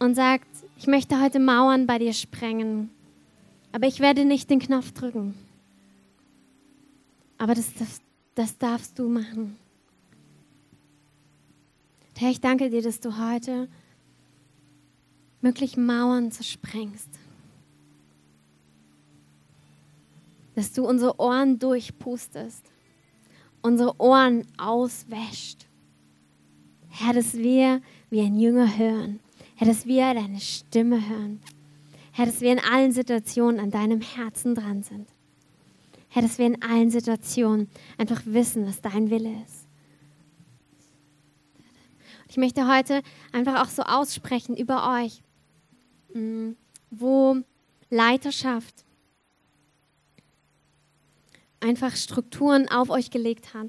und 0.00 0.16
sagt, 0.16 0.48
ich 0.76 0.88
möchte 0.88 1.20
heute 1.22 1.38
Mauern 1.38 1.86
bei 1.86 1.98
dir 1.98 2.12
sprengen, 2.12 2.90
aber 3.70 3.86
ich 3.86 4.00
werde 4.00 4.24
nicht 4.24 4.50
den 4.50 4.58
Knopf 4.58 4.90
drücken. 4.92 5.34
Aber 7.38 7.54
das, 7.54 7.72
das, 7.74 8.00
das 8.34 8.58
darfst 8.58 8.98
du 8.98 9.08
machen. 9.08 9.56
Herr, 12.18 12.30
ich 12.30 12.40
danke 12.40 12.68
dir, 12.68 12.82
dass 12.82 12.98
du 12.98 13.16
heute 13.16 13.68
wirklich 15.40 15.76
Mauern 15.76 16.32
zersprengst. 16.32 17.10
Dass 20.56 20.72
du 20.72 20.84
unsere 20.84 21.20
Ohren 21.20 21.58
durchpustest, 21.58 22.64
unsere 23.66 24.00
Ohren 24.00 24.46
auswäscht. 24.58 25.66
Herr, 26.88 27.12
dass 27.12 27.34
wir 27.34 27.82
wie 28.10 28.20
ein 28.20 28.38
Jünger 28.38 28.78
hören. 28.78 29.18
Herr, 29.56 29.66
dass 29.66 29.86
wir 29.86 30.14
deine 30.14 30.40
Stimme 30.40 31.08
hören. 31.08 31.42
Herr, 32.12 32.26
dass 32.26 32.40
wir 32.40 32.52
in 32.52 32.60
allen 32.60 32.92
Situationen 32.92 33.60
an 33.60 33.70
deinem 33.70 34.00
Herzen 34.00 34.54
dran 34.54 34.82
sind. 34.82 35.08
Herr, 36.08 36.22
dass 36.22 36.38
wir 36.38 36.46
in 36.46 36.62
allen 36.62 36.90
Situationen 36.90 37.68
einfach 37.98 38.22
wissen, 38.24 38.66
was 38.66 38.80
dein 38.80 39.10
Wille 39.10 39.34
ist. 39.44 39.66
Ich 42.28 42.36
möchte 42.36 42.72
heute 42.72 43.02
einfach 43.32 43.62
auch 43.62 43.68
so 43.68 43.82
aussprechen 43.82 44.56
über 44.56 45.02
euch, 45.02 45.22
mm, 46.14 46.52
wo 46.90 47.36
Leiterschaft 47.90 48.85
einfach 51.60 51.96
Strukturen 51.96 52.68
auf 52.68 52.90
euch 52.90 53.10
gelegt 53.10 53.54
hat, 53.54 53.68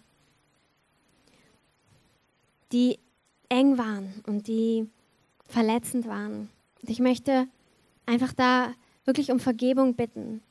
die 2.71 2.99
eng 3.49 3.77
waren 3.77 4.23
und 4.25 4.47
die 4.47 4.89
verletzend 5.47 6.07
waren. 6.07 6.49
Und 6.81 6.89
ich 6.89 6.99
möchte 6.99 7.47
einfach 8.05 8.33
da 8.33 8.73
wirklich 9.05 9.31
um 9.31 9.39
Vergebung 9.39 9.95
bitten. 9.95 10.41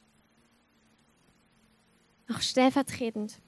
Auch 2.33 2.41
stellvertretend. 2.41 3.39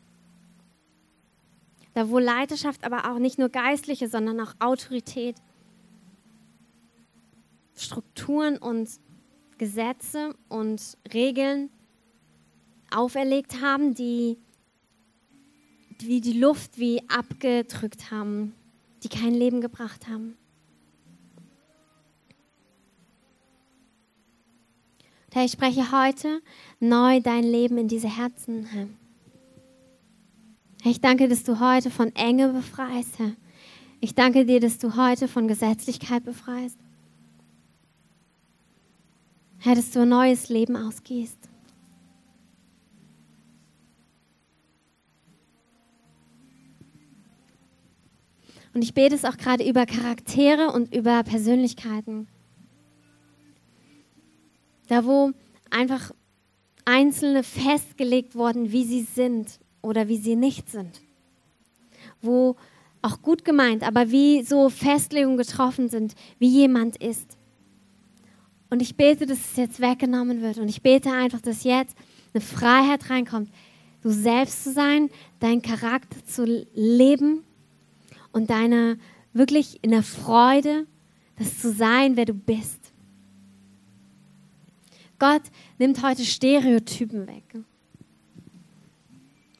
Da 1.95 2.11
wo 2.11 2.18
Leiterschaft, 2.18 2.84
aber 2.84 3.11
auch 3.11 3.18
nicht 3.18 3.39
nur 3.39 3.49
geistliche, 3.49 4.09
sondern 4.09 4.41
auch 4.41 4.55
Autorität, 4.61 5.36
Strukturen 7.74 8.59
und 8.59 8.89
Gesetze 9.57 10.34
und 10.49 10.97
Regeln 11.12 11.70
auferlegt 12.91 13.61
haben, 13.61 13.95
die 13.95 14.39
wie 16.01 16.20
die 16.20 16.39
Luft 16.39 16.78
wie 16.78 17.03
abgedrückt 17.09 18.11
haben, 18.11 18.55
die 19.03 19.09
kein 19.09 19.34
Leben 19.34 19.61
gebracht 19.61 20.07
haben. 20.09 20.36
Herr, 25.32 25.45
ich 25.45 25.53
spreche 25.53 25.93
heute 25.93 26.41
neu 26.80 27.20
dein 27.20 27.45
Leben 27.45 27.78
in 27.78 27.86
diese 27.86 28.09
Herzen, 28.09 28.64
Herr. 28.64 28.89
Ich 30.84 31.01
danke, 31.01 31.28
dass 31.28 31.45
du 31.45 31.61
heute 31.61 31.91
von 31.91 32.14
Enge 32.16 32.49
befreist, 32.49 33.18
Herr. 33.18 33.32
Ich 34.01 34.14
danke 34.14 34.47
dir, 34.47 34.59
dass 34.59 34.78
du 34.78 34.97
heute 34.97 35.28
von 35.28 35.47
Gesetzlichkeit 35.47 36.24
befreist. 36.24 36.78
Herr, 39.59 39.74
dass 39.74 39.91
du 39.91 40.01
ein 40.01 40.09
neues 40.09 40.49
Leben 40.49 40.76
ausgehst. 40.76 41.39
Und 48.79 48.85
ich 48.85 48.95
bete 48.95 49.16
es 49.16 49.24
auch 49.24 49.37
gerade 49.37 49.68
über 49.68 49.87
Charaktere 49.87 50.70
und 50.70 50.95
über 50.95 51.24
Persönlichkeiten. 51.24 52.29
Da, 54.87 55.05
wo 55.05 55.33
einfach 55.68 56.12
Einzelne 56.85 57.43
festgelegt 57.43 58.37
wurden, 58.37 58.70
wie 58.70 58.85
sie 58.85 59.03
sind 59.03 59.59
oder 59.83 60.07
wie 60.07 60.18
sie 60.18 60.37
nicht 60.37 60.70
sind. 60.70 61.01
Wo 62.22 62.55
auch 63.03 63.20
gut 63.20 63.45
gemeint, 63.45 63.83
aber 63.83 64.12
wie 64.12 64.45
so 64.45 64.68
Festlegungen 64.68 65.39
getroffen 65.39 65.89
sind, 65.89 66.14
wie 66.39 66.47
jemand 66.47 66.99
ist. 66.99 67.37
Und 68.70 68.81
ich 68.81 68.97
bete, 68.97 69.26
dass 69.26 69.39
es 69.39 69.57
jetzt 69.57 69.81
weggenommen 69.81 70.41
wird. 70.41 70.59
Und 70.59 70.68
ich 70.68 70.83
bete 70.83 71.11
einfach, 71.11 71.41
dass 71.41 71.64
jetzt 71.64 71.97
eine 72.33 72.41
Freiheit 72.41 73.11
reinkommt, 73.11 73.51
du 74.03 74.11
selbst 74.11 74.62
zu 74.62 74.72
sein, 74.72 75.11
deinen 75.41 75.62
Charakter 75.62 76.24
zu 76.24 76.45
leben 76.74 77.43
und 78.33 78.51
deine 78.51 78.99
wirklich 79.33 79.79
in 79.83 79.91
der 79.91 80.03
Freude, 80.03 80.87
das 81.37 81.59
zu 81.59 81.72
sein, 81.72 82.16
wer 82.16 82.24
du 82.24 82.35
bist. 82.35 82.93
Gott 85.18 85.43
nimmt 85.79 86.03
heute 86.03 86.24
Stereotypen 86.24 87.26
weg. 87.26 87.45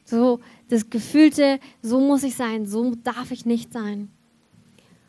So 0.04 0.40
das 0.68 0.88
gefühlte, 0.88 1.60
so 1.82 2.00
muss 2.00 2.22
ich 2.22 2.34
sein, 2.34 2.66
so 2.66 2.94
darf 2.94 3.30
ich 3.30 3.44
nicht 3.44 3.72
sein. 3.72 4.10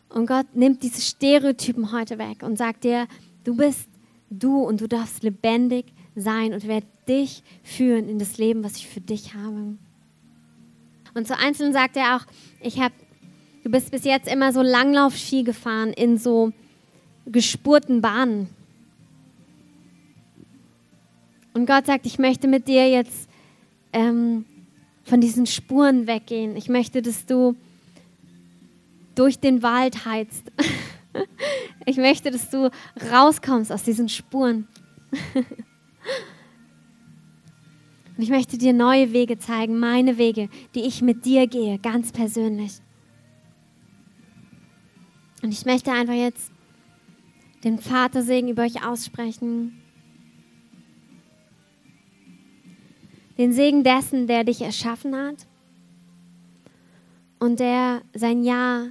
Und 0.09 0.25
Gott 0.25 0.47
nimmt 0.55 0.81
diese 0.81 1.01
Stereotypen 1.01 1.91
heute 1.91 2.17
weg 2.17 2.41
und 2.41 2.57
sagt 2.57 2.83
dir, 2.83 3.07
du 3.43 3.55
bist 3.55 3.89
du 4.29 4.63
und 4.63 4.81
du 4.81 4.87
darfst 4.87 5.23
lebendig 5.23 5.85
sein 6.15 6.53
und 6.53 6.67
werde 6.67 6.87
dich 7.07 7.43
führen 7.63 8.07
in 8.07 8.19
das 8.19 8.37
Leben, 8.37 8.63
was 8.63 8.75
ich 8.75 8.87
für 8.87 9.01
dich 9.01 9.33
habe. 9.33 9.77
Und 11.13 11.27
zu 11.27 11.37
Einzelnen 11.37 11.73
sagt 11.73 11.97
er 11.97 12.15
auch, 12.15 12.25
ich 12.61 12.79
habe, 12.79 12.93
du 13.69 13.73
bist 13.73 13.91
bis 13.91 14.03
jetzt 14.03 14.27
immer 14.27 14.51
so 14.51 14.63
Langlaufski 14.63 15.43
gefahren 15.43 15.93
in 15.93 16.17
so 16.17 16.51
gespurten 17.27 18.01
Bahnen. 18.01 18.49
Und 21.53 21.67
Gott 21.67 21.85
sagt, 21.85 22.07
ich 22.07 22.17
möchte 22.17 22.47
mit 22.47 22.67
dir 22.67 22.89
jetzt 22.89 23.29
ähm, 23.93 24.45
von 25.03 25.21
diesen 25.21 25.45
Spuren 25.45 26.07
weggehen. 26.07 26.57
Ich 26.57 26.67
möchte, 26.67 27.03
dass 27.03 27.27
du 27.27 27.55
durch 29.13 29.39
den 29.39 29.61
Wald 29.61 30.03
heizt. 30.05 30.51
Ich 31.85 31.97
möchte, 31.97 32.29
dass 32.29 32.51
du 32.51 32.69
rauskommst 33.11 33.71
aus 33.71 33.81
diesen 33.81 34.09
Spuren. 34.09 34.67
Und 38.15 38.23
ich 38.23 38.29
möchte 38.29 38.59
dir 38.59 38.73
neue 38.73 39.11
Wege 39.11 39.39
zeigen, 39.39 39.79
meine 39.79 40.19
Wege, 40.19 40.49
die 40.75 40.81
ich 40.81 41.01
mit 41.01 41.25
dir 41.25 41.47
gehe, 41.47 41.79
ganz 41.79 42.11
persönlich. 42.11 42.79
Und 45.41 45.51
ich 45.53 45.65
möchte 45.65 45.91
einfach 45.91 46.13
jetzt 46.13 46.51
den 47.63 47.79
Vatersegen 47.79 48.49
über 48.49 48.63
euch 48.63 48.85
aussprechen. 48.85 49.81
Den 53.37 53.53
Segen 53.53 53.83
dessen, 53.83 54.27
der 54.27 54.43
dich 54.43 54.61
erschaffen 54.61 55.15
hat 55.15 55.47
und 57.39 57.59
der 57.59 58.01
sein 58.13 58.43
Ja 58.43 58.87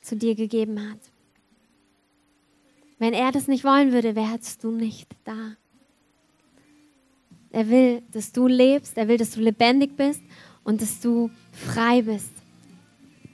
zu 0.00 0.16
dir 0.16 0.34
gegeben 0.34 0.90
hat. 0.90 0.98
Wenn 2.98 3.12
er 3.12 3.32
das 3.32 3.48
nicht 3.48 3.64
wollen 3.64 3.92
würde, 3.92 4.14
wärst 4.14 4.62
du 4.62 4.70
nicht 4.70 5.08
da. 5.24 5.56
Er 7.50 7.68
will, 7.68 8.02
dass 8.12 8.30
du 8.30 8.46
lebst, 8.46 8.96
er 8.96 9.08
will, 9.08 9.18
dass 9.18 9.32
du 9.32 9.40
lebendig 9.40 9.96
bist 9.96 10.22
und 10.62 10.80
dass 10.80 11.00
du 11.00 11.30
frei 11.52 12.02
bist 12.02 12.32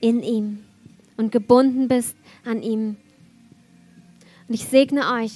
in 0.01 0.22
ihm 0.22 0.64
und 1.18 1.30
gebunden 1.30 1.88
bist 1.88 2.16
an 2.46 2.62
ihm. 2.62 2.96
Und 4.48 4.54
ich 4.54 4.64
segne 4.64 5.12
euch 5.12 5.32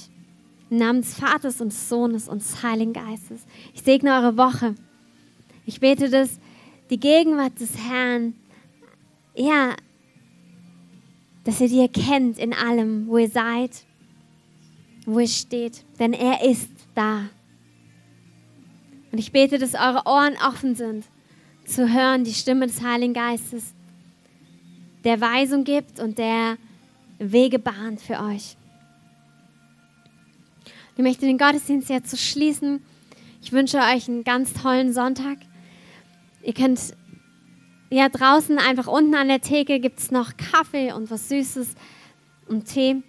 im 0.71 0.77
Namen 0.77 1.01
des 1.01 1.13
Vaters 1.13 1.61
und 1.61 1.71
des 1.71 1.87
Sohnes 1.87 2.27
und 2.27 2.41
des 2.41 2.63
Heiligen 2.63 2.93
Geistes. 2.93 3.45
Ich 3.75 3.83
segne 3.83 4.15
eure 4.15 4.37
Woche. 4.37 4.73
Ich 5.67 5.79
bete, 5.79 6.09
dass 6.09 6.39
die 6.89 6.99
Gegenwart 6.99 7.59
des 7.59 7.77
Herrn, 7.77 8.33
ja, 9.35 9.75
dass 11.43 11.61
ihr 11.61 11.69
die 11.69 11.79
erkennt 11.79 12.39
in 12.39 12.53
allem, 12.53 13.07
wo 13.07 13.17
ihr 13.17 13.29
seid, 13.29 13.83
wo 15.05 15.19
ihr 15.19 15.27
steht, 15.27 15.85
denn 15.99 16.13
er 16.13 16.43
ist 16.43 16.71
da. 16.95 17.29
Und 19.11 19.19
ich 19.19 19.31
bete, 19.31 19.59
dass 19.59 19.75
eure 19.75 20.03
Ohren 20.05 20.35
offen 20.47 20.75
sind, 20.75 21.05
zu 21.65 21.93
hören 21.93 22.23
die 22.23 22.33
Stimme 22.33 22.67
des 22.67 22.81
Heiligen 22.81 23.13
Geistes, 23.13 23.73
der 25.03 25.21
Weisung 25.21 25.63
gibt 25.63 25.99
und 25.99 26.17
der 26.17 26.57
Wege 27.19 27.59
bahnt 27.59 28.01
für 28.01 28.19
euch. 28.19 28.55
Ich 30.95 31.03
möchte 31.03 31.25
den 31.25 31.37
Gottesdienst 31.37 31.89
jetzt 31.89 32.09
zu 32.09 32.17
schließen. 32.17 32.83
Ich 33.41 33.51
wünsche 33.51 33.79
euch 33.79 34.07
einen 34.07 34.23
ganz 34.23 34.53
tollen 34.53 34.93
Sonntag. 34.93 35.37
Ihr 36.43 36.53
könnt 36.53 36.79
ja 37.89 38.09
draußen 38.09 38.57
einfach 38.57 38.87
unten 38.87 39.15
an 39.15 39.27
der 39.27 39.41
Theke 39.41 39.79
gibt 39.79 39.99
es 39.99 40.11
noch 40.11 40.37
Kaffee 40.37 40.91
und 40.93 41.09
was 41.11 41.29
Süßes 41.29 41.75
und 42.47 42.65
Tee. 42.65 43.01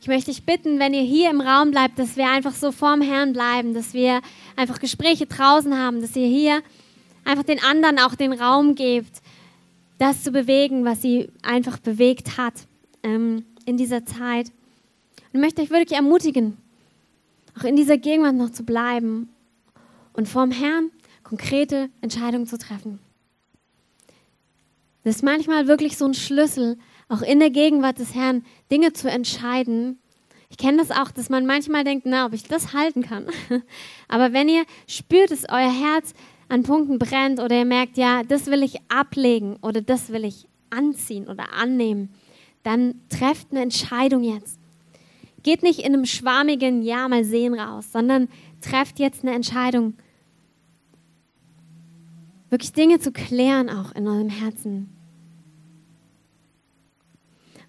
Ich 0.00 0.08
möchte 0.08 0.30
dich 0.30 0.44
bitten, 0.44 0.78
wenn 0.78 0.94
ihr 0.94 1.02
hier 1.02 1.30
im 1.30 1.40
Raum 1.40 1.70
bleibt, 1.70 1.98
dass 1.98 2.16
wir 2.16 2.30
einfach 2.30 2.54
so 2.54 2.70
vorm 2.70 3.00
Herrn 3.00 3.32
bleiben, 3.32 3.74
dass 3.74 3.92
wir 3.92 4.20
einfach 4.54 4.78
Gespräche 4.78 5.26
draußen 5.26 5.76
haben, 5.76 6.00
dass 6.00 6.14
ihr 6.14 6.28
hier 6.28 6.62
einfach 7.24 7.42
den 7.42 7.62
anderen 7.62 7.98
auch 7.98 8.14
den 8.14 8.32
Raum 8.32 8.74
gebt, 8.74 9.20
das 9.98 10.22
zu 10.22 10.30
bewegen, 10.30 10.84
was 10.84 11.02
sie 11.02 11.30
einfach 11.42 11.78
bewegt 11.78 12.36
hat 12.36 12.66
ähm, 13.02 13.44
in 13.64 13.76
dieser 13.76 14.04
Zeit. 14.04 14.50
Und 15.32 15.40
möchte 15.40 15.62
euch 15.62 15.70
wirklich 15.70 15.96
ermutigen, 15.96 16.56
auch 17.58 17.64
in 17.64 17.76
dieser 17.76 17.98
Gegenwart 17.98 18.34
noch 18.34 18.50
zu 18.50 18.64
bleiben 18.64 19.28
und 20.12 20.28
vorm 20.28 20.50
Herrn 20.50 20.90
konkrete 21.22 21.90
Entscheidungen 22.00 22.46
zu 22.46 22.58
treffen. 22.58 22.98
Das 25.04 25.16
ist 25.16 25.22
manchmal 25.22 25.68
wirklich 25.68 25.96
so 25.96 26.04
ein 26.04 26.14
Schlüssel, 26.14 26.78
auch 27.08 27.22
in 27.22 27.38
der 27.38 27.50
Gegenwart 27.50 27.98
des 27.98 28.14
Herrn 28.14 28.44
Dinge 28.70 28.92
zu 28.92 29.08
entscheiden. 29.08 29.98
Ich 30.50 30.58
kenne 30.58 30.78
das 30.78 30.90
auch, 30.90 31.10
dass 31.10 31.28
man 31.28 31.46
manchmal 31.46 31.84
denkt, 31.84 32.06
na, 32.06 32.26
ob 32.26 32.32
ich 32.32 32.44
das 32.44 32.72
halten 32.72 33.02
kann. 33.02 33.26
Aber 34.08 34.32
wenn 34.32 34.48
ihr 34.48 34.64
spürt, 34.88 35.30
dass 35.30 35.48
euer 35.48 35.72
Herz 35.72 36.14
an 36.48 36.62
Punkten 36.62 36.98
brennt 36.98 37.40
oder 37.40 37.56
ihr 37.58 37.64
merkt, 37.64 37.96
ja, 37.96 38.22
das 38.22 38.46
will 38.46 38.62
ich 38.62 38.78
ablegen 38.88 39.56
oder 39.62 39.80
das 39.80 40.10
will 40.10 40.24
ich 40.24 40.46
anziehen 40.70 41.28
oder 41.28 41.52
annehmen, 41.52 42.10
dann 42.62 43.00
trefft 43.08 43.48
eine 43.50 43.62
Entscheidung 43.62 44.22
jetzt. 44.22 44.58
Geht 45.42 45.62
nicht 45.62 45.80
in 45.80 45.94
einem 45.94 46.06
schwarmigen 46.06 46.82
Ja 46.82 47.08
mal 47.08 47.24
sehen 47.24 47.54
raus, 47.54 47.92
sondern 47.92 48.28
trefft 48.60 48.98
jetzt 48.98 49.22
eine 49.22 49.34
Entscheidung. 49.34 49.94
Wirklich 52.50 52.72
Dinge 52.72 52.98
zu 52.98 53.12
klären 53.12 53.70
auch 53.70 53.92
in 53.92 54.08
eurem 54.08 54.28
Herzen. 54.28 54.90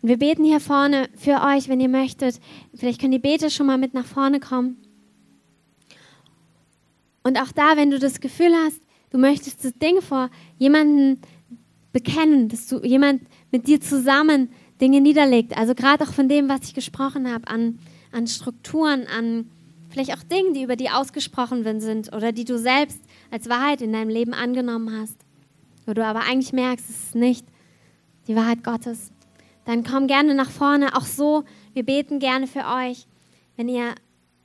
Und 0.02 0.10
wir 0.10 0.18
beten 0.18 0.44
hier 0.44 0.60
vorne 0.60 1.10
für 1.16 1.42
euch, 1.44 1.70
wenn 1.70 1.80
ihr 1.80 1.90
möchtet. 1.90 2.40
Vielleicht 2.76 3.02
können 3.02 3.12
die 3.12 3.20
Beter 3.20 3.50
schon 3.50 3.68
mal 3.68 3.78
mit 3.78 3.94
nach 3.94 4.06
vorne 4.06 4.40
kommen. 4.40 4.78
Und 7.28 7.38
auch 7.42 7.52
da, 7.52 7.76
wenn 7.76 7.92
du 7.92 8.00
das 8.00 8.22
Gefühl 8.22 8.54
hast, 8.56 8.80
du 9.10 9.18
möchtest 9.18 9.66
das 9.66 9.74
Ding 9.74 10.02
vor 10.02 10.30
jemanden 10.58 11.20
bekennen, 11.92 12.48
dass 12.48 12.68
du 12.68 12.80
jemand 12.86 13.22
mit 13.52 13.68
dir 13.68 13.82
zusammen 13.82 14.50
Dinge 14.80 15.02
niederlegt. 15.02 15.58
Also 15.58 15.76
gerade 15.76 16.06
auch 16.06 16.14
von 16.14 16.30
dem, 16.30 16.48
was 16.48 16.62
ich 16.64 16.74
gesprochen 16.74 17.30
habe, 17.30 17.46
an, 17.50 17.80
an 18.14 18.28
Strukturen, 18.28 19.08
an 19.08 19.50
vielleicht 19.90 20.14
auch 20.14 20.24
Dingen, 20.24 20.54
die 20.54 20.64
über 20.64 20.78
die 20.78 20.90
ausgesprochen 20.90 21.66
sind 21.82 22.16
oder 22.16 22.32
die 22.32 22.46
du 22.46 22.58
selbst 22.58 23.02
als 23.30 23.50
Wahrheit 23.50 23.82
in 23.82 23.92
deinem 23.92 24.10
Leben 24.10 24.34
angenommen 24.34 24.98
hast, 24.98 25.18
wo 25.86 25.94
du 25.94 26.06
aber 26.06 26.22
eigentlich 26.22 26.54
merkst, 26.54 26.90
es 26.90 27.08
ist 27.08 27.16
nicht 27.16 27.46
die 28.30 28.38
Wahrheit 28.38 28.64
Gottes. 28.64 29.12
Dann 29.66 29.84
komm 29.84 30.08
gerne 30.08 30.34
nach 30.34 30.50
vorne. 30.50 30.96
Auch 30.96 31.06
so, 31.06 31.44
wir 31.74 31.84
beten 31.84 32.20
gerne 32.20 32.48
für 32.48 32.64
euch, 32.74 33.06
wenn 33.58 33.68
ihr 33.68 33.96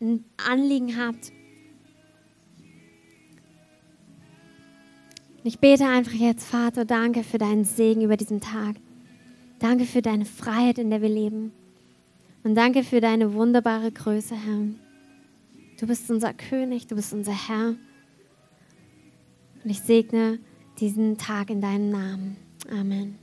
ein 0.01 0.25
Anliegen 0.37 0.97
habt. 0.99 1.31
Ich 5.45 5.59
bete 5.59 5.87
einfach 5.87 6.13
jetzt, 6.13 6.45
Vater, 6.45 6.85
danke 6.85 7.25
für 7.25 7.39
deinen 7.39 7.65
Segen 7.65 8.03
über 8.03 8.17
diesen 8.17 8.41
Tag. 8.41 8.77
Danke 9.59 9.85
für 9.85 10.03
deine 10.03 10.25
Freiheit, 10.25 10.79
in 10.79 10.91
der 10.91 11.03
wir 11.03 11.09
leben. 11.09 11.53
Und 12.45 12.55
danke 12.55 12.85
für 12.85 13.01
deine 13.01 13.35
wunderbare 13.35 13.91
Größe, 13.91 14.35
Herr. 14.35 14.69
Du 15.79 15.87
bist 15.87 16.11
unser 16.11 16.33
König, 16.33 16.87
du 16.87 16.95
bist 16.95 17.13
unser 17.13 17.33
Herr. 17.33 17.75
Und 19.65 19.71
ich 19.71 19.81
segne 19.81 20.39
diesen 20.79 21.19
Tag 21.19 21.51
in 21.51 21.61
deinem 21.61 21.91
Namen. 21.91 22.37
Amen. 22.71 23.22